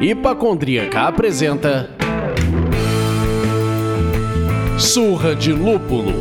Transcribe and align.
Hipacondríaca 0.00 1.02
apresenta 1.02 1.88
Surra 4.78 5.34
de 5.34 5.52
Lúpulo. 5.52 6.12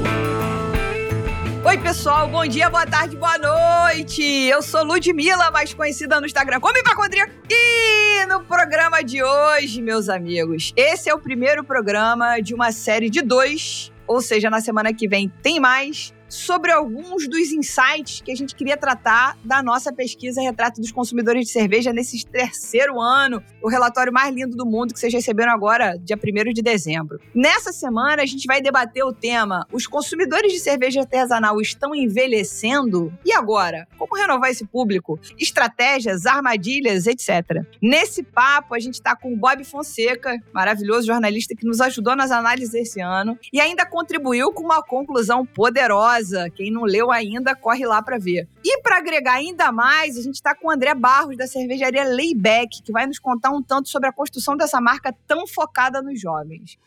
Oi, 1.66 1.78
pessoal, 1.80 2.28
bom 2.28 2.46
dia, 2.46 2.70
boa 2.70 2.86
tarde, 2.86 3.16
boa 3.16 3.38
noite. 3.38 4.22
Eu 4.24 4.62
sou 4.62 4.84
Ludmilla, 4.84 5.50
mais 5.52 5.74
conhecida 5.74 6.20
no 6.20 6.26
Instagram 6.26 6.60
como 6.60 6.78
Hipacondríaca. 6.78 7.32
E 7.50 8.26
no 8.28 8.44
programa 8.44 9.04
de 9.04 9.24
hoje, 9.24 9.82
meus 9.82 10.10
amigos, 10.10 10.74
esse 10.76 11.10
é 11.10 11.14
o 11.14 11.20
primeiro 11.20 11.64
programa 11.64 12.40
de 12.40 12.54
uma 12.54 12.72
série 12.72 13.10
de 13.10 13.22
dois, 13.22 13.92
ou 14.12 14.22
seja, 14.22 14.50
na 14.50 14.60
semana 14.60 14.94
que 14.94 15.08
vem 15.08 15.32
tem 15.42 15.60
mais 15.60 16.14
sobre 16.32 16.72
alguns 16.72 17.28
dos 17.28 17.52
insights 17.52 18.22
que 18.22 18.32
a 18.32 18.36
gente 18.36 18.56
queria 18.56 18.78
tratar 18.78 19.38
da 19.44 19.62
nossa 19.62 19.92
pesquisa 19.92 20.42
Retrato 20.42 20.80
dos 20.80 20.92
Consumidores 20.92 21.46
de 21.46 21.52
Cerveja 21.52 21.92
nesse 21.92 22.26
terceiro 22.26 23.02
ano, 23.02 23.44
o 23.62 23.70
relatório 23.70 24.14
mais 24.14 24.34
lindo 24.34 24.56
do 24.56 24.66
mundo 24.66 24.94
que 24.94 25.00
vocês 25.00 25.14
receberam 25.14 25.52
agora, 25.52 25.98
dia 25.98 26.18
1 26.18 26.54
de 26.54 26.62
dezembro. 26.62 27.20
Nessa 27.36 27.74
semana, 27.74 28.24
a 28.24 28.26
gente 28.26 28.48
vai 28.48 28.62
debater 28.62 29.04
o 29.04 29.12
tema: 29.12 29.68
os 29.74 29.86
consumidores 29.86 30.54
de 30.54 30.60
cerveja 30.60 31.02
artesanal 31.02 31.60
estão 31.60 31.94
envelhecendo? 31.94 33.12
E 33.26 33.34
agora? 33.34 33.86
Como 33.98 34.16
renovar 34.16 34.50
esse 34.50 34.66
público? 34.66 35.20
Estratégias, 35.38 36.26
armadilhas, 36.26 37.08
etc. 37.08 37.66
Nesse 37.82 38.24
papo, 38.24 38.74
a 38.74 38.80
gente 38.80 38.96
está 38.96 39.16
com 39.18 39.34
o 39.34 39.38
Bob 39.38 39.64
Fonseca, 39.66 40.42
maravilhoso 40.54 41.08
jornalista 41.08 41.56
que 41.56 41.66
nos 41.66 41.82
ajudou 41.82 42.16
nas 42.16 42.32
análises 42.32 42.74
esse 42.74 43.02
ano 43.02 43.38
e 43.52 43.60
ainda 43.60 43.86
contribuiu 43.86 44.54
com 44.54 44.64
uma 44.64 44.82
conclusão 44.82 45.46
poderosa 45.46 46.21
quem 46.56 46.72
não 46.72 46.84
leu 46.84 47.12
ainda, 47.12 47.56
corre 47.56 47.86
lá 47.86 48.02
para 48.02 48.18
ver. 48.18 48.48
E 48.64 48.82
para 48.82 48.98
agregar 48.98 49.34
ainda 49.34 49.72
mais, 49.72 50.18
a 50.18 50.22
gente 50.22 50.36
está 50.36 50.56
com 50.56 50.68
o 50.68 50.72
André 50.72 50.94
Barros, 50.94 51.38
da 51.38 51.48
cervejaria 51.48 52.04
Layback, 52.04 52.82
que 52.82 52.92
vai 52.92 53.06
nos 53.06 53.20
contar 53.20 53.52
um 53.52 53.62
tanto 53.62 53.90
sobre 53.90 54.10
a 54.10 54.14
construção 54.14 54.56
dessa 54.56 54.80
marca 54.80 55.16
tão 55.28 55.48
focada 55.48 56.02
nos 56.02 56.20
jovens. 56.20 56.78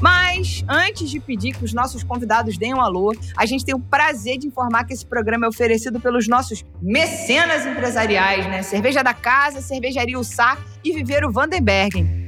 Mas, 0.00 0.64
antes 0.68 1.10
de 1.10 1.18
pedir 1.18 1.56
que 1.56 1.64
os 1.64 1.72
nossos 1.72 2.04
convidados 2.04 2.56
deem 2.56 2.74
um 2.74 2.80
alô, 2.80 3.12
a 3.36 3.44
gente 3.44 3.64
tem 3.64 3.74
o 3.74 3.80
prazer 3.80 4.38
de 4.38 4.46
informar 4.46 4.84
que 4.84 4.92
esse 4.92 5.04
programa 5.04 5.46
é 5.46 5.48
oferecido 5.48 5.98
pelos 5.98 6.28
nossos 6.28 6.64
mecenas 6.80 7.66
empresariais, 7.66 8.46
né? 8.46 8.62
Cerveja 8.62 9.02
da 9.02 9.12
Casa, 9.12 9.60
Cervejaria 9.60 10.18
Ussá 10.18 10.56
e 10.84 10.92
Viveiro 10.92 11.32
Vandenbergen. 11.32 12.27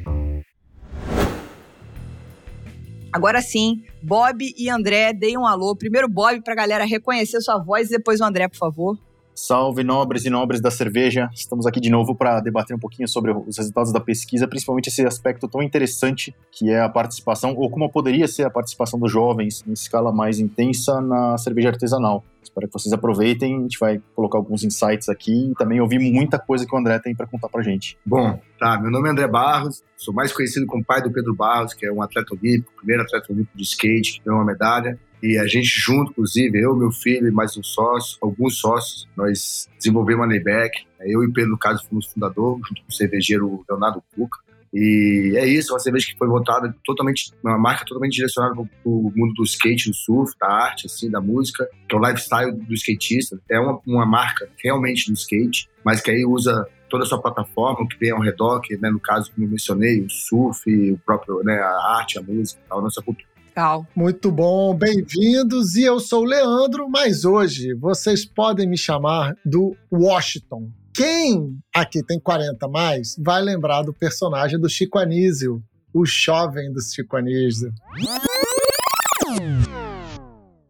Agora 3.13 3.43
sim, 3.43 3.83
Bob 4.03 4.55
e 4.57 4.69
André, 4.71 5.13
deem 5.13 5.37
um 5.37 5.47
alô. 5.47 5.75
Primeiro 5.75 6.09
Bob 6.09 6.43
para 6.43 6.53
a 6.53 6.57
galera 6.57 6.85
reconhecer 6.85 7.41
sua 7.41 7.59
voz 7.59 7.89
e 7.89 7.97
depois 7.97 8.21
o 8.21 8.25
André, 8.25 8.49
por 8.49 8.57
favor. 8.57 8.99
Salve, 9.43 9.83
nobres 9.83 10.27
e 10.27 10.31
nobres 10.31 10.61
da 10.61 10.71
cerveja. 10.71 11.31
Estamos 11.33 11.67
aqui 11.67 11.81
de 11.81 11.89
novo 11.89 12.15
para 12.15 12.41
debater 12.41 12.77
um 12.77 12.79
pouquinho 12.79 13.09
sobre 13.09 13.33
os 13.33 13.57
resultados 13.57 13.91
da 13.91 13.99
pesquisa, 13.99 14.47
principalmente 14.47 14.89
esse 14.89 15.05
aspecto 15.07 15.49
tão 15.49 15.63
interessante 15.63 16.37
que 16.53 16.71
é 16.71 16.83
a 16.83 16.91
participação, 16.91 17.55
ou 17.57 17.71
como 17.71 17.91
poderia 17.91 18.29
ser 18.29 18.45
a 18.45 18.51
participação 18.51 19.01
dos 19.01 19.11
jovens 19.11 19.65
em 19.67 19.73
escala 19.73 20.13
mais 20.13 20.39
intensa 20.39 21.01
na 21.01 21.39
cerveja 21.39 21.71
artesanal. 21.71 22.23
Espero 22.43 22.67
que 22.67 22.73
vocês 22.75 22.93
aproveitem. 22.93 23.57
A 23.57 23.63
gente 23.63 23.79
vai 23.79 24.03
colocar 24.15 24.37
alguns 24.37 24.63
insights 24.63 25.09
aqui 25.09 25.51
e 25.51 25.55
também 25.55 25.81
ouvir 25.81 25.99
muita 25.99 26.39
coisa 26.39 26.67
que 26.67 26.75
o 26.75 26.79
André 26.79 26.99
tem 26.99 27.15
para 27.15 27.27
contar 27.27 27.49
para 27.49 27.63
gente. 27.63 27.97
Bom, 28.05 28.39
tá. 28.59 28.79
Meu 28.79 28.91
nome 28.91 29.09
é 29.09 29.13
André 29.13 29.27
Barros, 29.27 29.83
sou 29.97 30.13
mais 30.13 30.35
conhecido 30.35 30.67
como 30.67 30.85
pai 30.85 31.01
do 31.01 31.11
Pedro 31.11 31.35
Barros, 31.35 31.73
que 31.73 31.87
é 31.87 31.91
um 31.91 32.03
atleta 32.03 32.35
olímpico, 32.35 32.73
primeiro 32.77 33.03
atleta 33.05 33.33
olímpico 33.33 33.57
de 33.57 33.65
skate, 33.65 34.19
que 34.19 34.21
ganhou 34.23 34.39
uma 34.39 34.47
medalha. 34.47 34.99
E 35.23 35.39
a 35.39 35.47
gente 35.47 35.67
junto, 35.67 36.13
inclusive, 36.13 36.59
eu, 36.59 36.75
meu 36.75 36.91
filho 36.91 37.29
e 37.29 37.31
mais 37.31 37.57
um 37.57 37.63
sócio, 37.63 38.17
alguns 38.23 38.59
sócios, 38.59 39.09
nós 39.17 39.69
desenvolvemos 39.77 40.25
a 40.25 40.27
Neyback. 40.27 40.87
Eu 41.01 41.23
e 41.23 41.33
Pedro, 41.33 41.59
caso, 41.59 41.87
fomos 41.89 42.07
fundador, 42.07 42.59
junto 42.67 42.83
com 42.83 42.89
o 42.89 42.93
cervejeiro 42.93 43.65
Leonardo 43.69 44.03
Cuca. 44.15 44.39
E 44.73 45.35
é 45.37 45.47
isso, 45.47 45.73
uma 45.73 45.81
cerveja 45.81 46.07
que 46.07 46.17
foi 46.17 46.29
voltada 46.29 46.75
totalmente, 46.85 47.33
uma 47.43 47.59
marca 47.59 47.85
totalmente 47.85 48.15
direcionada 48.15 48.55
para 48.55 48.65
o 48.85 49.13
mundo 49.15 49.35
do 49.35 49.43
skate, 49.43 49.91
do 49.91 49.95
surf, 49.95 50.33
da 50.41 50.47
arte, 50.47 50.87
assim, 50.87 51.11
da 51.11 51.21
música, 51.21 51.69
que 51.89 51.95
é 51.95 51.99
o 51.99 52.03
lifestyle 52.03 52.53
do 52.53 52.75
skatista. 52.75 53.39
É 53.51 53.59
uma, 53.59 53.81
uma 53.87 54.07
marca 54.07 54.49
realmente 54.63 55.11
do 55.11 55.15
skate, 55.15 55.69
mas 55.85 56.01
que 56.01 56.11
aí 56.11 56.25
usa 56.25 56.67
toda 56.89 57.05
a 57.05 57.07
sua 57.07 57.21
plataforma, 57.21 57.87
que 57.89 57.99
tem 57.99 58.11
ao 58.11 58.21
redor, 58.21 58.61
que 58.61 58.77
né, 58.77 58.91
no 58.91 59.01
caso, 59.01 59.33
como 59.33 59.47
eu 59.47 59.51
mencionei, 59.51 60.01
o 60.01 60.11
surf, 60.11 60.71
o 60.93 60.99
próprio, 60.99 61.43
né, 61.43 61.55
a 61.55 61.99
arte, 61.99 62.19
a 62.19 62.23
música, 62.23 62.61
a 62.71 62.81
nossa 62.81 63.03
cultura. 63.03 63.30
Legal. 63.51 63.85
Muito 63.97 64.31
bom, 64.31 64.75
bem-vindos. 64.75 65.75
E 65.75 65.83
eu 65.83 65.99
sou 65.99 66.23
o 66.23 66.25
Leandro, 66.25 66.89
mas 66.89 67.25
hoje 67.25 67.75
vocês 67.75 68.25
podem 68.25 68.69
me 68.69 68.79
chamar 68.79 69.35
do 69.45 69.77
Washington. 69.93 70.71
Quem 70.95 71.59
aqui 71.75 72.01
tem 72.05 72.21
40 72.21 72.69
mais 72.69 73.17
vai 73.19 73.43
lembrar 73.43 73.83
do 73.83 73.93
personagem 73.93 74.59
do 74.59 74.69
Chico 74.69 74.99
Anísio, 74.99 75.61
o 75.93 76.07
jovem 76.07 76.73
do 76.73 76.81
Chico 76.81 77.17
Anísio. 77.17 77.73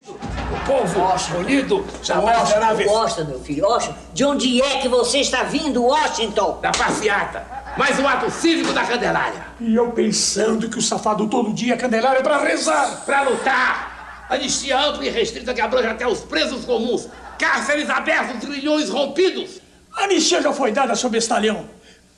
O 0.07 0.67
povo 0.67 1.39
unido 1.39 1.85
jamais 2.03 2.49
será 2.49 2.73
vencido. 2.73 2.95
Gosta, 2.95 3.25
meu 3.25 3.41
filho. 3.41 3.67
Washington, 3.67 3.99
de 4.15 4.25
onde 4.25 4.63
é 4.63 4.81
que 4.81 4.89
você 4.89 5.19
está 5.19 5.43
vindo, 5.43 5.85
Washington? 5.85 6.59
Da 6.63 6.71
passeata. 6.73 7.60
Mais 7.77 7.99
um 7.99 8.07
ato 8.07 8.31
cívico 8.31 8.73
da 8.73 8.85
Candelária. 8.85 9.47
E 9.61 9.75
eu 9.75 9.91
pensando 9.93 10.69
que 10.69 10.79
o 10.79 10.83
safado 10.83 11.29
todo 11.29 11.53
dia 11.53 11.75
é 11.75 11.77
Candelária 11.77 12.23
para 12.23 12.39
rezar. 12.43 13.05
Pra 13.05 13.23
lutar. 13.23 14.27
Anistia 14.29 14.79
ampla 14.79 15.05
e 15.07 15.09
restrita 15.11 15.55
que 15.55 15.61
abrange 15.61 15.89
até 15.89 16.07
os 16.07 16.21
presos 16.21 16.65
comuns. 16.65 17.09
Cárceres 17.39 17.89
abertos, 17.89 18.47
grilhões 18.49 18.89
rompidos. 18.91 19.61
A 19.97 20.05
anistia 20.05 20.43
já 20.43 20.53
foi 20.53 20.73
dada 20.73 20.95
sob 20.95 21.17
estalhão. 21.17 21.69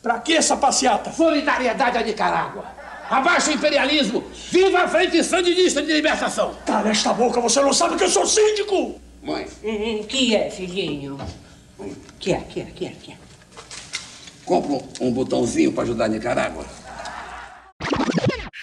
Pra 0.03 0.19
que 0.19 0.35
essa 0.37 0.57
passeata? 0.57 1.13
Solidariedade 1.13 1.97
à 1.99 2.03
Nicarágua. 2.03 2.65
Abaixo 3.09 3.51
o 3.51 3.55
imperialismo. 3.55 4.25
Viva 4.51 4.81
a 4.83 4.89
Frente 4.89 5.23
Sandinista 5.23 5.81
de 5.83 5.93
Libertação. 5.93 6.55
Cala 6.67 6.91
esta 6.91 7.13
boca, 7.13 7.41
você 7.41 7.61
não 7.61 7.73
sabe 7.73 7.97
que 7.97 8.05
eu 8.05 8.11
sou 8.11 8.27
síndico. 8.27 9.01
Mãe, 9.23 9.47
Hum, 9.63 10.03
que 10.09 10.35
é, 10.35 10.51
filhinho? 10.51 11.19
Que 12.19 12.33
é, 12.33 12.39
que 12.41 12.61
é, 12.61 12.65
que 12.65 12.87
é, 12.87 12.91
que 12.91 13.13
é? 13.13 13.22
Compra 14.45 14.79
um 15.01 15.13
botãozinho 15.13 15.73
pra 15.73 15.83
ajudar 15.83 16.07
a 16.07 16.09
Nicarágua. 16.09 16.65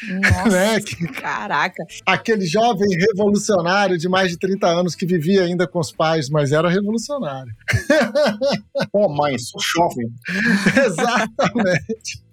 Nossa, 0.08 0.50
Né, 0.50 0.80
caraca. 1.20 1.84
Aquele 2.06 2.46
jovem 2.46 2.88
revolucionário 2.98 3.98
de 3.98 4.08
mais 4.08 4.32
de 4.32 4.38
30 4.38 4.68
anos 4.68 4.96
que 4.96 5.06
vivia 5.06 5.44
ainda 5.44 5.68
com 5.68 5.80
os 5.80 5.92
pais, 5.92 6.30
mas 6.30 6.52
era 6.52 6.70
revolucionário. 6.70 7.52
Pô, 8.92 9.10
mãe, 9.10 9.38
sou 9.38 9.60
jovem. 9.62 10.10
Exatamente. 10.86 12.24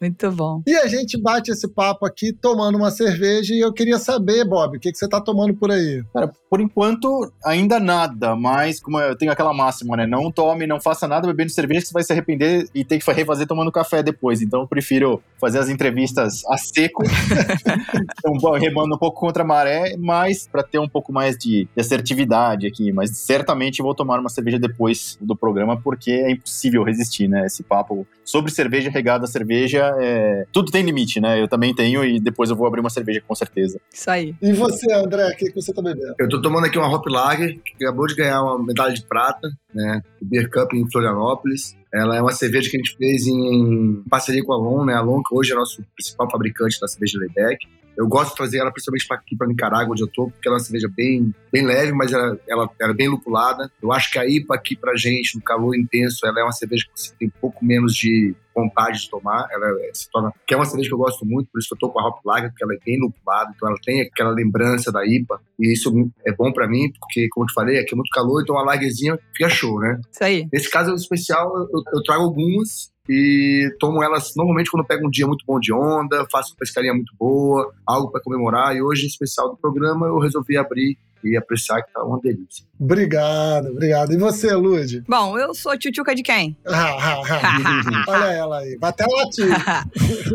Muito 0.00 0.30
bom. 0.32 0.62
E 0.66 0.74
a 0.74 0.86
gente 0.86 1.20
bate 1.20 1.50
esse 1.50 1.68
papo 1.68 2.04
aqui 2.06 2.32
tomando 2.32 2.76
uma 2.76 2.90
cerveja 2.90 3.54
e 3.54 3.60
eu 3.60 3.72
queria 3.72 3.98
saber, 3.98 4.44
Bob, 4.44 4.76
o 4.76 4.80
que, 4.80 4.92
que 4.92 4.98
você 4.98 5.08
tá 5.08 5.20
tomando 5.20 5.54
por 5.54 5.70
aí? 5.70 6.02
Cara, 6.12 6.32
por 6.50 6.60
enquanto, 6.60 7.32
ainda 7.44 7.78
nada, 7.78 8.36
mas 8.36 8.80
como 8.80 8.98
eu 9.00 9.16
tenho 9.16 9.32
aquela 9.32 9.54
máxima, 9.54 9.96
né? 9.96 10.06
Não 10.06 10.30
tome, 10.30 10.66
não 10.66 10.80
faça 10.80 11.06
nada 11.08 11.26
bebendo 11.26 11.50
cerveja 11.50 11.82
que 11.82 11.88
você 11.88 11.92
vai 11.92 12.02
se 12.02 12.12
arrepender 12.12 12.68
e 12.74 12.84
ter 12.84 12.98
que 12.98 13.12
refazer 13.12 13.46
tomando 13.46 13.72
café 13.72 14.02
depois. 14.02 14.42
Então 14.42 14.62
eu 14.62 14.68
prefiro 14.68 15.22
fazer 15.40 15.58
as 15.58 15.68
entrevistas 15.68 16.44
a 16.46 16.56
seco, 16.58 17.02
então, 18.26 18.52
remando 18.52 18.94
um 18.94 18.98
pouco 18.98 19.20
contra 19.20 19.42
a 19.42 19.46
maré, 19.46 19.96
mas 19.98 20.46
para 20.46 20.62
ter 20.62 20.78
um 20.78 20.88
pouco 20.88 21.12
mais 21.12 21.36
de, 21.36 21.68
de 21.74 21.80
assertividade 21.80 22.66
aqui. 22.66 22.92
Mas 22.92 23.16
certamente 23.16 23.82
vou 23.82 23.94
tomar 23.94 24.18
uma 24.18 24.28
cerveja 24.28 24.58
depois 24.58 25.18
do 25.20 25.36
programa, 25.36 25.80
porque 25.80 26.10
é 26.10 26.30
impossível 26.30 26.82
resistir, 26.82 27.28
né? 27.28 27.46
Esse 27.46 27.62
papo 27.62 28.06
sobre 28.24 28.50
cerveja 28.50 28.90
regado 29.06 29.24
a 29.24 29.28
cerveja, 29.28 29.94
é... 30.00 30.44
tudo 30.52 30.72
tem 30.72 30.82
limite, 30.82 31.20
né? 31.20 31.40
Eu 31.40 31.46
também 31.46 31.72
tenho 31.72 32.04
e 32.04 32.18
depois 32.18 32.50
eu 32.50 32.56
vou 32.56 32.66
abrir 32.66 32.80
uma 32.80 32.90
cerveja 32.90 33.22
com 33.26 33.34
certeza. 33.34 33.80
Isso 33.92 34.10
aí. 34.10 34.34
E 34.42 34.52
você, 34.52 34.92
André, 34.92 35.28
o 35.28 35.36
que, 35.36 35.46
que 35.46 35.54
você 35.54 35.72
tá 35.72 35.80
bebendo? 35.80 36.14
Eu 36.18 36.28
tô 36.28 36.42
tomando 36.42 36.66
aqui 36.66 36.76
uma 36.76 36.92
Hop 36.92 37.06
Lager, 37.06 37.58
que 37.64 37.84
acabou 37.84 38.06
de 38.08 38.16
ganhar 38.16 38.42
uma 38.42 38.58
medalha 38.58 38.92
de 38.92 39.02
prata, 39.02 39.48
né? 39.76 40.02
Beer 40.20 40.50
Cup 40.50 40.72
em 40.72 40.90
Florianópolis. 40.90 41.76
Ela 41.92 42.16
é 42.16 42.20
uma 42.20 42.32
cerveja 42.32 42.68
que 42.70 42.76
a 42.76 42.80
gente 42.80 42.96
fez 42.96 43.26
em 43.26 44.02
parceria 44.08 44.42
com 44.44 44.52
a 44.52 44.56
Lon, 44.56 44.84
né? 44.84 44.94
A 44.94 45.00
Lon, 45.00 45.22
que 45.22 45.34
hoje 45.34 45.52
é 45.52 45.54
nosso 45.54 45.82
principal 45.94 46.30
fabricante 46.30 46.80
da 46.80 46.88
cerveja 46.88 47.18
Lebeck. 47.18 47.66
Eu 47.96 48.06
gosto 48.06 48.30
de 48.32 48.36
trazer 48.36 48.58
ela 48.58 48.70
principalmente 48.70 49.06
para 49.08 49.16
aqui 49.16 49.34
para 49.34 49.46
Nicarágua, 49.46 49.92
onde 49.92 50.02
eu 50.02 50.06
tô, 50.08 50.28
porque 50.28 50.46
ela 50.46 50.56
é 50.56 50.58
uma 50.58 50.64
cerveja 50.64 50.86
bem, 50.94 51.34
bem 51.50 51.64
leve, 51.64 51.92
mas 51.92 52.12
ela, 52.12 52.38
ela, 52.46 52.70
ela 52.78 52.92
é 52.92 52.94
bem 52.94 53.08
lupulada. 53.08 53.70
Eu 53.82 53.90
acho 53.90 54.10
que 54.10 54.18
a 54.18 54.28
IPA 54.28 54.54
aqui 54.54 54.76
pra 54.76 54.94
gente, 54.96 55.34
no 55.36 55.40
calor 55.42 55.74
intenso, 55.74 56.26
ela 56.26 56.40
é 56.40 56.42
uma 56.42 56.52
cerveja 56.52 56.84
que 56.84 57.00
você 57.00 57.14
tem 57.18 57.28
um 57.28 57.40
pouco 57.40 57.64
menos 57.64 57.94
de 57.94 58.34
vontade 58.54 59.00
de 59.00 59.08
tomar. 59.08 59.48
Ela 59.50 59.66
é- 59.80 59.90
se 59.94 60.10
torna, 60.10 60.30
que 60.46 60.52
é 60.52 60.56
uma 60.58 60.66
cerveja 60.66 60.90
que 60.90 60.94
eu 60.94 60.98
gosto 60.98 61.24
muito, 61.24 61.48
por 61.50 61.58
isso 61.58 61.68
que 61.68 61.74
eu 61.74 61.78
tô 61.78 61.88
com 61.88 61.98
a 61.98 62.06
Hop 62.06 62.18
Lager, 62.22 62.50
porque 62.50 62.64
ela 62.64 62.74
é 62.74 62.78
bem 62.84 63.00
lupulada, 63.00 63.50
então 63.56 63.66
ela 63.66 63.78
tem 63.82 64.02
aquela 64.02 64.30
lembrança 64.30 64.92
da 64.92 65.06
IPA. 65.06 65.40
E 65.58 65.72
isso 65.72 65.90
é 66.26 66.32
bom 66.34 66.52
pra 66.52 66.68
mim, 66.68 66.92
porque, 67.00 67.28
como 67.30 67.44
eu 67.44 67.48
te 67.48 67.54
falei, 67.54 67.78
aqui 67.78 67.94
é 67.94 67.96
muito 67.96 68.10
calor, 68.10 68.42
então 68.42 68.58
a 68.58 68.62
lagerzinha 68.62 69.18
fica 69.34 69.48
show, 69.48 69.65
né? 69.80 70.00
Isso 70.10 70.24
aí. 70.24 70.48
Nesse 70.52 70.70
caso 70.70 70.94
especial, 70.94 71.52
eu, 71.56 71.82
eu 71.94 72.02
trago 72.02 72.22
algumas 72.22 72.90
e 73.08 73.74
tomo 73.78 74.02
elas 74.02 74.32
normalmente 74.36 74.70
quando 74.70 74.82
eu 74.82 74.86
pego 74.88 75.06
um 75.06 75.10
dia 75.10 75.26
muito 75.26 75.44
bom 75.46 75.60
de 75.60 75.72
onda, 75.72 76.26
faço 76.30 76.52
uma 76.52 76.58
pescaria 76.58 76.92
muito 76.92 77.12
boa, 77.18 77.72
algo 77.86 78.10
para 78.10 78.22
comemorar. 78.22 78.74
E 78.74 78.82
hoje, 78.82 79.04
em 79.04 79.08
especial 79.08 79.50
do 79.50 79.56
programa, 79.56 80.06
eu 80.06 80.18
resolvi 80.18 80.56
abrir 80.56 80.98
e 81.24 81.36
apreciar 81.36 81.82
que 81.82 81.92
tá 81.92 82.02
uma 82.04 82.20
delícia. 82.20 82.64
Obrigado, 82.78 83.68
obrigado. 83.68 84.12
E 84.12 84.16
você, 84.16 84.54
Lude? 84.54 85.02
Bom, 85.08 85.38
eu 85.38 85.54
sou 85.54 85.76
tchutchuca 85.76 86.14
de 86.14 86.22
quem? 86.22 86.56
Olha 88.08 88.32
ela 88.32 88.58
aí, 88.58 88.76
vai 88.80 88.90
até 88.90 89.04
latir. 89.06 89.48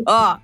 ó, 0.06 0.38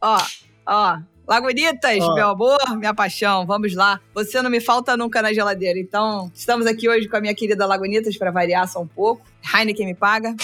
ó, 0.00 0.18
ó. 0.66 1.13
Lagunitas, 1.26 2.00
Ó. 2.00 2.14
meu 2.14 2.28
amor, 2.28 2.58
minha 2.76 2.94
paixão, 2.94 3.46
vamos 3.46 3.74
lá. 3.74 4.00
Você 4.14 4.42
não 4.42 4.50
me 4.50 4.60
falta 4.60 4.96
nunca 4.96 5.22
na 5.22 5.32
geladeira. 5.32 5.78
Então, 5.78 6.30
estamos 6.34 6.66
aqui 6.66 6.88
hoje 6.88 7.08
com 7.08 7.16
a 7.16 7.20
minha 7.20 7.34
querida 7.34 7.66
Lagunitas 7.66 8.16
para 8.16 8.30
variar 8.30 8.68
só 8.68 8.80
um 8.80 8.86
pouco. 8.86 9.26
Heineken 9.54 9.86
me 9.86 9.94
paga. 9.94 10.34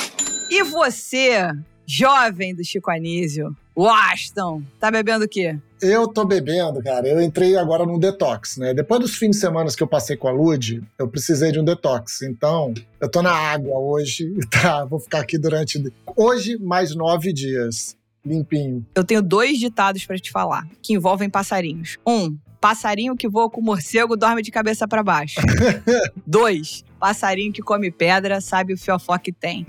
E 0.50 0.62
você, 0.62 1.50
jovem 1.86 2.54
do 2.54 2.64
Chico 2.64 2.90
Anísio, 2.90 3.54
Washington, 3.76 4.62
tá 4.78 4.90
bebendo 4.90 5.24
o 5.24 5.28
quê? 5.28 5.58
Eu 5.80 6.08
tô 6.08 6.24
bebendo, 6.24 6.82
cara. 6.82 7.08
Eu 7.08 7.20
entrei 7.20 7.56
agora 7.56 7.86
num 7.86 7.98
detox, 7.98 8.56
né? 8.58 8.74
Depois 8.74 9.00
dos 9.00 9.14
fins 9.16 9.30
de 9.30 9.36
semana 9.36 9.70
que 9.70 9.82
eu 9.82 9.86
passei 9.86 10.16
com 10.16 10.28
a 10.28 10.32
Lud, 10.32 10.82
eu 10.98 11.08
precisei 11.08 11.52
de 11.52 11.58
um 11.60 11.64
detox. 11.64 12.22
Então, 12.22 12.74
eu 13.00 13.10
tô 13.10 13.22
na 13.22 13.32
água 13.32 13.78
hoje. 13.78 14.34
Tá, 14.50 14.84
vou 14.84 14.98
ficar 15.00 15.20
aqui 15.20 15.38
durante. 15.38 15.82
Hoje, 16.16 16.58
mais 16.58 16.94
nove 16.94 17.32
dias. 17.32 17.96
Limpinho. 18.24 18.86
Eu 18.94 19.04
tenho 19.04 19.22
dois 19.22 19.58
ditados 19.58 20.04
para 20.04 20.18
te 20.18 20.30
falar, 20.30 20.66
que 20.82 20.94
envolvem 20.94 21.30
passarinhos. 21.30 21.96
Um, 22.06 22.36
passarinho 22.60 23.16
que 23.16 23.28
voa 23.28 23.48
com 23.48 23.62
morcego 23.62 24.16
dorme 24.16 24.42
de 24.42 24.50
cabeça 24.50 24.86
para 24.86 25.02
baixo. 25.02 25.40
Dois, 26.26 26.84
passarinho 26.98 27.52
que 27.52 27.62
come 27.62 27.90
pedra 27.90 28.40
sabe 28.40 28.74
o 28.74 28.78
fiofó 28.78 29.16
que 29.16 29.32
tem. 29.32 29.64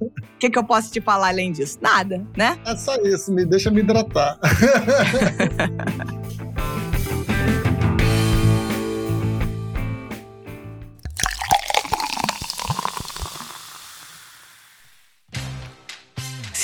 O 0.00 0.08
que, 0.40 0.48
que 0.48 0.58
eu 0.58 0.64
posso 0.64 0.90
te 0.90 1.00
falar 1.00 1.28
além 1.28 1.52
disso? 1.52 1.78
Nada, 1.80 2.26
né? 2.36 2.58
É 2.64 2.74
só 2.76 2.96
isso, 2.96 3.30
me 3.32 3.44
deixa 3.44 3.70
me 3.70 3.80
hidratar. 3.80 4.38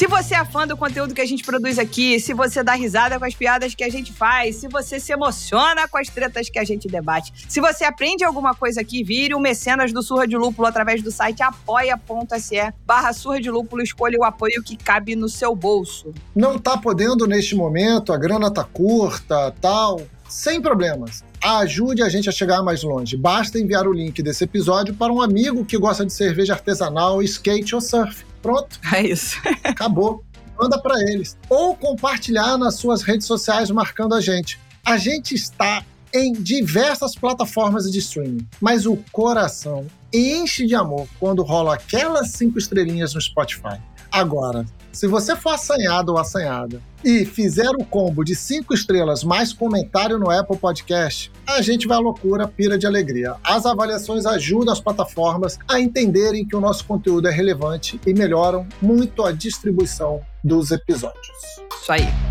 Se 0.00 0.06
você 0.06 0.34
é 0.34 0.42
fã 0.46 0.66
do 0.66 0.78
conteúdo 0.78 1.12
que 1.12 1.20
a 1.20 1.26
gente 1.26 1.44
produz 1.44 1.78
aqui, 1.78 2.18
se 2.18 2.32
você 2.32 2.64
dá 2.64 2.72
risada 2.72 3.18
com 3.18 3.24
as 3.26 3.34
piadas 3.34 3.74
que 3.74 3.84
a 3.84 3.90
gente 3.90 4.14
faz, 4.14 4.56
se 4.56 4.66
você 4.66 4.98
se 4.98 5.12
emociona 5.12 5.86
com 5.86 5.98
as 5.98 6.08
tretas 6.08 6.48
que 6.48 6.58
a 6.58 6.64
gente 6.64 6.88
debate, 6.88 7.30
se 7.46 7.60
você 7.60 7.84
aprende 7.84 8.24
alguma 8.24 8.54
coisa 8.54 8.80
aqui, 8.80 9.04
vire 9.04 9.34
o 9.34 9.38
mecenas 9.38 9.92
do 9.92 10.02
Surra 10.02 10.26
de 10.26 10.38
Lúpulo 10.38 10.66
através 10.66 11.02
do 11.02 11.10
site 11.10 11.42
apoia.se 11.42 12.72
barra 12.86 13.12
Surra 13.12 13.42
de 13.42 13.50
Lúpulo, 13.50 13.82
escolha 13.82 14.16
o 14.18 14.24
apoio 14.24 14.62
que 14.64 14.74
cabe 14.74 15.14
no 15.14 15.28
seu 15.28 15.54
bolso. 15.54 16.14
Não 16.34 16.58
tá 16.58 16.78
podendo 16.78 17.26
neste 17.26 17.54
momento, 17.54 18.10
a 18.10 18.16
grana 18.16 18.50
tá 18.50 18.64
curta, 18.64 19.54
tal. 19.60 20.00
Sem 20.30 20.62
problemas. 20.62 21.22
Ajude 21.44 22.02
a 22.02 22.08
gente 22.08 22.26
a 22.26 22.32
chegar 22.32 22.62
mais 22.62 22.82
longe. 22.82 23.18
Basta 23.18 23.58
enviar 23.58 23.86
o 23.86 23.92
link 23.92 24.22
desse 24.22 24.44
episódio 24.44 24.94
para 24.94 25.12
um 25.12 25.20
amigo 25.20 25.62
que 25.62 25.76
gosta 25.76 26.06
de 26.06 26.12
cerveja 26.14 26.54
artesanal, 26.54 27.22
skate 27.22 27.74
ou 27.74 27.80
surf. 27.82 28.29
Pronto, 28.42 28.78
É 28.94 29.02
isso. 29.02 29.36
acabou. 29.64 30.24
Manda 30.58 30.78
para 30.80 31.00
eles. 31.10 31.36
Ou 31.48 31.74
compartilhar 31.74 32.58
nas 32.58 32.74
suas 32.74 33.02
redes 33.02 33.26
sociais 33.26 33.70
marcando 33.70 34.14
a 34.14 34.20
gente. 34.20 34.58
A 34.84 34.96
gente 34.98 35.34
está 35.34 35.84
em 36.12 36.32
diversas 36.32 37.14
plataformas 37.14 37.90
de 37.90 37.98
streaming, 37.98 38.46
mas 38.60 38.84
o 38.84 38.96
coração 39.12 39.86
enche 40.12 40.66
de 40.66 40.74
amor 40.74 41.06
quando 41.18 41.42
rola 41.42 41.74
aquelas 41.74 42.32
cinco 42.32 42.58
estrelinhas 42.58 43.14
no 43.14 43.20
Spotify. 43.20 43.80
Agora, 44.12 44.66
se 44.92 45.06
você 45.06 45.36
for 45.36 45.54
assanhado 45.54 46.12
ou 46.12 46.18
assanhada 46.18 46.82
e 47.04 47.24
fizer 47.24 47.70
o 47.70 47.84
combo 47.84 48.24
de 48.24 48.34
cinco 48.34 48.74
estrelas 48.74 49.22
mais 49.22 49.52
comentário 49.52 50.18
no 50.18 50.30
Apple 50.30 50.58
Podcast, 50.58 51.30
a 51.46 51.62
gente 51.62 51.86
vai 51.86 51.96
à 51.96 52.00
loucura, 52.00 52.48
pira 52.48 52.76
de 52.76 52.86
alegria. 52.86 53.36
As 53.42 53.66
avaliações 53.66 54.26
ajudam 54.26 54.72
as 54.72 54.80
plataformas 54.80 55.58
a 55.68 55.78
entenderem 55.78 56.44
que 56.44 56.56
o 56.56 56.60
nosso 56.60 56.84
conteúdo 56.84 57.28
é 57.28 57.30
relevante 57.30 58.00
e 58.06 58.12
melhoram 58.12 58.66
muito 58.82 59.24
a 59.24 59.32
distribuição 59.32 60.20
dos 60.42 60.70
episódios. 60.70 61.36
Isso 61.80 61.92
aí. 61.92 62.29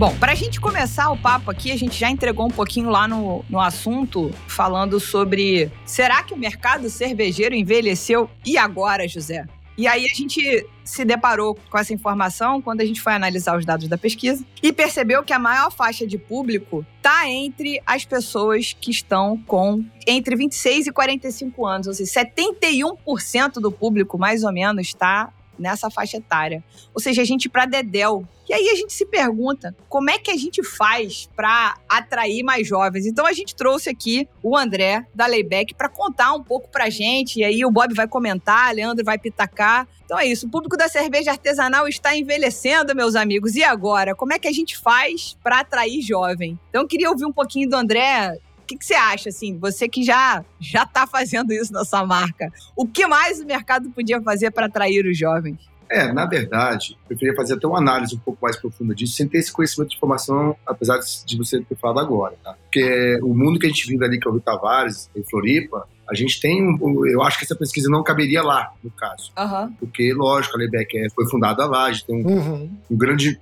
Bom, 0.00 0.16
para 0.16 0.32
a 0.32 0.34
gente 0.34 0.58
começar 0.58 1.10
o 1.10 1.16
papo 1.18 1.50
aqui, 1.50 1.70
a 1.70 1.76
gente 1.76 2.00
já 2.00 2.10
entregou 2.10 2.46
um 2.46 2.50
pouquinho 2.50 2.88
lá 2.88 3.06
no, 3.06 3.44
no 3.50 3.60
assunto, 3.60 4.30
falando 4.48 4.98
sobre 4.98 5.70
será 5.84 6.22
que 6.22 6.32
o 6.32 6.38
mercado 6.38 6.88
cervejeiro 6.88 7.54
envelheceu? 7.54 8.30
E 8.42 8.56
agora, 8.56 9.06
José? 9.06 9.44
E 9.76 9.86
aí 9.86 10.06
a 10.10 10.14
gente 10.14 10.66
se 10.82 11.04
deparou 11.04 11.54
com 11.68 11.76
essa 11.76 11.92
informação 11.92 12.62
quando 12.62 12.80
a 12.80 12.84
gente 12.86 12.98
foi 12.98 13.12
analisar 13.12 13.58
os 13.58 13.66
dados 13.66 13.88
da 13.88 13.98
pesquisa 13.98 14.42
e 14.62 14.72
percebeu 14.72 15.22
que 15.22 15.34
a 15.34 15.38
maior 15.38 15.70
faixa 15.70 16.06
de 16.06 16.16
público 16.16 16.84
está 16.96 17.28
entre 17.28 17.78
as 17.86 18.06
pessoas 18.06 18.74
que 18.78 18.90
estão 18.90 19.36
com 19.46 19.84
entre 20.06 20.34
26 20.34 20.86
e 20.86 20.92
45 20.92 21.66
anos, 21.66 21.86
ou 21.86 21.92
seja, 21.92 22.24
71% 22.24 23.52
do 23.60 23.70
público 23.70 24.16
mais 24.16 24.44
ou 24.44 24.52
menos 24.52 24.86
está 24.86 25.30
nessa 25.60 25.90
faixa 25.90 26.16
etária. 26.16 26.64
Ou 26.94 27.00
seja, 27.00 27.22
a 27.22 27.24
gente 27.24 27.48
para 27.48 27.66
dedéu. 27.66 28.26
E 28.48 28.52
aí 28.52 28.68
a 28.68 28.74
gente 28.74 28.92
se 28.92 29.06
pergunta, 29.06 29.76
como 29.88 30.10
é 30.10 30.18
que 30.18 30.30
a 30.30 30.36
gente 30.36 30.64
faz 30.64 31.28
para 31.36 31.76
atrair 31.88 32.42
mais 32.42 32.66
jovens? 32.66 33.06
Então 33.06 33.24
a 33.24 33.32
gente 33.32 33.54
trouxe 33.54 33.88
aqui 33.88 34.28
o 34.42 34.56
André 34.56 35.06
da 35.14 35.26
Layback 35.26 35.72
para 35.74 35.88
contar 35.88 36.32
um 36.32 36.42
pouco 36.42 36.68
pra 36.68 36.90
gente, 36.90 37.38
e 37.38 37.44
aí 37.44 37.64
o 37.64 37.70
Bob 37.70 37.94
vai 37.94 38.08
comentar, 38.08 38.74
Leandro 38.74 39.04
vai 39.04 39.18
pitacar. 39.18 39.86
Então 40.04 40.18
é 40.18 40.26
isso, 40.26 40.48
o 40.48 40.50
público 40.50 40.76
da 40.76 40.88
cerveja 40.88 41.30
artesanal 41.30 41.86
está 41.86 42.16
envelhecendo, 42.16 42.96
meus 42.96 43.14
amigos. 43.14 43.54
E 43.54 43.62
agora, 43.62 44.16
como 44.16 44.32
é 44.32 44.38
que 44.40 44.48
a 44.48 44.52
gente 44.52 44.76
faz 44.76 45.36
para 45.44 45.60
atrair 45.60 46.02
jovem? 46.02 46.58
Então 46.68 46.82
eu 46.82 46.88
queria 46.88 47.08
ouvir 47.08 47.26
um 47.26 47.32
pouquinho 47.32 47.68
do 47.68 47.76
André, 47.76 48.36
que, 48.70 48.76
que 48.76 48.86
você 48.86 48.94
acha, 48.94 49.28
assim, 49.30 49.58
você 49.58 49.88
que 49.88 50.02
já 50.04 50.44
já 50.60 50.84
está 50.84 51.06
fazendo 51.06 51.52
isso 51.52 51.72
na 51.72 51.84
sua 51.84 52.06
marca? 52.06 52.52
O 52.76 52.86
que 52.86 53.06
mais 53.06 53.40
o 53.40 53.46
mercado 53.46 53.90
podia 53.90 54.20
fazer 54.22 54.50
para 54.52 54.66
atrair 54.66 55.04
os 55.06 55.18
jovens? 55.18 55.58
É, 55.90 56.12
na 56.12 56.24
verdade, 56.24 56.96
eu 57.08 57.16
queria 57.16 57.34
fazer 57.34 57.54
até 57.54 57.66
uma 57.66 57.78
análise 57.78 58.14
um 58.14 58.18
pouco 58.20 58.38
mais 58.40 58.56
profunda 58.56 58.94
disso, 58.94 59.14
sem 59.14 59.26
ter 59.26 59.38
esse 59.38 59.52
conhecimento 59.52 59.90
de 59.90 59.96
informação, 59.96 60.54
apesar 60.64 61.00
de 61.26 61.36
você 61.36 61.60
ter 61.62 61.74
falado 61.74 61.98
agora, 61.98 62.36
tá? 62.44 62.54
Porque 62.62 63.18
o 63.24 63.34
mundo 63.34 63.58
que 63.58 63.66
a 63.66 63.68
gente 63.68 63.88
vive 63.88 64.04
ali, 64.04 64.20
que 64.20 64.28
é 64.28 64.30
o 64.30 64.34
Rio 64.34 64.40
Tavares, 64.40 65.10
em 65.16 65.24
Floripa, 65.24 65.88
a 66.10 66.14
gente 66.14 66.40
tem 66.40 66.62
um. 66.62 67.06
Eu 67.06 67.22
acho 67.22 67.38
que 67.38 67.44
essa 67.44 67.54
pesquisa 67.54 67.88
não 67.88 68.02
caberia 68.02 68.42
lá, 68.42 68.72
no 68.82 68.90
caso. 68.90 69.30
Aham. 69.38 69.72
Porque, 69.78 70.12
lógico, 70.12 70.56
a 70.56 70.58
Lebeck 70.58 70.98
é- 70.98 71.08
foi 71.14 71.28
fundada 71.28 71.64
lá, 71.66 71.84
a 71.84 71.92
gente 71.92 72.06
tem 72.06 72.16
um, 72.26 72.28
Uhum. 72.28 72.70
um 72.90 72.96
grande, 72.96 73.38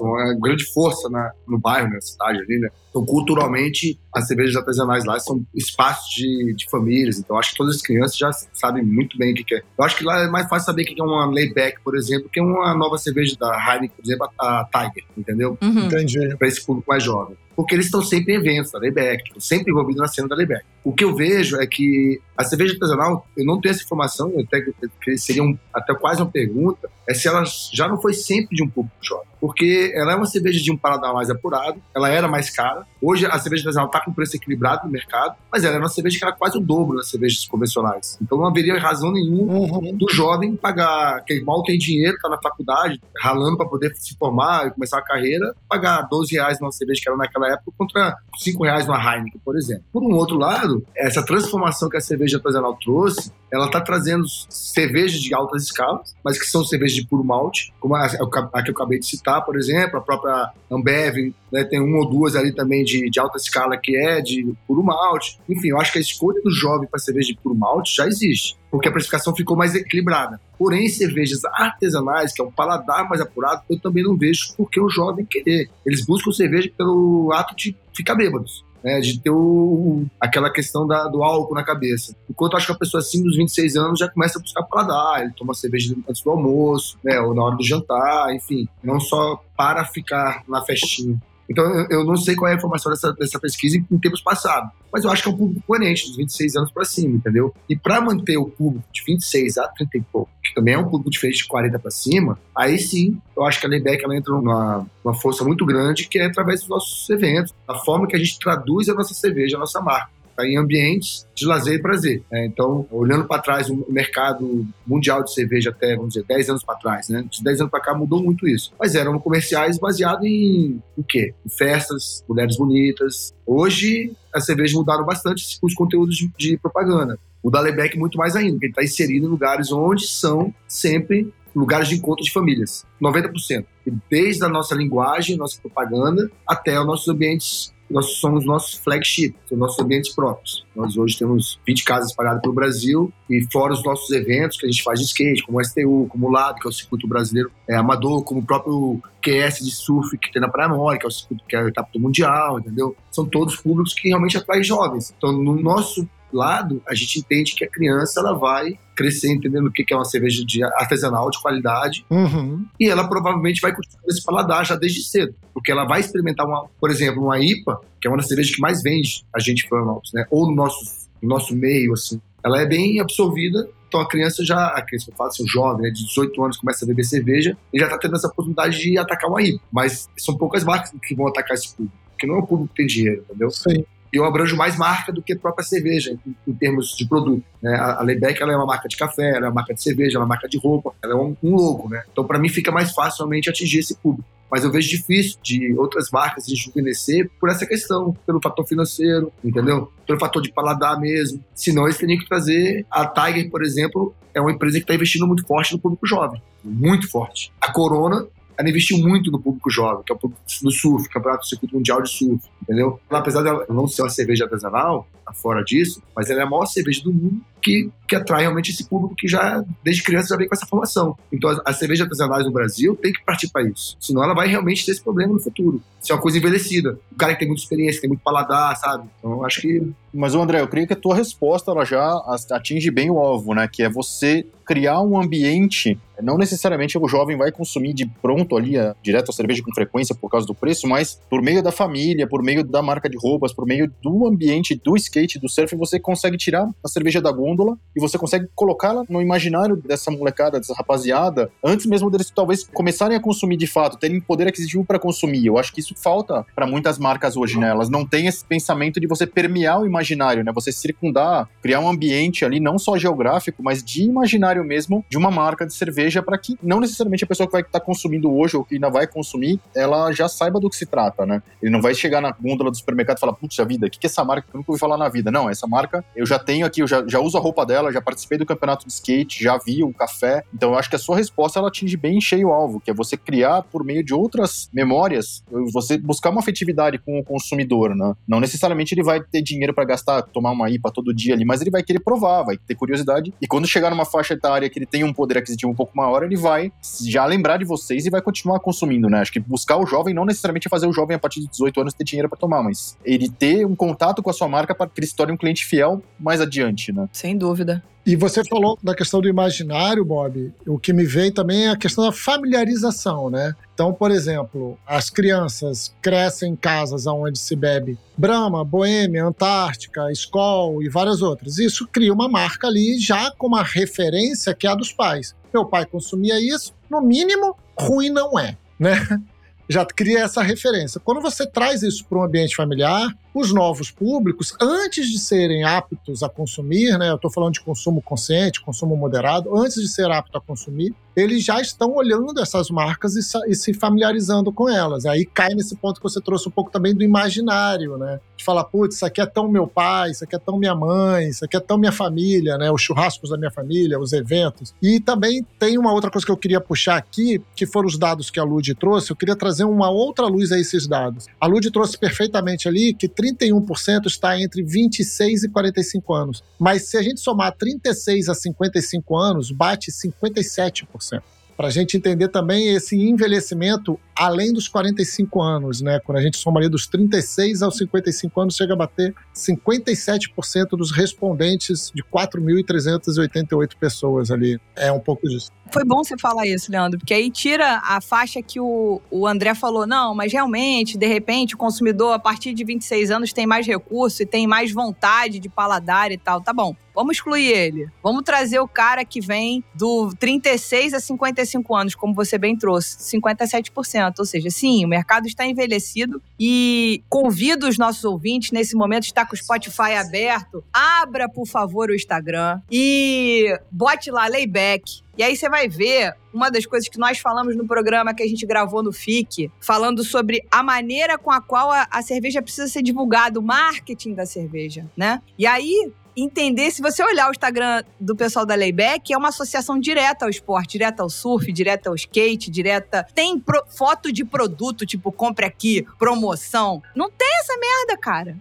uma 0.00 0.34
grande 0.40 0.64
força 0.72 1.08
na, 1.08 1.30
no 1.46 1.58
bairro, 1.58 1.90
na 1.90 2.00
cidade 2.00 2.38
ali, 2.40 2.58
né? 2.58 2.68
Então, 2.90 3.04
culturalmente, 3.06 3.98
as 4.14 4.26
cervejas 4.26 4.54
artesanais 4.56 5.04
lá 5.04 5.18
são 5.18 5.44
espaços 5.54 6.12
de, 6.14 6.54
de 6.54 6.68
famílias. 6.70 7.18
Então, 7.18 7.38
acho 7.38 7.52
que 7.52 7.56
todas 7.56 7.76
as 7.76 7.82
crianças 7.82 8.16
já 8.16 8.30
sabem 8.52 8.84
muito 8.84 9.16
bem 9.16 9.32
o 9.32 9.34
que 9.34 9.44
que 9.44 9.54
é. 9.54 9.62
Eu 9.78 9.84
acho 9.84 9.96
que 9.96 10.04
lá 10.04 10.20
é 10.22 10.28
mais 10.28 10.46
fácil 10.48 10.66
saber 10.66 10.82
o 10.82 10.84
que 10.86 11.00
é 11.00 11.04
uma 11.04 11.24
layback, 11.26 11.80
por 11.82 11.96
exemplo, 11.96 12.28
que 12.30 12.38
é 12.38 12.42
uma 12.42 12.74
nova 12.74 12.98
cerveja 12.98 13.34
da 13.38 13.48
Heineken, 13.56 13.96
por 13.96 14.04
exemplo, 14.04 14.28
a, 14.38 14.60
a 14.60 14.64
Tiger, 14.64 15.04
entendeu? 15.16 15.56
Uhum. 15.62 15.86
Entendi. 15.86 16.36
Para 16.36 16.48
esse 16.48 16.64
público 16.64 16.90
mais 16.90 17.02
jovem. 17.02 17.36
Porque 17.54 17.74
eles 17.74 17.86
estão 17.86 18.02
sempre 18.02 18.34
em 18.34 18.36
eventos 18.36 18.72
da 18.72 18.78
layback, 18.78 19.32
sempre 19.38 19.70
envolvidos 19.70 20.00
na 20.00 20.08
cena 20.08 20.28
da 20.28 20.36
layback. 20.36 20.64
O 20.82 20.92
que 20.92 21.04
eu 21.04 21.14
vejo 21.14 21.60
é 21.60 21.66
que 21.66 22.20
a 22.36 22.44
cerveja 22.44 22.74
artesanal, 22.74 23.26
eu 23.36 23.44
não 23.44 23.60
tenho 23.60 23.72
essa 23.74 23.82
informação, 23.82 24.32
até 24.38 24.60
que 25.02 25.16
seria 25.18 25.42
um, 25.42 25.56
até 25.72 25.94
quase 25.94 26.22
uma 26.22 26.30
pergunta, 26.30 26.88
é 27.08 27.14
se 27.14 27.26
ela 27.28 27.42
já 27.72 27.88
não 27.88 28.00
foi 28.00 28.14
sempre 28.14 28.56
de 28.56 28.62
um 28.62 28.68
público 28.68 28.96
jovem. 29.02 29.26
Porque 29.40 29.92
ela 29.96 30.12
é 30.12 30.14
uma 30.14 30.24
cerveja 30.26 30.60
de 30.62 30.70
um 30.70 30.76
paladar 30.76 31.12
mais 31.12 31.28
apurado, 31.28 31.82
ela 31.96 32.08
era 32.08 32.28
mais 32.28 32.48
cara. 32.48 32.86
Hoje 33.00 33.26
a 33.26 33.36
cerveja 33.40 33.64
artesanal 33.64 33.86
está 33.88 34.00
com 34.00 34.12
preço 34.12 34.36
equilibrado 34.36 34.86
no 34.86 34.92
mercado, 34.92 35.34
mas 35.50 35.64
ela 35.64 35.74
era 35.74 35.82
uma 35.82 35.88
cerveja 35.88 36.16
que 36.16 36.24
era 36.24 36.32
quase 36.32 36.56
o 36.56 36.60
dobro 36.60 36.96
das 36.96 37.10
cervejas 37.10 37.44
convencionais. 37.46 38.16
Então 38.22 38.38
não 38.38 38.46
haveria 38.46 38.78
razão 38.78 39.10
nenhuma 39.12 39.52
Uhum. 39.52 39.96
do 39.96 40.08
jovem 40.12 40.54
pagar, 40.56 41.24
que 41.24 41.40
mal 41.42 41.62
tem 41.64 41.76
dinheiro, 41.76 42.16
tá 42.22 42.28
na 42.28 42.38
faculdade, 42.40 43.00
ralando 43.20 43.56
para 43.56 43.66
poder 43.68 43.92
se 43.96 44.14
formar 44.16 44.68
e 44.68 44.70
começar 44.70 44.98
a 44.98 45.02
carreira, 45.02 45.54
pagar 45.68 46.02
12 46.08 46.34
reais 46.34 46.60
numa 46.60 46.70
cerveja 46.70 47.00
que 47.02 47.08
era 47.08 47.18
naquela 47.18 47.48
época 47.52 47.72
contra 47.76 48.16
5 48.38 48.62
reais 48.62 48.86
numa 48.86 48.98
Heineken, 48.98 49.40
por 49.44 49.56
exemplo. 49.56 49.82
Por 49.92 50.02
um 50.04 50.14
outro 50.14 50.38
lado, 50.38 50.84
essa 50.96 51.24
transformação 51.24 51.88
que 51.88 51.96
a 51.96 52.00
cerveja 52.00 52.21
artesanal 52.36 52.76
trouxe, 52.76 53.32
ela 53.52 53.70
tá 53.70 53.80
trazendo 53.80 54.24
cervejas 54.48 55.20
de 55.20 55.34
altas 55.34 55.64
escalas, 55.64 56.14
mas 56.24 56.38
que 56.38 56.46
são 56.46 56.64
cervejas 56.64 56.96
de 56.96 57.06
puro 57.06 57.22
malte, 57.22 57.72
como 57.78 57.94
a, 57.94 58.06
a 58.06 58.62
que 58.62 58.70
eu 58.70 58.74
acabei 58.74 58.98
de 58.98 59.06
citar, 59.06 59.44
por 59.44 59.56
exemplo, 59.56 59.98
a 59.98 60.00
própria 60.00 60.50
Ambev 60.70 61.34
né, 61.52 61.62
tem 61.64 61.78
uma 61.78 61.98
ou 61.98 62.08
duas 62.08 62.34
ali 62.34 62.52
também 62.52 62.82
de, 62.82 63.10
de 63.10 63.20
alta 63.20 63.36
escala 63.36 63.76
que 63.76 63.94
é 63.94 64.20
de 64.22 64.54
puro 64.66 64.82
malte. 64.82 65.38
Enfim, 65.48 65.68
eu 65.68 65.78
acho 65.78 65.92
que 65.92 65.98
a 65.98 66.00
escolha 66.00 66.40
do 66.42 66.50
jovem 66.50 66.88
para 66.88 66.98
cerveja 66.98 67.28
de 67.28 67.38
puro 67.38 67.54
malte 67.54 67.94
já 67.94 68.06
existe, 68.06 68.56
porque 68.70 68.88
a 68.88 68.92
precificação 68.92 69.34
ficou 69.36 69.56
mais 69.56 69.74
equilibrada. 69.74 70.40
Porém, 70.58 70.88
cervejas 70.88 71.44
artesanais, 71.44 72.32
que 72.32 72.40
é 72.40 72.44
um 72.44 72.50
paladar 72.50 73.06
mais 73.08 73.20
apurado, 73.20 73.62
eu 73.68 73.78
também 73.78 74.02
não 74.02 74.16
vejo 74.16 74.54
por 74.56 74.70
que 74.70 74.80
o 74.80 74.88
jovem 74.88 75.26
querer. 75.26 75.68
Eles 75.84 76.06
buscam 76.06 76.32
cerveja 76.32 76.70
pelo 76.76 77.30
ato 77.32 77.54
de 77.54 77.76
ficar 77.92 78.14
bêbados 78.14 78.64
né, 78.82 79.00
de 79.00 79.20
ter 79.20 79.30
o, 79.30 80.04
aquela 80.20 80.50
questão 80.50 80.86
da, 80.86 81.08
do 81.08 81.22
álcool 81.22 81.54
na 81.54 81.64
cabeça. 81.64 82.14
Enquanto 82.28 82.56
acho 82.56 82.66
que 82.66 82.72
a 82.72 82.78
pessoa 82.78 83.00
assim 83.00 83.22
dos 83.22 83.36
26 83.36 83.76
anos 83.76 83.98
já 83.98 84.08
começa 84.08 84.38
a 84.38 84.42
buscar 84.42 84.62
paladar, 84.64 85.22
ele 85.22 85.32
toma 85.36 85.54
cerveja 85.54 85.94
antes 86.08 86.22
do 86.22 86.30
almoço, 86.30 86.98
né, 87.02 87.20
ou 87.20 87.34
na 87.34 87.42
hora 87.42 87.56
do 87.56 87.64
jantar, 87.64 88.34
enfim, 88.34 88.68
não 88.82 89.00
só 89.00 89.42
para 89.56 89.84
ficar 89.84 90.42
na 90.48 90.62
festinha. 90.62 91.20
Então, 91.52 91.86
eu, 91.90 92.04
não 92.04 92.16
sei 92.16 92.34
qual 92.34 92.50
é 92.50 92.54
a 92.54 92.56
informação 92.56 92.90
dessa, 92.90 93.12
dessa 93.12 93.38
pesquisa 93.38 93.76
em, 93.76 93.86
em 93.90 93.98
tempos 93.98 94.22
passados, 94.22 94.70
mas 94.92 95.04
eu 95.04 95.10
acho 95.10 95.22
que 95.22 95.28
é 95.28 95.32
um 95.32 95.36
público 95.36 95.62
coerente, 95.66 96.06
dos 96.06 96.16
26 96.16 96.56
anos 96.56 96.72
para 96.72 96.84
cima, 96.84 97.16
entendeu? 97.16 97.54
E 97.68 97.76
para 97.76 98.00
manter 98.00 98.38
o 98.38 98.46
público 98.46 98.84
de 98.92 99.02
26 99.06 99.58
a 99.58 99.68
30 99.68 99.98
e 99.98 100.00
pouco, 100.00 100.30
que 100.42 100.54
também 100.54 100.74
é 100.74 100.78
um 100.78 100.84
público 100.84 101.10
diferente 101.10 101.38
de 101.38 101.46
40 101.46 101.78
para 101.78 101.90
cima, 101.90 102.38
aí 102.56 102.78
sim, 102.78 103.20
eu 103.36 103.44
acho 103.44 103.60
que 103.60 103.66
a 103.66 103.68
Layback 103.68 104.02
ela 104.02 104.16
entra 104.16 104.32
numa, 104.32 104.86
numa 105.04 105.14
força 105.14 105.44
muito 105.44 105.64
grande, 105.66 106.08
que 106.08 106.18
é 106.18 106.26
através 106.26 106.60
dos 106.60 106.68
nossos 106.68 107.08
eventos, 107.10 107.54
a 107.68 107.74
forma 107.74 108.06
que 108.06 108.16
a 108.16 108.18
gente 108.18 108.38
traduz 108.38 108.88
a 108.88 108.94
nossa 108.94 109.14
cerveja, 109.14 109.56
a 109.56 109.60
nossa 109.60 109.80
marca 109.80 110.10
tá 110.36 110.46
em 110.46 110.56
ambientes 110.56 111.26
de 111.34 111.46
lazer 111.46 111.74
e 111.74 111.82
prazer. 111.82 112.22
Né? 112.30 112.46
Então, 112.46 112.86
olhando 112.90 113.24
para 113.24 113.42
trás, 113.42 113.68
o 113.68 113.84
mercado 113.88 114.66
mundial 114.86 115.22
de 115.22 115.32
cerveja 115.32 115.70
até, 115.70 115.96
vamos 115.96 116.14
dizer, 116.14 116.26
10 116.26 116.50
anos 116.50 116.64
para 116.64 116.76
trás, 116.76 117.08
né? 117.08 117.24
De 117.30 117.42
10 117.42 117.60
anos 117.60 117.70
para 117.70 117.80
cá 117.80 117.94
mudou 117.94 118.22
muito 118.22 118.48
isso. 118.48 118.72
Mas 118.78 118.94
eram 118.94 119.18
comerciais 119.18 119.78
baseados 119.78 120.26
em 120.26 120.82
o 120.96 121.02
quê? 121.02 121.34
Em 121.44 121.48
festas, 121.48 122.24
mulheres 122.28 122.56
bonitas. 122.56 123.34
Hoje, 123.46 124.12
as 124.32 124.44
cervejas 124.44 124.74
mudaram 124.74 125.04
bastante 125.04 125.58
os 125.62 125.74
conteúdos 125.74 126.16
de, 126.16 126.30
de 126.36 126.56
propaganda. 126.56 127.18
O 127.42 127.50
da 127.50 127.60
Lebeck 127.60 127.98
muito 127.98 128.16
mais 128.16 128.36
ainda, 128.36 128.52
porque 128.52 128.66
ele 128.66 128.72
está 128.72 128.84
inserido 128.84 129.26
em 129.26 129.28
lugares 129.28 129.72
onde 129.72 130.06
são 130.06 130.54
sempre 130.68 131.32
lugares 131.54 131.88
de 131.88 131.96
encontro 131.96 132.24
de 132.24 132.32
famílias. 132.32 132.84
90%. 133.00 133.64
Desde 134.10 134.44
a 134.44 134.48
nossa 134.48 134.74
linguagem, 134.74 135.36
nossa 135.36 135.60
propaganda, 135.60 136.30
até 136.46 136.78
os 136.78 136.86
nossos 136.86 137.08
ambientes 137.08 137.72
nós 137.92 138.14
somos 138.14 138.44
nossos 138.44 138.74
flagship, 138.74 139.34
são 139.46 139.58
nossos 139.58 139.78
ambientes 139.78 140.14
próprios. 140.14 140.64
Nós 140.74 140.96
hoje 140.96 141.18
temos 141.18 141.60
20 141.66 141.84
casas 141.84 142.10
espalhadas 142.10 142.40
pelo 142.40 142.54
Brasil 142.54 143.12
e 143.28 143.46
fora 143.52 143.72
os 143.72 143.84
nossos 143.84 144.10
eventos 144.10 144.56
que 144.56 144.66
a 144.66 144.70
gente 144.70 144.82
faz 144.82 144.98
de 144.98 145.06
skate, 145.06 145.42
como 145.42 145.58
o 145.58 145.64
STU, 145.64 146.06
como 146.08 146.28
o 146.28 146.30
LAB, 146.30 146.58
que 146.58 146.66
é 146.66 146.70
o 146.70 146.72
circuito 146.72 147.06
brasileiro 147.06 147.52
é, 147.68 147.76
amador, 147.76 148.24
como 148.24 148.40
o 148.40 148.44
próprio 148.44 149.00
QS 149.20 149.64
de 149.64 149.70
surf 149.70 150.16
que 150.18 150.32
tem 150.32 150.40
na 150.40 150.48
Praia 150.48 150.68
Mole, 150.68 150.98
que 150.98 151.06
é 151.06 151.08
o 151.08 151.12
circuito 151.12 151.44
que 151.46 151.54
é 151.54 151.60
a 151.60 151.68
etapa 151.68 151.90
do 151.92 152.00
Mundial, 152.00 152.58
entendeu? 152.58 152.96
São 153.10 153.26
todos 153.26 153.56
públicos 153.56 153.92
que 153.94 154.08
realmente 154.08 154.36
atraem 154.36 154.64
jovens. 154.64 155.14
Então, 155.16 155.32
no 155.32 155.60
nosso 155.60 156.08
lado, 156.36 156.82
a 156.88 156.94
gente 156.94 157.18
entende 157.18 157.54
que 157.54 157.64
a 157.64 157.68
criança 157.68 158.20
ela 158.20 158.32
vai 158.32 158.78
crescer 158.94 159.32
entendendo 159.32 159.66
o 159.66 159.72
que 159.72 159.84
é 159.92 159.96
uma 159.96 160.04
cerveja 160.04 160.44
de 160.44 160.62
artesanal 160.62 161.30
de 161.30 161.40
qualidade 161.40 162.04
uhum. 162.10 162.64
e 162.78 162.88
ela 162.88 163.08
provavelmente 163.08 163.60
vai 163.60 163.74
continuar 163.74 164.04
esse 164.06 164.22
paladar 164.22 164.66
já 164.66 164.76
desde 164.76 165.02
cedo, 165.02 165.34
porque 165.52 165.72
ela 165.72 165.84
vai 165.84 166.00
experimentar 166.00 166.46
uma, 166.46 166.68
por 166.80 166.90
exemplo, 166.90 167.22
uma 167.22 167.38
IPA, 167.38 167.80
que 168.00 168.06
é 168.06 168.10
uma 168.10 168.18
das 168.18 168.28
cervejas 168.28 168.54
que 168.54 168.60
mais 168.60 168.82
vende 168.82 169.24
a 169.34 169.40
gente 169.40 169.66
Florianópolis, 169.68 170.12
né? 170.12 170.26
Ou 170.30 170.46
no 170.46 170.54
nosso 170.54 171.02
no 171.22 171.28
nosso 171.28 171.54
meio 171.54 171.92
assim. 171.92 172.20
Ela 172.44 172.60
é 172.60 172.66
bem 172.66 173.00
absorvida 173.00 173.68
então 173.92 174.00
a 174.00 174.08
criança 174.08 174.42
já, 174.42 174.68
a 174.68 174.80
criança 174.80 175.10
eu 175.10 175.14
falo 175.14 175.28
assim, 175.28 175.44
o 175.44 175.46
jovem, 175.46 175.82
né, 175.82 175.90
de 175.90 176.06
18 176.06 176.42
anos, 176.42 176.56
começa 176.56 176.82
a 176.82 176.88
beber 176.88 177.04
cerveja, 177.04 177.54
e 177.70 177.78
já 177.78 177.84
está 177.84 177.98
tendo 177.98 178.16
essa 178.16 178.26
oportunidade 178.26 178.78
de 178.78 178.96
atacar 178.96 179.28
uma 179.28 179.42
IPA. 179.42 179.62
Mas 179.70 180.08
são 180.16 180.34
poucas 180.34 180.64
marcas 180.64 180.90
que 181.02 181.14
vão 181.14 181.26
atacar 181.26 181.54
esse 181.54 181.76
público, 181.76 181.94
porque 182.10 182.26
não 182.26 182.36
é 182.36 182.38
um 182.38 182.46
público 182.46 182.70
que 182.70 182.76
tem 182.76 182.86
dinheiro, 182.86 183.22
entendeu? 183.28 183.50
Sim 183.50 183.84
eu 184.12 184.24
abranjo 184.24 184.56
mais 184.56 184.76
marca 184.76 185.12
do 185.12 185.22
que 185.22 185.32
a 185.32 185.38
própria 185.38 185.64
cerveja, 185.64 186.10
em, 186.26 186.36
em 186.46 186.54
termos 186.54 186.94
de 186.96 187.06
produto. 187.06 187.42
Né? 187.62 187.74
A, 187.74 188.00
a 188.00 188.02
Lebeck 188.02 188.42
ela 188.42 188.52
é 188.52 188.56
uma 188.56 188.66
marca 188.66 188.88
de 188.88 188.96
café, 188.96 189.30
ela 189.36 189.46
é 189.46 189.48
uma 189.48 189.54
marca 189.54 189.74
de 189.74 189.82
cerveja, 189.82 190.16
ela 190.16 190.24
é 190.24 190.26
uma 190.26 190.28
marca 190.28 190.48
de 190.48 190.58
roupa, 190.58 190.92
ela 191.02 191.14
é 191.14 191.16
um, 191.16 191.36
um 191.42 191.56
logo. 191.56 191.88
Né? 191.88 192.02
Então, 192.12 192.24
para 192.24 192.38
mim, 192.38 192.48
fica 192.48 192.70
mais 192.70 192.92
fácil 192.92 193.26
atingir 193.48 193.78
esse 193.78 193.96
público. 193.96 194.28
Mas 194.50 194.64
eu 194.64 194.70
vejo 194.70 194.90
difícil 194.90 195.38
de 195.42 195.74
outras 195.78 196.10
marcas 196.10 196.46
rejuvenescer 196.46 197.30
por 197.40 197.48
essa 197.48 197.64
questão, 197.64 198.14
pelo 198.26 198.38
fator 198.38 198.66
financeiro, 198.66 199.32
entendeu? 199.42 199.90
Pelo 200.06 200.20
fator 200.20 200.42
de 200.42 200.52
paladar 200.52 201.00
mesmo. 201.00 201.42
Senão, 201.54 201.84
eles 201.84 201.96
teriam 201.96 202.18
que 202.18 202.28
trazer. 202.28 202.84
A 202.90 203.06
Tiger, 203.06 203.50
por 203.50 203.62
exemplo, 203.62 204.14
é 204.34 204.42
uma 204.42 204.52
empresa 204.52 204.76
que 204.76 204.84
está 204.84 204.94
investindo 204.94 205.26
muito 205.26 205.46
forte 205.46 205.72
no 205.72 205.78
público 205.78 206.06
jovem. 206.06 206.42
Muito 206.62 207.10
forte. 207.10 207.50
A 207.58 207.72
Corona 207.72 208.26
ela 208.62 208.70
investiu 208.70 208.96
muito 208.98 209.30
no 209.30 209.40
público 209.40 209.68
jovem, 209.68 210.04
que 210.04 210.12
é 210.12 210.14
o 210.14 210.18
público 210.18 210.40
do 210.62 210.70
surf, 210.70 211.08
campeonato 211.08 211.42
do 211.42 211.48
circuito 211.48 211.74
mundial 211.74 212.00
de 212.00 212.10
surf, 212.10 212.40
entendeu? 212.62 213.00
Apesar 213.10 213.42
dela 213.42 213.66
não 213.68 213.88
ser 213.88 214.02
uma 214.02 214.08
cerveja 214.08 214.44
artesanal, 214.44 215.06
tá 215.24 215.32
fora 215.32 215.62
disso, 215.64 216.00
mas 216.14 216.30
ela 216.30 216.40
é 216.40 216.42
a 216.44 216.48
maior 216.48 216.66
cerveja 216.66 217.02
do 217.02 217.12
mundo 217.12 217.42
que, 217.62 217.90
que 218.08 218.16
atrai 218.16 218.42
realmente 218.42 218.70
esse 218.70 218.84
público 218.84 219.14
que 219.16 219.28
já, 219.28 219.64
desde 219.82 220.02
criança, 220.02 220.28
já 220.28 220.36
vem 220.36 220.48
com 220.48 220.54
essa 220.54 220.66
formação. 220.66 221.16
Então, 221.32 221.48
as, 221.48 221.60
as 221.64 221.78
cervejas 221.78 222.04
artesanais 222.04 222.44
no 222.44 222.52
Brasil 222.52 222.96
tem 222.96 223.12
que 223.12 223.24
partir 223.24 223.48
para 223.50 223.62
isso. 223.62 223.96
Senão, 224.00 224.22
ela 224.22 224.34
vai 224.34 224.48
realmente 224.48 224.84
ter 224.84 224.92
esse 224.92 225.02
problema 225.02 225.32
no 225.32 225.40
futuro. 225.40 225.80
Isso 226.00 226.12
é 226.12 226.14
uma 226.14 226.20
coisa 226.20 226.38
envelhecida. 226.38 226.98
O 227.10 227.14
cara 227.14 227.32
que 227.32 227.38
tem 227.38 227.48
muita 227.48 227.62
experiência, 227.62 228.00
tem 228.00 228.08
muito 228.08 228.22
paladar, 228.22 228.76
sabe? 228.76 229.08
Então, 229.18 229.44
acho 229.44 229.60
que. 229.60 229.92
Mas, 230.12 230.34
André, 230.34 230.60
eu 230.60 230.68
creio 230.68 230.86
que 230.86 230.92
a 230.92 230.96
tua 230.96 231.14
resposta 231.14 231.70
ela 231.70 231.84
já 231.84 232.20
atinge 232.50 232.90
bem 232.90 233.10
o 233.10 233.18
alvo, 233.18 233.54
né? 233.54 233.68
Que 233.68 233.84
é 233.84 233.88
você 233.88 234.44
criar 234.66 235.00
um 235.00 235.20
ambiente. 235.20 235.98
Não 236.22 236.38
necessariamente 236.38 236.96
o 236.98 237.08
jovem 237.08 237.36
vai 237.36 237.50
consumir 237.50 237.92
de 237.92 238.06
pronto 238.06 238.56
ali, 238.56 238.78
a, 238.78 238.94
direto 239.02 239.30
a 239.30 239.32
cerveja 239.32 239.62
com 239.62 239.74
frequência 239.74 240.14
por 240.14 240.30
causa 240.30 240.46
do 240.46 240.54
preço, 240.54 240.86
mas 240.86 241.20
por 241.28 241.42
meio 241.42 241.62
da 241.62 241.72
família, 241.72 242.26
por 242.26 242.42
meio 242.42 242.64
da 242.64 242.80
marca 242.80 243.08
de 243.08 243.16
roupas, 243.16 243.52
por 243.52 243.66
meio 243.66 243.92
do 244.02 244.26
ambiente 244.26 244.74
do 244.74 244.96
skate, 244.96 245.38
do 245.38 245.48
surf, 245.48 245.74
você 245.76 245.98
consegue 245.98 246.36
tirar 246.36 246.68
a 246.84 246.88
cerveja 246.88 247.20
da 247.20 247.32
gôndola 247.32 247.76
e 247.96 248.00
você 248.00 248.16
consegue 248.18 248.46
colocá-la 248.54 249.04
no 249.08 249.20
imaginário 249.20 249.76
dessa 249.76 250.10
molecada, 250.10 250.58
dessa 250.58 250.74
rapaziada, 250.74 251.50
antes 251.64 251.86
mesmo 251.86 252.10
deles 252.10 252.30
talvez 252.30 252.64
começarem 252.64 253.16
a 253.16 253.20
consumir 253.20 253.56
de 253.56 253.66
fato, 253.66 253.98
terem 253.98 254.20
poder 254.20 254.48
aquisitivo 254.48 254.84
para 254.84 254.98
consumir. 254.98 255.46
Eu 255.46 255.58
acho 255.58 255.72
que 255.72 255.80
isso 255.80 255.94
falta 255.96 256.46
para 256.54 256.66
muitas 256.66 256.98
marcas 256.98 257.36
hoje, 257.36 257.58
né? 257.58 257.70
Elas 257.70 257.88
não 257.88 258.06
têm 258.06 258.26
esse 258.26 258.44
pensamento 258.44 259.00
de 259.00 259.06
você 259.06 259.26
permear 259.26 259.80
o 259.80 259.86
imaginário, 259.86 260.44
né? 260.44 260.52
Você 260.54 260.70
circundar, 260.70 261.48
criar 261.62 261.80
um 261.80 261.88
ambiente 261.88 262.44
ali, 262.44 262.60
não 262.60 262.78
só 262.78 262.96
geográfico, 262.96 263.62
mas 263.62 263.82
de 263.82 264.02
imaginário 264.02 264.64
mesmo 264.64 265.04
de 265.08 265.16
uma 265.16 265.30
marca 265.30 265.66
de 265.66 265.74
cerveja 265.74 266.11
para 266.20 266.36
que 266.36 266.58
não 266.62 266.80
necessariamente 266.80 267.24
a 267.24 267.26
pessoa 267.26 267.46
que 267.46 267.52
vai 267.52 267.62
estar 267.62 267.78
tá 267.78 267.84
consumindo 267.84 268.30
hoje 268.30 268.56
ou 268.56 268.64
que 268.64 268.74
ainda 268.74 268.90
vai 268.90 269.06
consumir, 269.06 269.60
ela 269.74 270.10
já 270.12 270.28
saiba 270.28 270.58
do 270.58 270.68
que 270.68 270.76
se 270.76 270.84
trata, 270.84 271.24
né? 271.24 271.42
Ele 271.62 271.70
não 271.70 271.80
vai 271.80 271.94
chegar 271.94 272.20
na 272.20 272.32
gôndola 272.32 272.70
do 272.70 272.76
supermercado 272.76 273.18
e 273.18 273.20
falar, 273.20 273.34
putz, 273.34 273.58
a 273.60 273.64
vida, 273.64 273.86
o 273.86 273.90
que, 273.90 273.98
que 273.98 274.06
é 274.06 274.10
essa 274.10 274.24
marca 274.24 274.48
que 274.50 274.56
eu 274.56 274.58
nunca 274.58 274.72
ouvi 274.72 274.80
falar 274.80 274.98
na 274.98 275.08
vida? 275.08 275.30
Não, 275.30 275.48
essa 275.48 275.66
marca 275.66 276.04
eu 276.16 276.26
já 276.26 276.38
tenho 276.38 276.66
aqui, 276.66 276.82
eu 276.82 276.86
já, 276.86 277.06
já 277.06 277.20
uso 277.20 277.38
a 277.38 277.40
roupa 277.40 277.64
dela, 277.64 277.92
já 277.92 278.02
participei 278.02 278.36
do 278.36 278.44
campeonato 278.44 278.86
de 278.86 278.92
skate, 278.92 279.42
já 279.42 279.56
vi 279.56 279.84
o 279.84 279.92
café. 279.94 280.42
Então 280.52 280.72
eu 280.72 280.78
acho 280.78 280.90
que 280.90 280.96
a 280.96 280.98
sua 280.98 281.16
resposta 281.16 281.58
ela 281.58 281.68
atinge 281.68 281.96
bem 281.96 282.20
cheio 282.20 282.48
o 282.48 282.52
alvo, 282.52 282.80
que 282.80 282.90
é 282.90 282.94
você 282.94 283.16
criar 283.16 283.62
por 283.62 283.84
meio 283.84 284.04
de 284.04 284.12
outras 284.12 284.68
memórias, 284.72 285.42
você 285.72 285.96
buscar 285.96 286.30
uma 286.30 286.40
afetividade 286.40 286.98
com 286.98 287.18
o 287.18 287.24
consumidor, 287.24 287.94
né? 287.94 288.14
Não 288.26 288.40
necessariamente 288.40 288.94
ele 288.94 289.02
vai 289.02 289.20
ter 289.22 289.42
dinheiro 289.42 289.72
para 289.72 289.84
gastar, 289.84 290.22
tomar 290.22 290.50
uma 290.50 290.70
IPA 290.70 290.90
todo 290.90 291.14
dia 291.14 291.34
ali, 291.34 291.44
mas 291.44 291.60
ele 291.60 291.70
vai 291.70 291.82
querer 291.82 292.00
provar, 292.00 292.42
vai 292.42 292.56
ter 292.56 292.74
curiosidade. 292.74 293.32
E 293.40 293.46
quando 293.46 293.66
chegar 293.66 293.90
numa 293.90 294.04
faixa 294.04 294.34
etária 294.34 294.68
que 294.68 294.78
ele 294.78 294.86
tem 294.86 295.04
um 295.04 295.12
poder 295.12 295.38
aquisitivo 295.38 295.70
um 295.70 295.74
pouco 295.74 295.92
maior, 296.02 296.22
ele 296.22 296.36
vai 296.36 296.72
já 297.04 297.24
lembrar 297.24 297.56
de 297.56 297.64
vocês 297.64 298.06
e 298.06 298.10
vai 298.10 298.20
continuar 298.20 298.60
consumindo, 298.60 299.08
né? 299.08 299.20
Acho 299.20 299.32
que 299.32 299.40
buscar 299.40 299.76
o 299.76 299.86
jovem 299.86 300.14
não 300.14 300.24
necessariamente 300.24 300.68
fazer 300.68 300.86
o 300.86 300.92
jovem 300.92 301.16
a 301.16 301.18
partir 301.18 301.40
de 301.40 301.48
18 301.48 301.80
anos 301.80 301.94
ter 301.94 302.04
dinheiro 302.04 302.28
para 302.28 302.38
tomar, 302.38 302.62
mas 302.62 302.96
ele 303.04 303.28
ter 303.28 303.66
um 303.66 303.74
contato 303.74 304.22
com 304.22 304.30
a 304.30 304.32
sua 304.32 304.48
marca 304.48 304.74
para 304.74 304.88
que 304.88 305.00
ele 305.00 305.06
se 305.06 305.16
torne 305.16 305.32
um 305.32 305.36
cliente 305.36 305.64
fiel 305.64 306.02
mais 306.18 306.40
adiante, 306.40 306.92
né? 306.92 307.08
Sem 307.12 307.36
dúvida. 307.36 307.82
E 308.04 308.16
você 308.16 308.44
falou 308.44 308.76
da 308.82 308.96
questão 308.96 309.20
do 309.20 309.28
imaginário, 309.28 310.04
Bob. 310.04 310.52
O 310.66 310.76
que 310.76 310.92
me 310.92 311.04
veio 311.04 311.32
também 311.32 311.66
é 311.66 311.70
a 311.70 311.76
questão 311.76 312.04
da 312.04 312.10
familiarização, 312.10 313.30
né? 313.30 313.54
Então, 313.72 313.92
por 313.92 314.10
exemplo, 314.10 314.76
as 314.84 315.08
crianças 315.08 315.94
crescem 316.02 316.52
em 316.52 316.56
casas 316.56 317.06
onde 317.06 317.38
se 317.38 317.54
bebe 317.54 317.96
Brahma, 318.16 318.64
Boêmia, 318.64 319.24
Antártica, 319.24 320.10
Skol 320.10 320.82
e 320.82 320.88
várias 320.88 321.22
outras. 321.22 321.58
Isso 321.58 321.86
cria 321.86 322.12
uma 322.12 322.28
marca 322.28 322.66
ali 322.66 322.98
já 322.98 323.30
com 323.30 323.46
uma 323.46 323.62
referência 323.62 324.52
que 324.52 324.66
é 324.66 324.70
a 324.70 324.74
dos 324.74 324.92
pais. 324.92 325.34
Meu 325.54 325.64
pai 325.64 325.86
consumia 325.86 326.40
isso, 326.40 326.74
no 326.90 327.00
mínimo, 327.00 327.56
ruim 327.78 328.10
não 328.10 328.38
é, 328.38 328.56
né? 328.78 328.94
já 329.68 329.86
cria 329.86 330.20
essa 330.20 330.42
referência. 330.42 331.00
Quando 331.00 331.20
você 331.20 331.46
traz 331.46 331.82
isso 331.82 332.04
para 332.04 332.18
um 332.18 332.22
ambiente 332.22 332.56
familiar, 332.56 333.08
os 333.34 333.52
novos 333.52 333.90
públicos, 333.90 334.54
antes 334.60 335.08
de 335.08 335.18
serem 335.18 335.64
aptos 335.64 336.22
a 336.22 336.28
consumir, 336.28 336.98
né, 336.98 337.10
eu 337.10 337.16
estou 337.16 337.30
falando 337.30 337.54
de 337.54 337.60
consumo 337.60 338.02
consciente, 338.02 338.60
consumo 338.60 338.96
moderado, 338.96 339.56
antes 339.56 339.76
de 339.76 339.88
ser 339.88 340.10
apto 340.10 340.36
a 340.36 340.40
consumir, 340.40 340.94
eles 341.14 341.44
já 341.44 341.60
estão 341.60 341.94
olhando 341.94 342.40
essas 342.40 342.70
marcas 342.70 343.14
e, 343.16 343.50
e, 343.50 343.54
se 343.54 343.74
familiarizando 343.74 344.52
com 344.52 344.68
elas. 344.68 345.04
Aí 345.04 345.24
cai 345.26 345.50
nesse 345.54 345.76
ponto 345.76 345.96
que 345.96 346.02
você 346.02 346.20
trouxe 346.20 346.48
um 346.48 346.52
pouco 346.52 346.70
também 346.70 346.94
do 346.94 347.02
imaginário, 347.02 347.98
né? 347.98 348.18
Que 348.42 348.44
fala, 348.44 348.64
putz, 348.64 348.96
isso 348.96 349.06
aqui 349.06 349.20
é 349.20 349.26
tão 349.26 349.48
meu 349.48 349.66
pai, 349.68 350.10
isso 350.10 350.24
aqui 350.24 350.34
é 350.34 350.38
tão 350.38 350.58
minha 350.58 350.74
mãe, 350.74 351.28
isso 351.28 351.44
aqui 351.44 351.56
é 351.56 351.60
tão 351.60 351.78
minha 351.78 351.92
família, 351.92 352.58
né? 352.58 352.70
Os 352.70 352.82
churrascos 352.82 353.30
da 353.30 353.38
minha 353.38 353.50
família, 353.50 353.98
os 353.98 354.12
eventos. 354.12 354.74
E 354.82 354.98
também 354.98 355.46
tem 355.58 355.78
uma 355.78 355.92
outra 355.92 356.10
coisa 356.10 356.26
que 356.26 356.32
eu 356.32 356.36
queria 356.36 356.60
puxar 356.60 356.96
aqui, 356.96 357.40
que 357.54 357.64
foram 357.64 357.86
os 357.86 357.96
dados 357.96 358.30
que 358.30 358.40
a 358.40 358.44
Lud 358.44 358.74
trouxe. 358.74 359.10
Eu 359.10 359.16
queria 359.16 359.36
trazer 359.36 359.64
uma 359.64 359.88
outra 359.88 360.26
luz 360.26 360.50
a 360.50 360.58
esses 360.58 360.88
dados. 360.88 361.26
A 361.40 361.46
Lud 361.46 361.70
trouxe 361.70 361.96
perfeitamente 361.96 362.66
ali 362.66 362.92
que 362.92 363.08
31% 363.08 364.06
está 364.06 364.38
entre 364.38 364.62
26 364.62 365.44
e 365.44 365.48
45 365.48 366.12
anos. 366.12 366.44
Mas 366.58 366.88
se 366.88 366.96
a 366.96 367.02
gente 367.02 367.20
somar 367.20 367.52
36 367.52 368.28
a 368.28 368.34
55 368.34 369.16
anos, 369.16 369.52
bate 369.52 369.92
57% 369.92 371.22
para 371.62 371.68
a 371.68 371.70
gente 371.70 371.96
entender 371.96 372.26
também 372.26 372.74
esse 372.74 372.96
envelhecimento 372.96 373.96
além 374.16 374.52
dos 374.52 374.66
45 374.66 375.40
anos, 375.40 375.80
né? 375.80 376.00
Quando 376.00 376.18
a 376.18 376.20
gente 376.20 376.36
soma 376.36 376.58
ali 376.58 376.68
dos 376.68 376.88
36 376.88 377.62
aos 377.62 377.76
55 377.76 378.40
anos, 378.40 378.56
chega 378.56 378.72
a 378.72 378.76
bater 378.76 379.14
57% 379.32 380.70
dos 380.70 380.90
respondentes 380.90 381.92
de 381.94 382.02
4.388 382.02 383.76
pessoas 383.78 384.32
ali. 384.32 384.58
É 384.74 384.90
um 384.90 384.98
pouco 384.98 385.28
disso. 385.28 385.52
Foi 385.72 385.84
bom 385.84 386.04
você 386.04 386.18
falar 386.18 386.46
isso, 386.46 386.70
Leandro, 386.70 386.98
porque 386.98 387.14
aí 387.14 387.30
tira 387.30 387.80
a 387.82 387.98
faixa 387.98 388.42
que 388.42 388.60
o, 388.60 389.00
o 389.10 389.26
André 389.26 389.54
falou. 389.54 389.86
Não, 389.86 390.14
mas 390.14 390.30
realmente, 390.30 390.98
de 390.98 391.06
repente, 391.06 391.54
o 391.54 391.58
consumidor 391.58 392.12
a 392.12 392.18
partir 392.18 392.52
de 392.52 392.62
26 392.62 393.10
anos 393.10 393.32
tem 393.32 393.46
mais 393.46 393.66
recurso 393.66 394.22
e 394.22 394.26
tem 394.26 394.46
mais 394.46 394.70
vontade 394.70 395.38
de 395.38 395.48
paladar 395.48 396.12
e 396.12 396.18
tal. 396.18 396.42
Tá 396.42 396.52
bom. 396.52 396.76
Vamos 396.94 397.16
excluir 397.16 397.46
ele. 397.46 397.88
Vamos 398.02 398.22
trazer 398.22 398.60
o 398.60 398.68
cara 398.68 399.02
que 399.02 399.18
vem 399.18 399.64
do 399.74 400.12
36 400.18 400.92
a 400.92 401.00
55 401.00 401.74
anos, 401.74 401.94
como 401.94 402.12
você 402.12 402.36
bem 402.36 402.54
trouxe, 402.54 402.98
57%. 403.16 404.18
Ou 404.18 404.26
seja, 404.26 404.50
sim, 404.50 404.84
o 404.84 404.88
mercado 404.88 405.26
está 405.26 405.46
envelhecido 405.46 406.22
e 406.38 407.02
convido 407.08 407.66
os 407.66 407.78
nossos 407.78 408.04
ouvintes 408.04 408.50
nesse 408.50 408.76
momento 408.76 409.04
está 409.04 409.24
com 409.24 409.34
o 409.34 409.38
Spotify 409.38 409.94
aberto, 409.98 410.62
abra 410.70 411.30
por 411.30 411.46
favor 411.46 411.88
o 411.88 411.94
Instagram 411.94 412.60
e 412.70 413.58
bote 413.70 414.10
lá 414.10 414.26
layback. 414.26 415.01
E 415.16 415.22
aí 415.22 415.36
você 415.36 415.48
vai 415.48 415.68
ver 415.68 416.14
uma 416.32 416.50
das 416.50 416.64
coisas 416.64 416.88
que 416.88 416.98
nós 416.98 417.18
falamos 417.18 417.54
no 417.54 417.66
programa 417.66 418.14
que 418.14 418.22
a 418.22 418.26
gente 418.26 418.46
gravou 418.46 418.82
no 418.82 418.92
FIC, 418.92 419.50
falando 419.60 420.02
sobre 420.02 420.42
a 420.50 420.62
maneira 420.62 421.18
com 421.18 421.30
a 421.30 421.40
qual 421.40 421.70
a, 421.70 421.86
a 421.90 422.02
cerveja 422.02 422.40
precisa 422.40 422.66
ser 422.66 422.82
divulgada, 422.82 423.38
o 423.38 423.42
marketing 423.42 424.14
da 424.14 424.24
cerveja, 424.24 424.90
né? 424.96 425.20
E 425.38 425.46
aí 425.46 425.92
entender, 426.16 426.70
se 426.70 426.82
você 426.82 427.02
olhar 427.02 427.28
o 427.28 427.30
Instagram 427.30 427.82
do 427.98 428.14
pessoal 428.14 428.44
da 428.44 428.54
Layback, 428.54 429.12
é 429.12 429.16
uma 429.16 429.28
associação 429.28 429.78
direta 429.78 430.24
ao 430.24 430.30
esporte, 430.30 430.72
direta 430.72 431.02
ao 431.02 431.10
surf, 431.10 431.52
direta 431.52 431.88
ao 431.88 431.94
skate, 431.94 432.50
direta. 432.50 433.06
Tem 433.14 433.38
pro... 433.38 433.64
foto 433.68 434.12
de 434.12 434.24
produto, 434.24 434.86
tipo, 434.86 435.10
compre 435.10 435.46
aqui, 435.46 435.86
promoção. 435.98 436.82
Não 436.94 437.10
tem 437.10 437.28
essa 437.40 437.54
merda, 437.58 437.96
cara. 438.00 438.36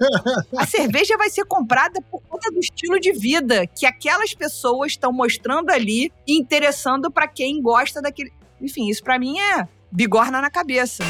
A 0.56 0.66
cerveja 0.66 1.16
vai 1.16 1.30
ser 1.30 1.44
comprada 1.44 2.00
por 2.10 2.20
conta 2.22 2.50
do 2.50 2.60
estilo 2.60 2.98
de 3.00 3.12
vida 3.12 3.66
que 3.66 3.86
aquelas 3.86 4.34
pessoas 4.34 4.92
estão 4.92 5.12
mostrando 5.12 5.70
ali 5.70 6.12
e 6.26 6.38
interessando 6.38 7.10
para 7.10 7.26
quem 7.26 7.60
gosta 7.60 8.00
daquele. 8.00 8.32
Enfim, 8.60 8.88
isso 8.88 9.02
para 9.02 9.18
mim 9.18 9.38
é 9.38 9.68
bigorna 9.90 10.40
na 10.40 10.50
cabeça. 10.50 11.04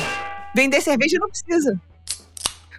Vender 0.54 0.80
cerveja 0.80 1.18
não 1.18 1.28
precisa. 1.28 1.80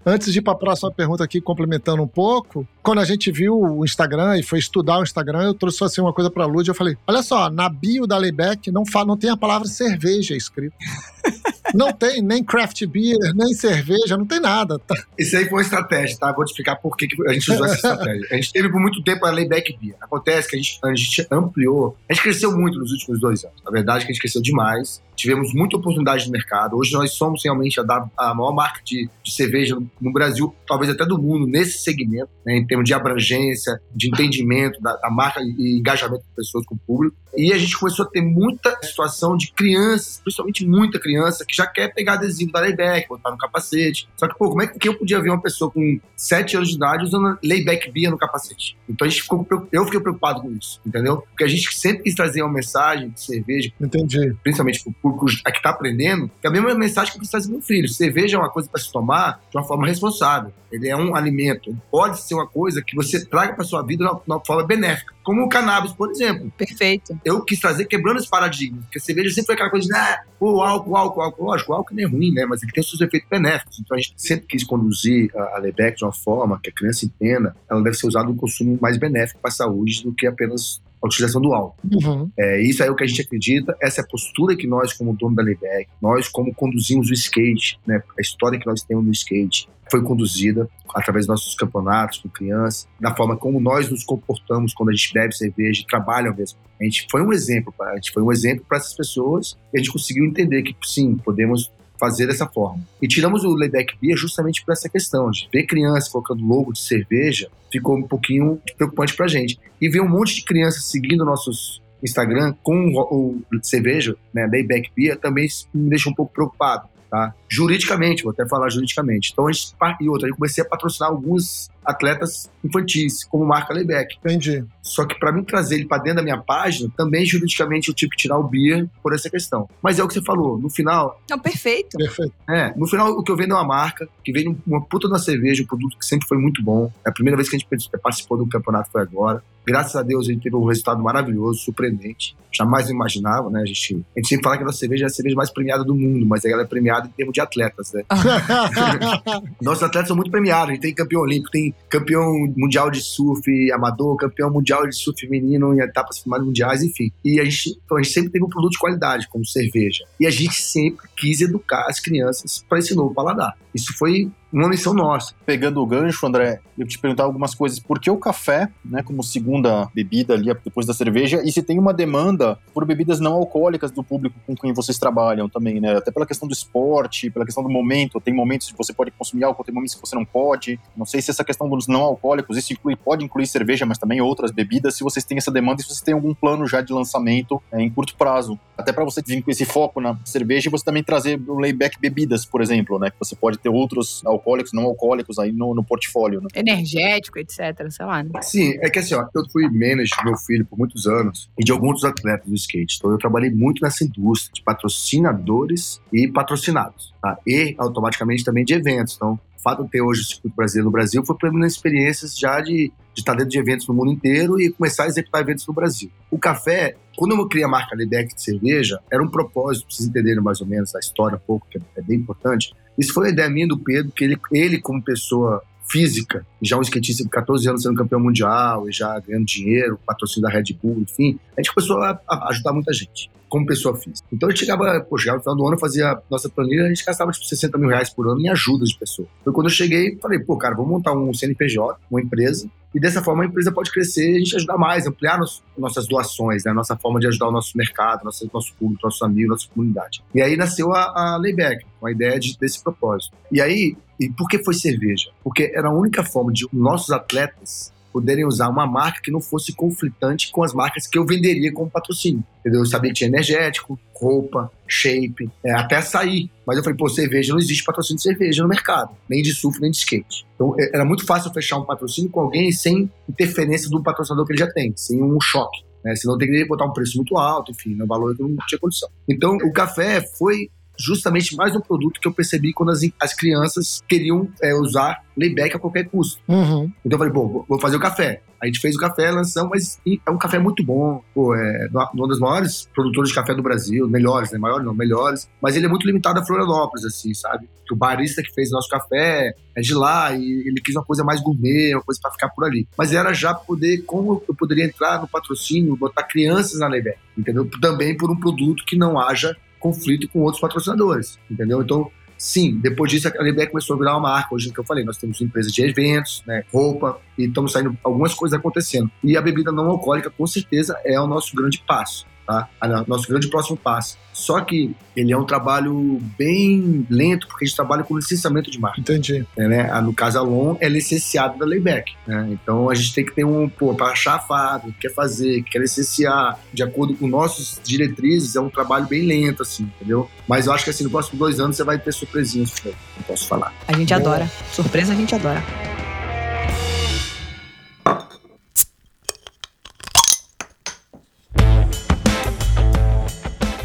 Antes 0.05 0.31
de 0.31 0.39
ir 0.39 0.41
para 0.41 0.53
a 0.53 0.57
próxima 0.57 0.91
pergunta 0.91 1.23
aqui, 1.23 1.41
complementando 1.41 2.01
um 2.01 2.07
pouco, 2.07 2.67
quando 2.81 2.99
a 2.99 3.05
gente 3.05 3.31
viu 3.31 3.59
o 3.59 3.83
Instagram 3.83 4.37
e 4.37 4.43
foi 4.43 4.59
estudar 4.59 4.99
o 4.99 5.03
Instagram, 5.03 5.43
eu 5.43 5.53
trouxe 5.53 5.83
assim 5.83 6.01
uma 6.01 6.13
coisa 6.13 6.29
para 6.29 6.43
a 6.43 6.47
Lud, 6.47 6.67
eu 6.67 6.75
falei: 6.75 6.97
"Olha 7.05 7.21
só, 7.21 7.49
na 7.49 7.69
bio 7.69 8.07
da 8.07 8.17
Layback 8.17 8.71
não 8.71 8.83
não 9.05 9.17
tem 9.17 9.29
a 9.29 9.37
palavra 9.37 9.67
cerveja 9.67 10.35
escrito. 10.35 10.75
não 11.73 11.91
tem 11.91 12.21
nem 12.21 12.43
craft 12.43 12.85
beer, 12.85 13.17
nem 13.35 13.53
cerveja, 13.53 14.17
não 14.17 14.25
tem 14.25 14.39
nada. 14.39 14.79
Tá? 14.79 14.95
Isso 15.17 15.35
aí 15.37 15.45
foi 15.45 15.59
uma 15.59 15.61
estratégia, 15.61 16.17
tá? 16.17 16.31
Vou 16.31 16.45
te 16.45 16.49
explicar 16.49 16.75
por 16.77 16.95
que 16.95 17.07
a 17.27 17.33
gente 17.33 17.51
usou 17.51 17.65
essa 17.65 17.75
estratégia. 17.75 18.27
A 18.31 18.35
gente 18.35 18.51
teve 18.51 18.69
por 18.69 18.79
muito 18.79 19.03
tempo 19.03 19.25
a 19.25 19.31
Layback 19.31 19.77
Beer. 19.79 19.95
Acontece 20.01 20.49
que 20.49 20.55
a 20.55 20.59
gente, 20.59 20.79
a 20.83 20.95
gente 20.95 21.27
ampliou, 21.31 21.97
a 22.09 22.13
gente 22.13 22.23
cresceu 22.23 22.55
muito 22.55 22.79
nos 22.79 22.91
últimos 22.91 23.19
dois 23.19 23.43
anos. 23.43 23.57
A 23.65 23.71
verdade 23.71 24.03
é 24.03 24.05
que 24.05 24.11
a 24.11 24.13
gente 24.13 24.21
cresceu 24.21 24.41
demais 24.41 25.01
tivemos 25.17 25.51
muita 25.53 25.75
oportunidade 25.75 26.27
no 26.27 26.31
mercado. 26.31 26.77
Hoje 26.77 26.93
nós 26.93 27.11
somos 27.13 27.43
realmente 27.43 27.79
a, 27.79 27.83
a 28.15 28.35
maior 28.35 28.53
marca 28.53 28.81
de, 28.85 29.09
de 29.23 29.33
cerveja 29.33 29.75
no, 29.99 30.13
Brasil, 30.13 30.55
talvez 30.67 30.91
até 30.91 31.05
do 31.05 31.17
mundo, 31.17 31.47
nesse 31.47 31.79
segmento, 31.79 32.29
né, 32.45 32.55
em 32.55 32.65
termos 32.65 32.85
de 32.85 32.93
abrangência, 32.93 33.81
de 33.93 34.07
entendimento 34.07 34.79
da, 34.79 34.95
da, 34.95 35.09
marca 35.09 35.41
e 35.41 35.79
engajamento 35.79 36.23
com 36.23 36.35
pessoas, 36.35 36.65
com 36.65 36.75
o 36.75 36.77
público. 36.77 37.17
E 37.35 37.51
a 37.51 37.57
gente 37.57 37.77
começou 37.77 38.05
a 38.05 38.09
ter 38.09 38.21
muita 38.21 38.77
situação 38.83 39.35
de 39.35 39.51
crianças, 39.51 40.21
principalmente 40.23 40.65
muita 40.65 40.99
criança, 40.99 41.43
que 41.45 41.55
já 41.57 41.67
quer 41.67 41.93
pegar 41.93 42.13
adesivo 42.13 42.51
da 42.51 42.59
Layback, 42.59 43.07
botar 43.07 43.31
no 43.31 43.37
capacete. 43.37 44.07
Só 44.15 44.27
que, 44.27 44.37
pô, 44.37 44.49
como 44.49 44.61
é 44.61 44.67
que 44.67 44.87
eu 44.87 44.97
podia 44.97 45.21
ver 45.21 45.29
uma 45.29 45.41
pessoa 45.41 45.69
com 45.71 45.99
7 46.15 46.57
anos 46.57 46.69
de 46.69 46.75
idade 46.75 47.03
usando 47.03 47.37
Layback 47.43 47.91
Bia 47.91 48.09
no 48.09 48.17
capacete? 48.17 48.77
Então 48.87 49.05
a 49.05 49.09
gente 49.09 49.23
ficou, 49.23 49.45
eu 49.71 49.85
fiquei 49.85 49.99
preocupado 49.99 50.41
com 50.41 50.51
isso, 50.51 50.79
entendeu? 50.85 51.17
Porque 51.17 51.43
a 51.43 51.47
gente 51.47 51.73
sempre 51.75 52.03
quis 52.03 52.15
trazer 52.15 52.41
uma 52.41 52.53
mensagem 52.53 53.09
de 53.09 53.21
cerveja, 53.21 53.71
Entendi. 53.79 54.35
principalmente 54.43 54.83
pro 54.83 54.93
público 54.93 55.25
que 55.25 55.57
está 55.57 55.69
aprendendo, 55.69 56.29
que 56.41 56.47
é 56.47 56.49
a 56.49 56.53
mesma 56.53 56.73
mensagem 56.75 57.13
que 57.13 57.19
eu 57.19 57.29
trazer 57.29 57.49
meu 57.49 57.61
filho. 57.61 57.87
Cerveja 57.87 58.37
é 58.37 58.39
uma 58.39 58.49
coisa 58.49 58.69
para 58.69 58.81
se 58.81 58.91
tomar 58.91 59.41
de 59.49 59.57
uma 59.57 59.63
forma 59.63 59.87
responsável. 59.87 60.51
Ele 60.71 60.89
é 60.89 60.95
um 60.95 61.15
alimento. 61.15 61.69
Ele 61.69 61.81
pode 61.89 62.19
ser 62.19 62.35
uma 62.35 62.47
coisa 62.47 62.81
que 62.81 62.95
você 62.95 63.25
traga 63.25 63.53
para 63.53 63.63
sua 63.63 63.81
vida 63.83 64.05
de 64.05 64.11
uma, 64.27 64.43
forma 64.43 64.65
benéfica. 64.65 65.13
Como 65.23 65.43
o 65.43 65.49
cannabis, 65.49 65.91
por 65.93 66.09
exemplo. 66.11 66.51
Perfeito. 66.57 67.19
Eu 67.23 67.43
quis 67.43 67.59
trazer 67.59 67.85
quebrando 67.85 68.19
esse 68.19 68.29
paradigma. 68.29 68.81
Porque 68.81 68.99
a 68.99 69.01
cerveja 69.01 69.29
sempre 69.29 69.47
foi 69.47 69.55
aquela 69.55 69.69
coisa 69.69 69.87
de, 69.87 69.95
ah, 69.95 70.23
o 70.39 70.61
álcool, 70.61 70.95
álcool, 70.95 71.21
álcool. 71.21 71.46
Lógico, 71.47 71.71
o 71.71 71.75
álcool 71.75 71.95
não 71.95 72.03
é 72.03 72.07
ruim, 72.07 72.33
né? 72.33 72.45
Mas 72.45 72.61
ele 72.61 72.73
tem 72.73 72.83
seus 72.83 72.99
efeitos 72.99 73.29
benéficos. 73.29 73.79
Então 73.79 73.95
a 73.95 73.99
gente 73.99 74.13
sempre 74.17 74.47
quis 74.47 74.65
conduzir 74.65 75.31
a, 75.33 75.55
a 75.55 75.59
Lebec 75.59 75.97
de 75.97 76.03
uma 76.03 76.11
forma 76.11 76.59
que 76.61 76.69
a 76.69 76.73
criança 76.73 77.05
entenda, 77.05 77.55
ela 77.69 77.81
deve 77.81 77.95
ser 77.95 78.07
usada 78.07 78.27
no 78.27 78.35
consumo 78.35 78.77
mais 78.81 78.97
benéfico 78.97 79.39
para 79.39 79.49
a 79.49 79.53
saúde 79.53 80.03
do 80.03 80.13
que 80.13 80.27
apenas 80.27 80.81
a 81.01 81.07
utilização 81.07 81.41
do 81.41 81.53
álcool. 81.53 81.77
Uhum. 81.89 82.29
É, 82.37 82.61
isso 82.61 82.83
é 82.83 82.91
o 82.91 82.95
que 82.95 83.03
a 83.03 83.07
gente 83.07 83.21
acredita, 83.21 83.77
essa 83.81 84.01
é 84.01 84.03
a 84.03 84.07
postura 84.07 84.55
que 84.55 84.67
nós, 84.67 84.93
como 84.93 85.15
dono 85.15 85.35
da 85.35 85.43
Lebec, 85.43 85.87
nós, 86.01 86.27
como 86.27 86.53
conduzimos 86.53 87.09
o 87.09 87.13
skate, 87.13 87.79
né, 87.85 88.01
a 88.17 88.21
história 88.21 88.59
que 88.59 88.65
nós 88.65 88.81
temos 88.81 89.05
no 89.05 89.11
skate, 89.11 89.69
foi 89.89 90.01
conduzida 90.01 90.69
através 90.93 91.25
dos 91.25 91.33
nossos 91.33 91.55
campeonatos 91.55 92.19
com 92.19 92.29
crianças, 92.29 92.87
da 92.99 93.15
forma 93.15 93.35
como 93.37 93.59
nós 93.59 93.89
nos 93.89 94.03
comportamos 94.03 94.73
quando 94.73 94.89
a 94.89 94.93
gente 94.93 95.13
bebe 95.13 95.35
cerveja 95.35 95.81
e 95.81 95.85
trabalha 95.85 96.31
mesmo. 96.31 96.57
A 96.79 96.83
gente 96.83 97.07
foi 97.09 97.21
um 97.21 97.33
exemplo, 97.33 97.73
a 97.79 97.95
gente 97.95 98.11
foi 98.11 98.23
um 98.23 98.31
exemplo 98.31 98.65
para 98.67 98.77
essas 98.77 98.93
pessoas 98.93 99.57
e 99.73 99.77
a 99.77 99.79
gente 99.79 99.91
conseguiu 99.91 100.25
entender 100.25 100.63
que 100.63 100.75
sim, 100.83 101.15
podemos 101.15 101.71
fazer 101.99 102.27
dessa 102.27 102.47
forma. 102.47 102.81
E 103.01 103.07
tiramos 103.07 103.43
o 103.43 103.55
Layback 103.55 103.97
Beer 103.99 104.15
justamente 104.15 104.63
por 104.63 104.71
essa 104.71 104.87
questão 104.87 105.31
de 105.31 105.49
ver 105.51 105.65
crianças 105.65 106.09
colocando 106.09 106.45
logo 106.45 106.71
de 106.71 106.79
cerveja 106.79 107.49
ficou 107.71 107.97
um 107.97 108.03
pouquinho 108.03 108.61
preocupante 108.77 109.15
pra 109.15 109.27
gente. 109.27 109.59
E 109.81 109.89
ver 109.89 110.01
um 110.01 110.07
monte 110.07 110.35
de 110.35 110.43
crianças 110.43 110.85
seguindo 110.85 111.25
nossos 111.25 111.81
Instagram 112.03 112.53
com 112.61 112.93
o 112.95 113.41
cerveja, 113.63 114.15
né, 114.33 114.47
Layback 114.51 114.91
Beer, 114.95 115.17
também 115.17 115.47
me 115.73 115.89
deixa 115.89 116.09
um 116.09 116.13
pouco 116.13 116.31
preocupado 116.31 116.87
tá? 117.09 117.33
Juridicamente, 117.49 118.23
vou 118.23 118.31
até 118.31 118.47
falar 118.47 118.69
juridicamente. 118.69 119.31
Então, 119.31 119.47
a 119.47 119.51
gente, 119.51 119.73
e 119.99 120.09
outra, 120.09 120.27
eu 120.27 120.35
comecei 120.35 120.63
a 120.63 120.67
patrocinar 120.67 121.09
alguns 121.09 121.69
atletas 121.87 122.51
infantis, 122.63 123.23
como 123.23 123.45
marca 123.45 123.73
Layback. 123.73 124.17
Entendi. 124.17 124.63
Só 124.81 125.05
que 125.05 125.17
para 125.17 125.31
mim 125.31 125.43
trazer 125.43 125.75
ele 125.75 125.85
para 125.85 126.01
dentro 126.03 126.17
da 126.17 126.23
minha 126.23 126.37
página, 126.37 126.91
também 126.97 127.25
juridicamente 127.25 127.87
eu 127.87 127.95
tive 127.95 128.11
que 128.11 128.17
tirar 128.17 128.37
o 128.37 128.43
beer 128.43 128.87
por 129.01 129.13
essa 129.13 129.29
questão. 129.29 129.69
Mas 129.81 129.97
é 129.97 130.03
o 130.03 130.07
que 130.07 130.13
você 130.13 130.21
falou, 130.21 130.57
no 130.57 130.69
final. 130.69 131.21
Não, 131.29 131.39
perfeito. 131.39 131.97
Perfeito. 131.97 132.33
É, 132.49 132.73
no 132.75 132.87
final 132.87 133.11
o 133.11 133.23
que 133.23 133.31
eu 133.31 133.35
vendo 133.37 133.53
é 133.53 133.55
uma 133.55 133.63
marca 133.63 134.07
que 134.23 134.31
vem 134.31 134.57
uma 134.67 134.81
puta 134.81 135.07
da 135.07 135.17
cerveja, 135.17 135.63
um 135.63 135.67
produto 135.67 135.97
que 135.97 136.05
sempre 136.05 136.27
foi 136.27 136.37
muito 136.37 136.61
bom. 136.61 136.91
É 137.05 137.09
a 137.09 137.13
primeira 137.13 137.37
vez 137.37 137.49
que 137.49 137.55
a 137.55 137.59
gente 137.59 137.89
participou 138.01 138.37
do 138.37 138.47
campeonato 138.47 138.91
foi 138.91 139.01
agora. 139.01 139.41
Graças 139.65 139.97
a 139.97 140.01
Deus 140.01 140.29
a 140.29 140.31
gente 140.31 140.43
teve 140.43 140.55
um 140.55 140.65
resultado 140.65 141.03
maravilhoso, 141.03 141.59
surpreendente. 141.59 142.37
Jamais 142.53 142.89
imaginava, 142.89 143.49
né? 143.49 143.61
A 143.61 143.65
gente, 143.65 144.05
a 144.15 144.19
gente 144.19 144.29
sempre 144.29 144.43
fala 144.43 144.55
que 144.55 144.63
a 144.63 144.65
nossa 144.65 144.79
cerveja 144.79 145.03
é 145.03 145.07
a 145.07 145.09
cerveja 145.09 145.35
mais 145.35 145.49
premiada 145.49 145.83
do 145.83 145.93
mundo, 145.93 146.25
mas 146.25 146.45
ela 146.45 146.61
é 146.61 146.65
premiada 146.65 147.07
em 147.07 147.11
termos 147.11 147.33
de 147.33 147.41
atletas, 147.41 147.91
né? 147.91 148.03
Nossos 149.61 149.83
atletas 149.83 150.07
são 150.07 150.15
muito 150.15 150.31
premiados. 150.31 150.69
A 150.69 150.73
gente 150.73 150.81
tem 150.81 150.93
campeão 150.93 151.21
olímpico, 151.21 151.51
tem 151.51 151.75
campeão 151.89 152.53
mundial 152.55 152.91
de 152.91 153.01
surf 153.01 153.71
amador, 153.71 154.17
campeão 154.17 154.51
mundial 154.51 154.87
de 154.87 154.95
surf 154.95 155.19
feminino 155.19 155.73
em 155.73 155.79
etapas 155.79 156.23
mundiais, 156.25 156.83
enfim. 156.83 157.11
E 157.23 157.39
a 157.39 157.45
gente, 157.45 157.79
então 157.85 157.97
a 157.97 158.01
gente 158.01 158.13
sempre 158.13 158.31
teve 158.31 158.43
um 158.43 158.49
produto 158.49 158.71
de 158.71 158.79
qualidade, 158.79 159.27
como 159.29 159.45
cerveja. 159.45 160.03
E 160.19 160.27
a 160.27 160.29
gente 160.29 160.61
sempre 160.61 161.07
quis 161.15 161.41
educar 161.41 161.85
as 161.87 161.99
crianças 161.99 162.63
para 162.67 162.79
esse 162.79 162.93
novo 162.93 163.13
paladar. 163.13 163.57
Isso 163.73 163.93
foi 163.97 164.29
uma 164.51 164.69
missão 164.69 164.93
nossa. 164.93 165.33
Pegando 165.45 165.81
o 165.81 165.85
gancho, 165.85 166.25
André, 166.25 166.59
eu 166.77 166.87
te 166.87 166.97
perguntar 166.97 167.23
algumas 167.23 167.53
coisas. 167.53 167.79
Por 167.79 167.99
que 167.99 168.09
o 168.09 168.17
café, 168.17 168.69
né, 168.83 169.03
como 169.03 169.23
segunda 169.23 169.89
bebida 169.93 170.33
ali 170.33 170.53
depois 170.63 170.85
da 170.85 170.93
cerveja, 170.93 171.41
e 171.43 171.51
se 171.51 171.61
tem 171.61 171.77
uma 171.77 171.93
demanda 171.93 172.57
por 172.73 172.85
bebidas 172.85 173.19
não 173.19 173.33
alcoólicas 173.33 173.91
do 173.91 174.03
público 174.03 174.39
com 174.45 174.55
quem 174.55 174.73
vocês 174.73 174.97
trabalham 174.97 175.49
também, 175.49 175.79
né? 175.79 175.97
Até 175.97 176.11
pela 176.11 176.25
questão 176.25 176.47
do 176.47 176.53
esporte, 176.53 177.29
pela 177.29 177.45
questão 177.45 177.63
do 177.63 177.69
momento. 177.69 178.19
Tem 178.21 178.33
momentos 178.33 178.71
que 178.71 178.77
você 178.77 178.93
pode 178.93 179.11
consumir 179.11 179.43
álcool, 179.43 179.63
tem 179.63 179.73
momentos 179.73 179.95
que 179.95 180.01
você 180.01 180.15
não 180.15 180.25
pode. 180.25 180.79
Não 180.95 181.05
sei 181.05 181.21
se 181.21 181.31
essa 181.31 181.43
questão 181.43 181.69
dos 181.69 181.87
não 181.87 182.01
alcoólicos, 182.01 182.57
isso 182.57 182.73
inclui, 182.73 182.95
pode 182.95 183.23
incluir 183.23 183.47
cerveja, 183.47 183.85
mas 183.85 183.97
também 183.97 184.21
outras 184.21 184.51
bebidas, 184.51 184.95
se 184.95 185.03
vocês 185.03 185.25
têm 185.25 185.37
essa 185.37 185.51
demanda 185.51 185.81
e 185.81 185.83
se 185.83 185.89
vocês 185.89 186.01
têm 186.01 186.13
algum 186.13 186.33
plano 186.33 186.67
já 186.67 186.81
de 186.81 186.93
lançamento 186.93 187.61
é, 187.71 187.81
em 187.81 187.89
curto 187.89 188.15
prazo. 188.15 188.59
Até 188.77 188.93
para 188.93 189.03
você 189.03 189.21
vir 189.25 189.41
com 189.41 189.51
esse 189.51 189.65
foco 189.65 189.99
na 189.99 190.17
cerveja 190.23 190.69
e 190.69 190.71
você 190.71 190.85
também 190.85 191.03
trazer 191.03 191.41
o 191.47 191.59
layback 191.59 191.99
bebidas, 191.99 192.45
por 192.45 192.61
exemplo, 192.61 192.99
né? 192.99 193.09
Que 193.09 193.17
você 193.19 193.35
pode 193.35 193.57
ter 193.57 193.69
outros 193.69 194.21
alcoólicos, 194.37 194.73
não 194.73 194.83
alcoólicos 194.83 195.37
aí 195.39 195.51
no, 195.51 195.73
no 195.73 195.83
portfólio. 195.83 196.41
Né? 196.41 196.47
Energético, 196.55 197.39
etc, 197.39 197.89
sei 197.89 198.05
lá. 198.05 198.23
Né? 198.23 198.29
Sim, 198.41 198.77
é 198.81 198.89
que 198.89 198.99
assim, 198.99 199.15
ó, 199.15 199.25
eu 199.35 199.49
fui 199.51 199.63
manager 199.65 200.17
do 200.19 200.25
meu 200.25 200.37
filho 200.37 200.65
por 200.65 200.77
muitos 200.77 201.05
anos 201.05 201.49
e 201.57 201.63
de 201.63 201.71
alguns 201.71 202.03
atletas 202.03 202.47
do 202.47 202.55
skate. 202.55 202.97
Então 202.97 203.11
eu 203.11 203.17
trabalhei 203.17 203.49
muito 203.49 203.81
nessa 203.81 204.03
indústria 204.03 204.53
de 204.53 204.61
patrocinadores 204.63 206.01
e 206.11 206.27
patrocinados, 206.27 207.13
tá? 207.21 207.37
E 207.45 207.75
automaticamente 207.77 208.43
também 208.43 208.63
de 208.63 208.73
eventos. 208.73 209.15
Então, 209.15 209.39
o 209.57 209.61
fato 209.61 209.83
de 209.83 209.89
ter 209.89 210.01
hoje 210.01 210.21
o 210.21 210.25
circuito 210.25 210.55
brasileiro 210.55 210.85
no 210.85 210.91
Brasil 210.91 211.25
foi 211.25 211.35
para 211.35 211.51
mim 211.51 211.65
experiências 211.65 212.37
já 212.37 212.61
de, 212.61 212.91
de 213.13 213.21
estar 213.21 213.33
dentro 213.33 213.49
de 213.49 213.57
eventos 213.57 213.87
no 213.87 213.93
mundo 213.93 214.11
inteiro 214.11 214.61
e 214.61 214.71
começar 214.71 215.03
a 215.03 215.07
executar 215.07 215.41
eventos 215.41 215.65
no 215.67 215.73
Brasil. 215.73 216.11
O 216.29 216.37
café, 216.37 216.95
quando 217.17 217.35
eu 217.35 217.47
criei 217.47 217.65
a 217.65 217.67
marca 217.67 217.95
Lebeck 217.95 218.33
de 218.35 218.41
cerveja, 218.41 218.99
era 219.11 219.21
um 219.21 219.27
propósito, 219.27 219.87
pra 219.87 219.95
vocês 219.95 220.07
entenderem 220.07 220.41
mais 220.41 220.61
ou 220.61 220.67
menos 220.67 220.95
a 220.95 220.99
história 220.99 221.35
um 221.35 221.41
pouco, 221.45 221.67
que 221.69 221.79
é 221.97 222.01
bem 222.01 222.19
importante. 222.19 222.73
Isso 222.95 223.11
foi 223.11 223.25
uma 223.25 223.29
ideia 223.31 223.49
minha 223.49 223.67
do 223.67 223.77
Pedro, 223.77 224.11
que 224.11 224.23
ele, 224.23 224.37
ele 224.51 224.79
como 224.79 225.01
pessoa 225.01 225.63
física, 225.89 226.45
já 226.61 226.77
um 226.77 226.81
skatista 226.81 227.23
de 227.23 227.29
14 227.29 227.67
anos 227.67 227.81
sendo 227.81 227.95
campeão 227.95 228.19
mundial 228.19 228.87
e 228.87 228.91
já 228.91 229.19
ganhando 229.19 229.45
dinheiro, 229.45 229.99
patrocínio 230.05 230.47
da 230.47 230.53
Red 230.53 230.75
Bull, 230.81 230.99
enfim, 230.99 231.39
a 231.57 231.61
gente 231.61 231.73
começou 231.73 231.97
a, 232.03 232.19
a 232.29 232.49
ajudar 232.49 232.73
muita 232.73 232.93
gente 232.93 233.31
como 233.49 233.65
pessoa 233.65 233.95
física. 233.95 234.27
Então 234.31 234.49
a 234.49 234.51
gente 234.51 234.59
chegava, 234.59 234.99
pô, 235.01 235.17
chegava 235.17 235.37
no 235.37 235.43
final 235.43 235.55
do 235.55 235.67
ano, 235.67 235.79
fazia 235.79 236.21
nossa 236.29 236.49
planilha, 236.49 236.85
a 236.85 236.89
gente 236.89 237.05
gastava 237.05 237.31
tipo 237.31 237.45
60 237.45 237.77
mil 237.77 237.89
reais 237.89 238.09
por 238.09 238.27
ano 238.27 238.41
em 238.41 238.49
ajudas 238.49 238.89
de 238.89 238.99
pessoas. 238.99 239.29
Então 239.41 239.53
quando 239.53 239.67
eu 239.67 239.71
cheguei, 239.71 240.17
falei, 240.21 240.39
pô, 240.39 240.57
cara, 240.57 240.75
vamos 240.75 240.91
montar 240.91 241.13
um 241.13 241.33
CNPJ, 241.33 241.97
uma 242.11 242.21
empresa, 242.21 242.69
e 242.97 242.99
dessa 242.99 243.23
forma 243.23 243.43
a 243.43 243.45
empresa 243.45 243.71
pode 243.71 243.91
crescer 243.91 244.27
e 244.27 244.35
a 244.37 244.39
gente 244.39 244.55
ajudar 244.55 244.75
mais, 244.75 245.05
ampliar 245.05 245.37
nos, 245.37 245.63
nossas 245.77 246.07
doações, 246.07 246.63
né? 246.63 246.73
Nossa 246.73 246.97
forma 246.97 247.19
de 247.19 247.27
ajudar 247.27 247.49
o 247.49 247.51
nosso 247.51 247.77
mercado, 247.77 248.23
nosso, 248.25 248.49
nosso 248.51 248.73
público, 248.73 249.01
nossos 249.03 249.21
amigos, 249.21 249.49
nossa 249.51 249.67
comunidade. 249.71 250.23
E 250.33 250.41
aí 250.41 250.57
nasceu 250.57 250.91
a, 250.91 251.03
a 251.15 251.37
Layback, 251.37 251.85
com 251.99 252.07
a 252.07 252.11
ideia 252.11 252.39
de, 252.39 252.57
desse 252.57 252.81
propósito. 252.81 253.37
E 253.51 253.61
aí, 253.61 253.95
e 254.19 254.27
por 254.31 254.47
que 254.47 254.63
foi 254.63 254.73
cerveja? 254.73 255.29
Porque 255.43 255.71
era 255.75 255.89
a 255.89 255.93
única 255.93 256.23
forma 256.23 256.51
de 256.51 256.67
nossos 256.73 257.11
atletas 257.11 257.93
poderem 258.17 258.47
usar 258.47 258.67
uma 258.67 258.87
marca 258.87 259.21
que 259.21 259.29
não 259.29 259.39
fosse 259.39 259.71
conflitante 259.71 260.51
com 260.51 260.63
as 260.63 260.73
marcas 260.73 261.05
que 261.05 261.19
eu 261.19 261.25
venderia 261.25 261.71
como 261.71 261.87
patrocínio. 261.87 262.43
Entendeu? 262.59 262.81
Eu 262.81 262.85
sabia 262.87 263.11
que 263.11 263.17
tinha 263.17 263.27
energético, 263.27 263.99
roupa, 264.15 264.71
shape, 264.87 265.47
é, 265.63 265.71
até 265.73 265.97
açaí. 265.97 266.49
Mas 266.65 266.77
eu 266.77 266.83
falei, 266.83 266.97
pô, 266.97 267.07
cerveja, 267.07 267.51
não 267.51 267.59
existe 267.59 267.83
patrocínio 267.83 268.17
de 268.17 268.23
cerveja 268.23 268.63
no 268.63 268.69
mercado, 268.69 269.11
nem 269.29 269.43
de 269.43 269.53
surf, 269.53 269.79
nem 269.79 269.91
de 269.91 269.97
skate. 269.97 270.47
Então 270.55 270.73
é, 270.79 270.89
era 270.95 271.05
muito 271.05 271.27
fácil 271.27 271.53
fechar 271.53 271.77
um 271.77 271.85
patrocínio 271.85 272.31
com 272.31 272.39
alguém 272.39 272.71
sem 272.71 273.11
interferência 273.29 273.87
do 273.87 274.01
patrocinador 274.01 274.47
que 274.47 274.53
ele 274.53 274.59
já 274.59 274.71
tem, 274.71 274.91
sem 274.95 275.21
um 275.21 275.39
choque. 275.39 275.85
Né? 276.03 276.15
Senão 276.15 276.39
teria 276.39 276.63
que 276.63 276.67
botar 276.67 276.85
um 276.85 276.93
preço 276.93 277.17
muito 277.17 277.37
alto, 277.37 277.71
enfim, 277.71 277.93
no 277.93 278.07
valor 278.07 278.35
que 278.35 278.41
não 278.41 278.55
tinha 278.67 278.79
condição. 278.79 279.09
Então 279.29 279.57
o 279.57 279.71
café 279.71 280.21
foi 280.39 280.71
justamente 280.99 281.55
mais 281.55 281.75
um 281.75 281.81
produto 281.81 282.19
que 282.19 282.27
eu 282.27 282.33
percebi 282.33 282.73
quando 282.73 282.89
as, 282.89 283.01
as 283.19 283.33
crianças 283.33 284.01
queriam 284.07 284.49
é, 284.61 284.73
usar 284.73 285.21
layback 285.37 285.75
a 285.75 285.79
qualquer 285.79 286.09
custo. 286.09 286.41
Uhum. 286.47 286.91
Então 287.05 287.15
eu 287.15 287.17
falei, 287.17 287.33
pô, 287.33 287.65
vou 287.67 287.79
fazer 287.79 287.95
o 287.95 287.99
café. 287.99 288.41
A 288.59 288.65
gente 288.65 288.79
fez 288.79 288.95
o 288.95 288.99
café, 288.99 289.29
lançamos, 289.29 289.69
mas 289.69 290.01
é 290.25 290.31
um 290.31 290.37
café 290.37 290.57
muito 290.57 290.83
bom. 290.83 291.21
Pô, 291.33 291.55
é 291.55 291.87
um 292.15 292.27
dos 292.27 292.39
maiores 292.39 292.89
produtores 292.93 293.29
de 293.29 293.35
café 293.35 293.53
do 293.53 293.61
Brasil, 293.61 294.09
melhores, 294.09 294.51
né? 294.51 294.57
Maiores 294.57 294.83
não, 294.83 294.95
melhores. 294.95 295.47
Mas 295.61 295.75
ele 295.75 295.85
é 295.85 295.89
muito 295.89 296.07
limitado 296.07 296.39
a 296.39 296.45
Florianópolis, 296.45 297.05
assim, 297.05 297.35
sabe? 297.35 297.69
Que 297.87 297.93
o 297.93 297.97
barista 297.97 298.41
que 298.41 298.51
fez 298.53 298.69
o 298.69 298.73
nosso 298.73 298.89
café 298.89 299.53
é 299.75 299.81
de 299.81 299.93
lá 299.93 300.33
e 300.33 300.67
ele 300.67 300.81
quis 300.83 300.95
uma 300.95 301.05
coisa 301.05 301.23
mais 301.23 301.39
gourmet, 301.39 301.93
uma 301.93 302.01
coisa 302.01 302.19
para 302.19 302.31
ficar 302.31 302.49
por 302.49 302.65
ali. 302.65 302.87
Mas 302.97 303.13
era 303.13 303.31
já 303.31 303.53
poder, 303.53 303.99
como 304.05 304.43
eu 304.49 304.55
poderia 304.55 304.85
entrar 304.85 305.21
no 305.21 305.27
patrocínio, 305.27 305.95
botar 305.95 306.23
crianças 306.23 306.79
na 306.79 306.87
layback, 306.87 307.19
entendeu? 307.37 307.69
Também 307.79 308.17
por 308.17 308.31
um 308.31 308.39
produto 308.39 308.83
que 308.87 308.97
não 308.97 309.19
haja 309.19 309.55
conflito 309.79 310.27
com 310.29 310.39
outros 310.39 310.61
patrocinadores, 310.61 311.39
entendeu? 311.49 311.81
Então, 311.81 312.11
sim, 312.37 312.77
depois 312.81 313.11
disso 313.11 313.27
a 313.27 313.43
Libeck 313.43 313.71
começou 313.71 313.95
a 313.95 313.99
virar 313.99 314.13
uma 314.13 314.29
marca. 314.29 314.53
Hoje 314.53 314.71
que 314.71 314.79
eu 314.79 314.83
falei, 314.83 315.03
nós 315.03 315.17
temos 315.17 315.41
empresa 315.41 315.69
de 315.69 315.81
eventos, 315.81 316.43
né, 316.45 316.63
roupa, 316.71 317.19
e 317.37 317.45
estamos 317.45 317.71
saindo 317.71 317.97
algumas 318.03 318.33
coisas 318.33 318.57
acontecendo. 318.57 319.09
E 319.23 319.37
a 319.37 319.41
bebida 319.41 319.71
não 319.71 319.89
alcoólica, 319.89 320.29
com 320.29 320.45
certeza, 320.45 320.99
é 321.05 321.19
o 321.19 321.27
nosso 321.27 321.55
grande 321.55 321.83
passo 321.87 322.25
tá? 322.47 322.69
Nosso 323.05 323.27
grande 323.27 323.49
próximo 323.49 323.75
passo. 323.75 324.17
Só 324.31 324.61
que 324.61 324.95
ele 325.15 325.33
é 325.33 325.37
um 325.37 325.45
trabalho 325.45 326.21
bem 326.37 327.05
lento, 327.09 327.47
porque 327.47 327.65
a 327.65 327.67
gente 327.67 327.75
trabalha 327.75 328.03
com 328.03 328.15
licenciamento 328.15 328.71
de 328.71 328.79
marca. 328.79 328.99
Entendi. 328.99 329.45
É, 329.57 329.67
né? 329.67 330.01
No 330.01 330.13
caso, 330.13 330.37
a 330.39 330.41
Lon 330.41 330.77
é 330.79 330.87
licenciado 330.87 331.57
da 331.57 331.65
Layback. 331.65 332.13
Né? 332.25 332.49
Então 332.51 332.89
a 332.89 332.95
gente 332.95 333.13
tem 333.13 333.25
que 333.25 333.33
ter 333.33 333.43
um, 333.43 333.67
pô, 333.67 333.93
para 333.93 334.07
achar 334.07 334.35
a 334.35 334.39
fábrica, 334.39 334.93
que 334.93 335.07
quer 335.07 335.13
fazer, 335.13 335.63
que 335.63 335.71
quer 335.71 335.79
licenciar, 335.79 336.59
de 336.71 336.83
acordo 336.83 337.15
com 337.15 337.27
nossos 337.27 337.81
diretrizes, 337.83 338.55
é 338.55 338.61
um 338.61 338.69
trabalho 338.69 339.07
bem 339.07 339.25
lento, 339.25 339.63
assim, 339.63 339.89
entendeu? 339.95 340.29
Mas 340.47 340.67
eu 340.67 340.73
acho 340.73 340.83
que 340.83 340.91
assim, 340.91 341.03
nos 341.03 341.11
próximos 341.11 341.39
dois 341.39 341.59
anos 341.59 341.75
você 341.75 341.83
vai 341.83 341.97
ter 341.97 342.13
surpresinhas, 342.13 342.73
não 342.85 343.23
posso 343.27 343.47
falar. 343.47 343.73
A 343.87 343.93
gente 343.93 344.09
Bom. 344.09 344.15
adora. 344.15 344.49
Surpresa 344.71 345.13
a 345.13 345.15
gente 345.15 345.33
adora. 345.33 345.63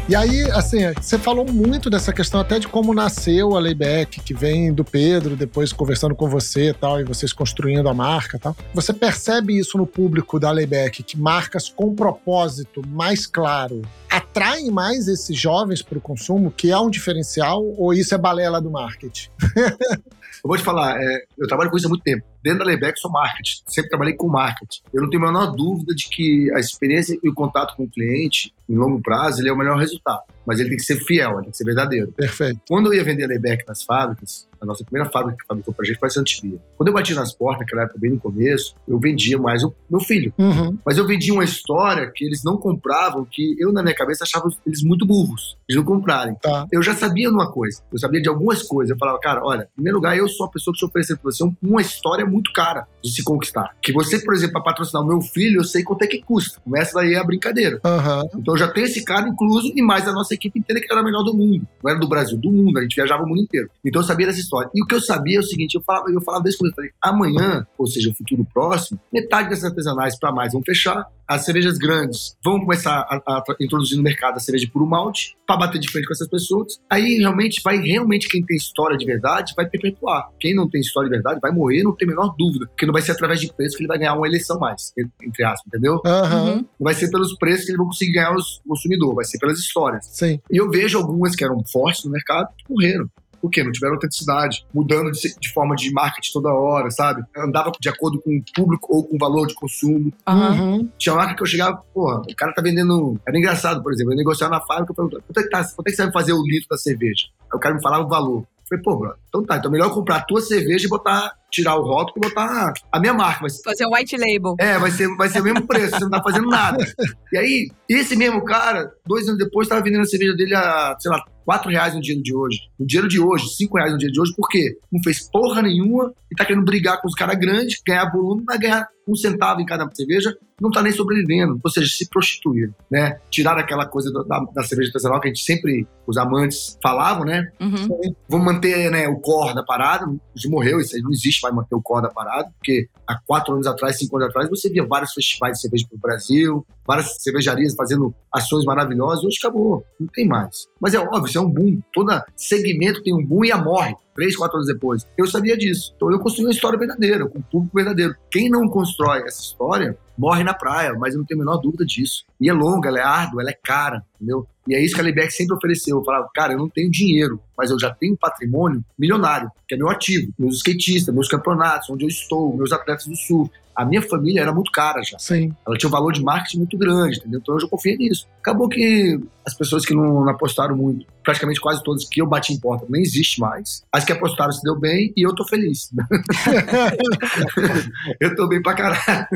E 0.09 0.17
aí, 0.17 0.41
assim, 0.51 0.79
você 0.99 1.17
falou 1.17 1.45
muito 1.49 1.89
dessa 1.89 2.11
questão 2.11 2.41
até 2.41 2.59
de 2.59 2.67
como 2.67 2.93
nasceu 2.93 3.55
a 3.55 3.59
Layback, 3.59 4.19
que 4.19 4.33
vem 4.33 4.73
do 4.73 4.83
Pedro, 4.83 5.37
depois 5.37 5.71
conversando 5.71 6.13
com 6.13 6.27
você 6.27 6.71
e 6.71 6.73
tal, 6.73 6.99
e 6.99 7.05
vocês 7.05 7.31
construindo 7.31 7.87
a 7.87 7.93
marca 7.93 8.37
tal. 8.37 8.55
Você 8.73 8.91
percebe 8.91 9.57
isso 9.57 9.77
no 9.77 9.87
público 9.87 10.37
da 10.41 10.51
Layback, 10.51 11.03
que 11.03 11.17
marcas 11.17 11.69
com 11.69 11.95
propósito 11.95 12.85
mais 12.85 13.25
claro 13.25 13.81
atraem 14.13 14.69
mais 14.69 15.07
esses 15.07 15.35
jovens 15.35 15.81
para 15.81 15.97
o 15.97 16.01
consumo, 16.01 16.51
que 16.51 16.69
é 16.69 16.77
um 16.77 16.89
diferencial, 16.89 17.63
ou 17.77 17.93
isso 17.93 18.13
é 18.13 18.17
balela 18.17 18.61
do 18.61 18.69
marketing? 18.69 19.29
eu 19.57 20.47
vou 20.47 20.55
te 20.55 20.63
falar, 20.63 21.01
é, 21.01 21.23
eu 21.37 21.47
trabalho 21.47 21.71
com 21.71 21.77
isso 21.77 21.87
há 21.87 21.89
muito 21.89 22.03
tempo. 22.03 22.23
Dentro 22.43 22.59
da 22.59 22.65
Layback, 22.65 22.99
sou 22.99 23.09
marketing. 23.09 23.63
Sempre 23.65 23.89
trabalhei 23.89 24.13
com 24.13 24.27
marketing. 24.27 24.81
Eu 24.93 25.01
não 25.01 25.09
tenho 25.09 25.23
a 25.23 25.27
menor 25.27 25.55
dúvida 25.55 25.95
de 25.95 26.09
que 26.09 26.51
a 26.53 26.59
experiência 26.59 27.17
e 27.23 27.29
o 27.29 27.33
contato 27.33 27.75
com 27.75 27.83
o 27.83 27.89
cliente, 27.89 28.53
em 28.69 28.75
longo 28.75 29.01
prazo, 29.01 29.41
ele 29.41 29.49
é 29.49 29.53
o 29.53 29.57
melhor 29.57 29.77
resultado. 29.77 30.23
Mas 30.45 30.59
ele 30.59 30.69
tem 30.69 30.77
que 30.77 30.83
ser 30.83 30.97
fiel, 30.97 31.31
ele 31.33 31.43
tem 31.43 31.51
que 31.51 31.57
ser 31.57 31.63
verdadeiro. 31.63 32.11
Perfeito. 32.11 32.59
Quando 32.67 32.87
eu 32.87 32.93
ia 32.93 33.03
vender 33.03 33.27
Layback 33.27 33.65
nas 33.67 33.83
fábricas, 33.83 34.47
a 34.63 34.65
nossa 34.65 34.83
primeira 34.83 35.09
fábrica 35.09 35.37
que 35.41 35.47
fabricou 35.47 35.73
pra 35.73 35.85
gente 35.85 35.99
foi 35.99 36.07
a 36.07 36.11
Santivia. 36.11 36.57
Quando 36.77 36.87
eu 36.87 36.93
bati 36.93 37.13
nas 37.13 37.33
portas, 37.33 37.59
naquela 37.59 37.83
época, 37.83 37.99
bem 37.99 38.11
no 38.11 38.19
começo, 38.19 38.75
eu 38.87 38.97
vendia 38.97 39.37
mais 39.37 39.63
o 39.63 39.73
meu 39.89 39.99
filho. 39.99 40.33
Uhum. 40.37 40.77
Mas 40.85 40.97
eu 40.97 41.05
vendia 41.05 41.33
uma 41.33 41.43
história 41.43 42.09
que 42.13 42.25
eles 42.25 42.43
não 42.43 42.57
compravam, 42.57 43.27
que 43.29 43.55
eu, 43.59 43.73
na 43.73 43.83
minha 43.83 43.93
cabeça, 43.93 44.23
achava 44.23 44.49
eles 44.65 44.81
muito 44.81 45.05
burros. 45.05 45.57
Eles 45.67 45.77
não 45.77 45.85
comprarem. 45.85 46.35
Tá. 46.35 46.65
Eu 46.71 46.81
já 46.81 46.95
sabia 46.95 47.27
de 47.27 47.33
uma 47.33 47.51
coisa. 47.51 47.81
Eu 47.91 47.99
sabia 47.99 48.21
de 48.21 48.29
algumas 48.29 48.63
coisas. 48.63 48.91
Eu 48.91 48.97
falava, 48.97 49.19
cara, 49.19 49.43
olha, 49.43 49.63
em 49.63 49.75
primeiro 49.75 49.97
lugar, 49.97 50.17
eu 50.17 50.27
sou 50.29 50.45
a 50.45 50.49
pessoa 50.49 50.73
que 50.73 50.77
estou 50.77 50.89
oferecendo 50.89 51.19
pra 51.19 51.31
você 51.31 51.43
uma 51.61 51.81
história 51.81 52.25
muito 52.25 52.51
cara 52.53 52.87
de 53.03 53.11
se 53.11 53.23
conquistar. 53.23 53.75
Que 53.81 53.91
você, 53.91 54.19
por 54.19 54.33
exemplo, 54.33 54.53
para 54.53 54.63
patrocinar 54.63 55.03
o 55.03 55.07
meu 55.07 55.21
filho, 55.21 55.59
eu 55.59 55.65
sei 55.65 55.83
quanto 55.83 56.03
é 56.03 56.07
que 56.07 56.21
custa. 56.21 56.61
Começa 56.61 56.93
daí 56.93 57.15
a 57.15 57.23
brincadeira. 57.23 57.81
Uhum. 57.83 58.39
Então 58.39 58.52
eu 58.53 58.57
já 58.57 58.67
tenho 58.67 58.85
esse 58.85 59.03
cara 59.03 59.27
incluso 59.27 59.71
e 59.75 59.81
mais 59.81 60.07
a 60.07 60.11
nossa 60.11 60.33
equipe 60.33 60.59
inteira 60.59 60.81
que 60.81 60.91
era 60.91 61.01
a 61.01 61.03
melhor 61.03 61.23
do 61.23 61.35
mundo. 61.35 61.67
Não 61.83 61.91
era 61.91 61.99
do 61.99 62.07
Brasil, 62.07 62.37
do 62.37 62.51
mundo. 62.51 62.77
A 62.77 62.81
gente 62.81 62.95
viajava 62.95 63.23
o 63.23 63.27
mundo 63.27 63.41
inteiro. 63.41 63.69
Então 63.83 64.01
eu 64.01 64.05
sabia 64.05 64.27
dessa 64.27 64.39
história. 64.39 64.69
E 64.73 64.83
o 64.83 64.85
que 64.85 64.95
eu 64.95 65.01
sabia 65.01 65.37
é 65.37 65.39
o 65.39 65.43
seguinte, 65.43 65.75
eu 65.75 65.81
falava, 65.81 66.09
eu 66.09 66.21
falava 66.21 66.43
desde 66.43 66.59
quando 66.59 66.71
eu 66.71 66.75
falei, 66.75 66.91
amanhã, 67.01 67.65
ou 67.77 67.87
seja, 67.87 68.09
o 68.09 68.15
futuro 68.15 68.45
próximo, 68.53 68.99
metade 69.11 69.49
dessas 69.49 69.65
artesanais 69.65 70.17
para 70.17 70.31
mais 70.31 70.53
vão 70.53 70.61
fechar, 70.63 71.05
as 71.27 71.45
cervejas 71.45 71.77
grandes 71.77 72.35
vão 72.43 72.59
começar 72.59 72.99
a, 73.09 73.37
a, 73.37 73.43
introduzir 73.59 73.97
no 73.97 74.03
mercado 74.03 74.37
a 74.37 74.39
cerveja 74.39 74.67
puro 74.71 74.85
malte 74.85 75.35
para 75.45 75.57
bater 75.57 75.79
de 75.79 75.89
frente 75.89 76.05
com 76.05 76.13
essas 76.13 76.27
pessoas. 76.27 76.79
Aí 76.89 77.17
realmente 77.17 77.61
vai 77.63 77.77
realmente 77.77 78.27
quem 78.27 78.43
tem 78.43 78.57
história 78.57 78.97
de 78.97 79.05
verdade 79.05 79.53
vai 79.55 79.67
perpetuar. 79.67 80.29
Quem 80.39 80.55
não 80.55 80.69
tem 80.69 80.81
história 80.81 81.09
de 81.09 81.15
verdade 81.15 81.39
vai 81.41 81.51
morrer, 81.51 81.83
não 81.83 81.95
tem 81.95 82.07
a 82.07 82.11
menor 82.11 82.35
dúvida, 82.37 82.67
porque 82.67 82.85
não 82.85 82.93
vai 82.93 83.01
ser 83.01 83.11
através 83.11 83.39
de 83.39 83.51
preço 83.53 83.77
que 83.77 83.83
ele 83.83 83.87
vai 83.87 83.97
ganhar 83.97 84.15
uma 84.15 84.27
eleição 84.27 84.59
mais, 84.59 84.93
entre 85.21 85.43
aspas, 85.43 85.67
entendeu? 85.67 86.01
Uhum. 86.05 86.55
Não 86.57 86.65
vai 86.79 86.93
ser 86.93 87.09
pelos 87.09 87.35
preços 87.37 87.65
que 87.65 87.71
ele 87.71 87.77
vai 87.77 87.87
conseguir 87.87 88.13
ganhar 88.13 88.35
os 88.35 88.61
consumidor, 88.67 89.15
vai 89.15 89.25
ser 89.25 89.37
pelas 89.39 89.59
histórias. 89.59 90.05
Sim. 90.11 90.39
E 90.51 90.57
eu 90.57 90.69
vejo 90.69 90.97
algumas 90.97 91.35
que 91.35 91.43
eram 91.43 91.63
fortes 91.71 92.03
no 92.03 92.11
mercado 92.11 92.49
que 92.57 92.65
morreram. 92.69 93.09
Por 93.43 93.49
quê? 93.49 93.61
Não 93.61 93.73
tiveram 93.73 93.95
autenticidade, 93.95 94.65
mudando 94.73 95.11
de, 95.11 95.35
de, 95.37 95.51
forma 95.51 95.75
de 95.75 95.91
marketing 95.91 96.31
toda 96.31 96.53
hora, 96.53 96.89
sabe? 96.89 97.21
Andava 97.35 97.73
de 97.77 97.89
acordo 97.89 98.21
com 98.21 98.37
o 98.37 98.41
público 98.55 98.87
ou 98.89 99.03
com 99.03 99.17
o 99.17 99.19
valor 99.19 99.45
de 99.47 99.53
consumo. 99.53 100.13
Uhum. 100.25 100.89
Tinha 100.97 101.13
marca 101.13 101.35
que 101.35 101.43
eu 101.43 101.47
chegava, 101.47 101.83
porra, 101.93 102.21
o 102.21 102.35
cara 102.37 102.53
tá 102.53 102.61
vendendo. 102.61 103.19
Era 103.27 103.37
engraçado, 103.37 103.83
por 103.83 103.91
exemplo, 103.91 104.13
eu 104.13 104.17
negociava 104.17 104.53
na 104.53 104.61
fábrica, 104.61 104.93
eu 104.93 104.95
perguntava, 104.95 105.23
quanto 105.27 105.39
é 105.41 105.43
que, 105.43 105.49
tá, 105.49 105.61
quanto 105.75 105.87
é 105.89 105.91
que 105.91 105.97
você 105.97 106.03
vai 106.03 106.13
fazer 106.13 106.31
o 106.31 106.41
litro 106.41 106.69
da 106.69 106.77
cerveja? 106.77 107.27
Aí 107.51 107.57
o 107.57 107.59
cara 107.59 107.75
me 107.75 107.81
falava 107.81 108.05
o 108.05 108.07
valor. 108.07 108.39
Eu 108.39 108.47
falei, 108.69 108.81
pô, 108.81 108.95
bro, 108.95 109.13
então 109.27 109.43
tá, 109.43 109.57
então 109.57 109.69
é 109.69 109.73
melhor 109.73 109.93
comprar 109.93 110.15
a 110.15 110.21
tua 110.21 110.39
cerveja 110.39 110.85
e 110.85 110.89
botar 110.89 111.33
tirar 111.53 111.75
o 111.75 111.83
rótulo 111.83 112.15
e 112.25 112.29
botar 112.29 112.73
a 112.91 112.99
minha 112.99 113.13
marca. 113.13 113.41
Vai 113.41 113.49
ser, 113.51 113.61
Fazer 113.63 113.85
um 113.85 113.93
white 113.95 114.17
label. 114.17 114.55
é, 114.59 114.77
vai 114.79 114.89
ser, 114.91 115.07
vai 115.15 115.29
ser 115.29 115.39
o 115.39 115.43
mesmo 115.43 115.67
preço, 115.67 115.91
você 115.91 116.03
não 116.03 116.09
tá 116.09 116.21
fazendo 116.23 116.47
nada. 116.49 116.83
E 117.31 117.37
aí, 117.37 117.69
esse 117.87 118.15
mesmo 118.15 118.43
cara, 118.43 118.91
dois 119.05 119.27
anos 119.27 119.37
depois, 119.37 119.67
tava 119.67 119.81
vendendo 119.83 120.01
a 120.01 120.05
cerveja 120.05 120.33
dele 120.35 120.55
a, 120.55 120.95
sei 120.99 121.11
lá, 121.11 121.23
4 121.45 121.69
reais 121.69 121.93
no 121.93 122.01
dinheiro 122.01 122.23
de 122.23 122.33
hoje. 122.33 122.57
No 122.79 122.87
dinheiro 122.87 123.07
de 123.07 123.19
hoje, 123.19 123.49
5 123.55 123.77
reais 123.77 123.91
no 123.91 123.97
dia 123.97 124.09
de 124.09 124.19
hoje, 124.19 124.33
por 124.35 124.47
quê? 124.49 124.77
Não 124.91 125.01
fez 125.03 125.29
porra 125.29 125.61
nenhuma 125.61 126.13
e 126.31 126.35
tá 126.35 126.45
querendo 126.45 126.63
brigar 126.65 127.01
com 127.01 127.07
os 127.07 127.13
caras 127.13 127.37
grandes, 127.37 127.81
ganhar 127.85 128.09
volume, 128.11 128.43
vai 128.45 128.57
ganhar 128.57 128.87
um 129.05 129.13
centavo 129.13 129.59
em 129.59 129.65
cada 129.65 129.85
cerveja, 129.93 130.33
não 130.61 130.71
tá 130.71 130.81
nem 130.81 130.93
sobrevivendo. 130.93 131.59
Ou 131.61 131.69
seja, 131.69 131.87
se 131.93 132.07
prostituíram, 132.09 132.73
né? 132.89 133.17
Tiraram 133.29 133.59
aquela 133.59 133.85
coisa 133.85 134.09
do- 134.09 134.23
da, 134.23 134.39
da 134.55 134.63
cerveja 134.63 134.87
artesanal 134.89 135.19
que 135.19 135.27
a 135.27 135.33
gente 135.33 135.43
sempre, 135.43 135.85
os 136.07 136.15
amantes 136.15 136.77
falavam, 136.81 137.25
né? 137.25 137.51
Uhum. 137.59 138.15
Vamos 138.29 138.45
manter 138.45 138.89
né, 138.89 139.09
o 139.09 139.19
core 139.19 139.53
da 139.53 139.63
parada. 139.63 140.05
Já 140.33 140.49
morreu, 140.49 140.79
isso 140.79 140.95
aí 140.95 141.01
não 141.01 141.11
existe 141.11 141.41
mais 141.43 141.55
manter 141.55 141.75
o 141.75 141.81
core 141.81 142.03
da 142.03 142.09
parada, 142.09 142.49
porque 142.57 142.87
há 143.07 143.19
quatro 143.25 143.53
anos 143.53 143.67
atrás, 143.67 143.97
cinco 143.97 144.17
anos 144.17 144.29
atrás, 144.29 144.49
você 144.49 144.69
via 144.69 144.85
vários 144.85 145.13
festivais 145.13 145.55
de 145.55 145.61
cerveja 145.61 145.85
pelo 145.89 146.01
Brasil, 146.01 146.65
várias 146.85 147.21
cervejarias 147.21 147.75
fazendo 147.75 148.13
ações 148.31 148.65
maravilhosas. 148.65 149.23
Hoje 149.23 149.37
acabou, 149.39 149.85
não 149.99 150.07
tem 150.07 150.27
mais. 150.27 150.67
Mas 150.79 150.93
é 150.93 150.99
óbvio, 150.99 151.25
isso 151.25 151.37
é 151.37 151.41
um 151.41 151.49
boom. 151.49 151.81
Todo 151.93 152.21
segmento 152.35 153.03
tem 153.03 153.13
um 153.13 153.25
boom 153.25 153.45
e 153.45 153.51
a 153.51 153.57
morre. 153.57 153.95
Três, 154.15 154.35
quatro 154.35 154.57
anos 154.57 154.67
depois. 154.67 155.07
Eu 155.17 155.25
sabia 155.25 155.57
disso. 155.57 155.91
Então 155.95 156.11
eu 156.11 156.19
construí 156.19 156.45
uma 156.45 156.51
história 156.51 156.77
verdadeira, 156.77 157.27
com 157.27 157.39
um 157.39 157.41
público 157.41 157.75
verdadeiro. 157.75 158.15
Quem 158.29 158.47
não 158.49 158.67
constrói 158.67 159.23
essa 159.23 159.41
história 159.41 159.97
morre 160.17 160.43
na 160.43 160.53
praia, 160.53 160.93
mas 160.93 161.13
eu 161.13 161.19
não 161.19 161.25
tenho 161.25 161.41
a 161.41 161.45
menor 161.45 161.57
dúvida 161.57 161.83
disso. 161.83 162.23
E 162.43 162.49
é 162.49 162.53
longa, 162.53 162.89
ela 162.89 162.99
é 162.99 163.03
árdua, 163.03 163.41
ela 163.41 163.51
é 163.51 163.57
cara, 163.63 164.03
entendeu? 164.15 164.45
E 164.67 164.75
é 164.75 164.83
isso 164.83 164.95
que 164.95 164.99
a 164.99 165.03
Lebec 165.03 165.31
sempre 165.31 165.55
ofereceu. 165.55 165.97
Eu 165.97 166.03
falava, 166.03 166.27
cara, 166.35 166.51
eu 166.51 166.57
não 166.57 166.67
tenho 166.67 166.91
dinheiro, 166.91 167.39
mas 167.57 167.71
eu 167.71 167.79
já 167.79 167.93
tenho 167.93 168.17
patrimônio 168.17 168.83
milionário, 168.99 169.49
que 169.65 169.75
é 169.75 169.77
meu 169.77 169.89
ativo. 169.89 170.33
Meus 170.37 170.57
skatistas, 170.57 171.13
meus 171.13 171.29
campeonatos, 171.29 171.89
onde 171.89 172.03
eu 172.03 172.09
estou, 172.09 172.55
meus 172.55 172.73
atletas 172.73 173.05
do 173.05 173.15
sul. 173.15 173.49
A 173.75 173.83
minha 173.83 174.01
família 174.01 174.41
era 174.41 174.53
muito 174.53 174.71
cara 174.71 175.01
já. 175.01 175.17
Sim. 175.17 175.53
Ela 175.65 175.77
tinha 175.77 175.87
um 175.87 175.91
valor 175.91 176.11
de 176.11 176.21
marketing 176.21 176.59
muito 176.59 176.77
grande, 176.77 177.17
entendeu? 177.17 177.39
Então 177.41 177.55
eu 177.55 177.61
já 177.61 177.67
confiei 177.67 177.97
nisso. 177.97 178.27
Acabou 178.39 178.69
que 178.69 179.19
as 179.45 179.55
pessoas 179.55 179.85
que 179.85 179.95
não, 179.95 180.23
não 180.23 180.29
apostaram 180.29 180.77
muito, 180.77 181.05
praticamente 181.23 181.59
quase 181.59 181.83
todas 181.83 182.07
que 182.07 182.21
eu 182.21 182.27
bati 182.27 182.53
em 182.53 182.59
porta, 182.59 182.85
nem 182.87 183.01
existe 183.01 183.39
mais. 183.39 183.83
As 183.91 184.05
que 184.05 184.11
apostaram 184.11 184.51
se 184.51 184.61
deu 184.61 184.79
bem 184.79 185.11
e 185.17 185.25
eu 185.25 185.33
tô 185.33 185.45
feliz. 185.47 185.89
eu 188.19 188.35
tô 188.35 188.47
bem 188.47 188.61
pra 188.61 188.75
caralho. 188.75 189.27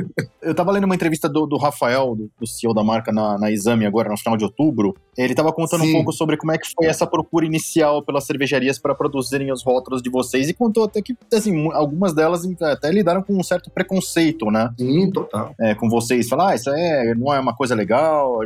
Eu 0.41 0.53
tava 0.53 0.71
lendo 0.71 0.83
uma 0.83 0.95
entrevista 0.95 1.27
do, 1.27 1.47
do 1.47 1.57
Rafael, 1.57 2.15
do, 2.15 2.29
do 2.39 2.45
CEO 2.45 2.73
da 2.73 2.83
marca, 2.83 2.96
na, 3.11 3.37
na 3.37 3.51
Exame 3.51 3.85
agora, 3.85 4.09
no 4.09 4.17
final 4.17 4.37
de 4.37 4.43
outubro. 4.43 4.95
Ele 5.17 5.33
tava 5.33 5.51
contando 5.51 5.81
Sim. 5.81 5.89
um 5.89 5.93
pouco 5.93 6.11
sobre 6.13 6.37
como 6.37 6.51
é 6.51 6.57
que 6.57 6.67
foi 6.75 6.85
essa 6.87 7.07
procura 7.07 7.45
inicial 7.45 8.03
pelas 8.03 8.25
cervejarias 8.25 8.77
para 8.79 8.93
produzirem 8.93 9.51
os 9.51 9.63
rótulos 9.63 10.01
de 10.01 10.09
vocês. 10.09 10.47
E 10.49 10.53
contou 10.53 10.83
até 10.83 11.01
que, 11.01 11.15
assim, 11.33 11.69
algumas 11.73 12.13
delas 12.13 12.43
até 12.61 12.91
lidaram 12.91 13.21
com 13.23 13.33
um 13.33 13.43
certo 13.43 13.71
preconceito, 13.71 14.51
né? 14.51 14.69
Sim, 14.79 15.09
total. 15.11 15.53
é, 15.59 15.73
com 15.75 15.89
vocês, 15.89 16.27
falar, 16.27 16.51
ah, 16.51 16.55
isso 16.55 16.69
é, 16.69 17.15
não 17.15 17.33
é 17.33 17.39
uma 17.39 17.55
coisa 17.55 17.73
legal. 17.75 18.39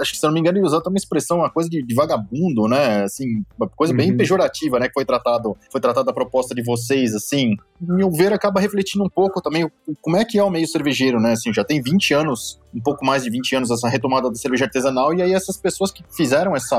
Acho 0.00 0.12
que, 0.12 0.18
se 0.18 0.24
eu 0.24 0.28
não 0.28 0.34
me 0.34 0.40
engano, 0.40 0.58
ele 0.58 0.66
usou 0.66 0.78
até 0.80 0.88
uma 0.88 0.98
expressão, 0.98 1.38
uma 1.38 1.50
coisa 1.50 1.68
de, 1.68 1.82
de 1.82 1.94
vagabundo, 1.94 2.66
né? 2.68 3.04
Assim, 3.04 3.42
uma 3.58 3.68
coisa 3.68 3.94
bem 3.94 4.10
Uhum. 4.10 4.16
pejorativa, 4.16 4.78
né? 4.80 4.88
Que 4.88 4.94
foi 4.94 5.04
tratado, 5.04 5.56
foi 5.70 5.80
tratada 5.80 6.10
a 6.10 6.14
proposta 6.14 6.54
de 6.54 6.62
vocês, 6.62 7.14
assim. 7.14 7.54
Meu 7.80 8.10
ver, 8.10 8.32
acaba 8.32 8.60
refletindo 8.60 9.04
um 9.04 9.08
pouco 9.08 9.40
também 9.40 9.70
como 10.02 10.16
é 10.16 10.24
que 10.24 10.38
é 10.38 10.42
o 10.42 10.50
meio 10.50 10.66
cervejeiro, 10.66 11.20
né? 11.20 11.32
Assim, 11.32 11.52
já 11.52 11.64
tem 11.64 11.80
20 11.80 12.12
anos, 12.14 12.58
um 12.74 12.80
pouco 12.80 13.04
mais 13.04 13.22
de 13.22 13.30
20 13.30 13.56
anos, 13.56 13.70
essa 13.70 13.88
retomada 13.88 14.28
da 14.28 14.34
cerveja 14.34 14.64
artesanal, 14.64 15.12
e 15.14 15.22
aí 15.22 15.32
essas 15.32 15.56
pessoas 15.56 15.90
que 15.90 16.04
fizeram 16.14 16.54
essa, 16.54 16.78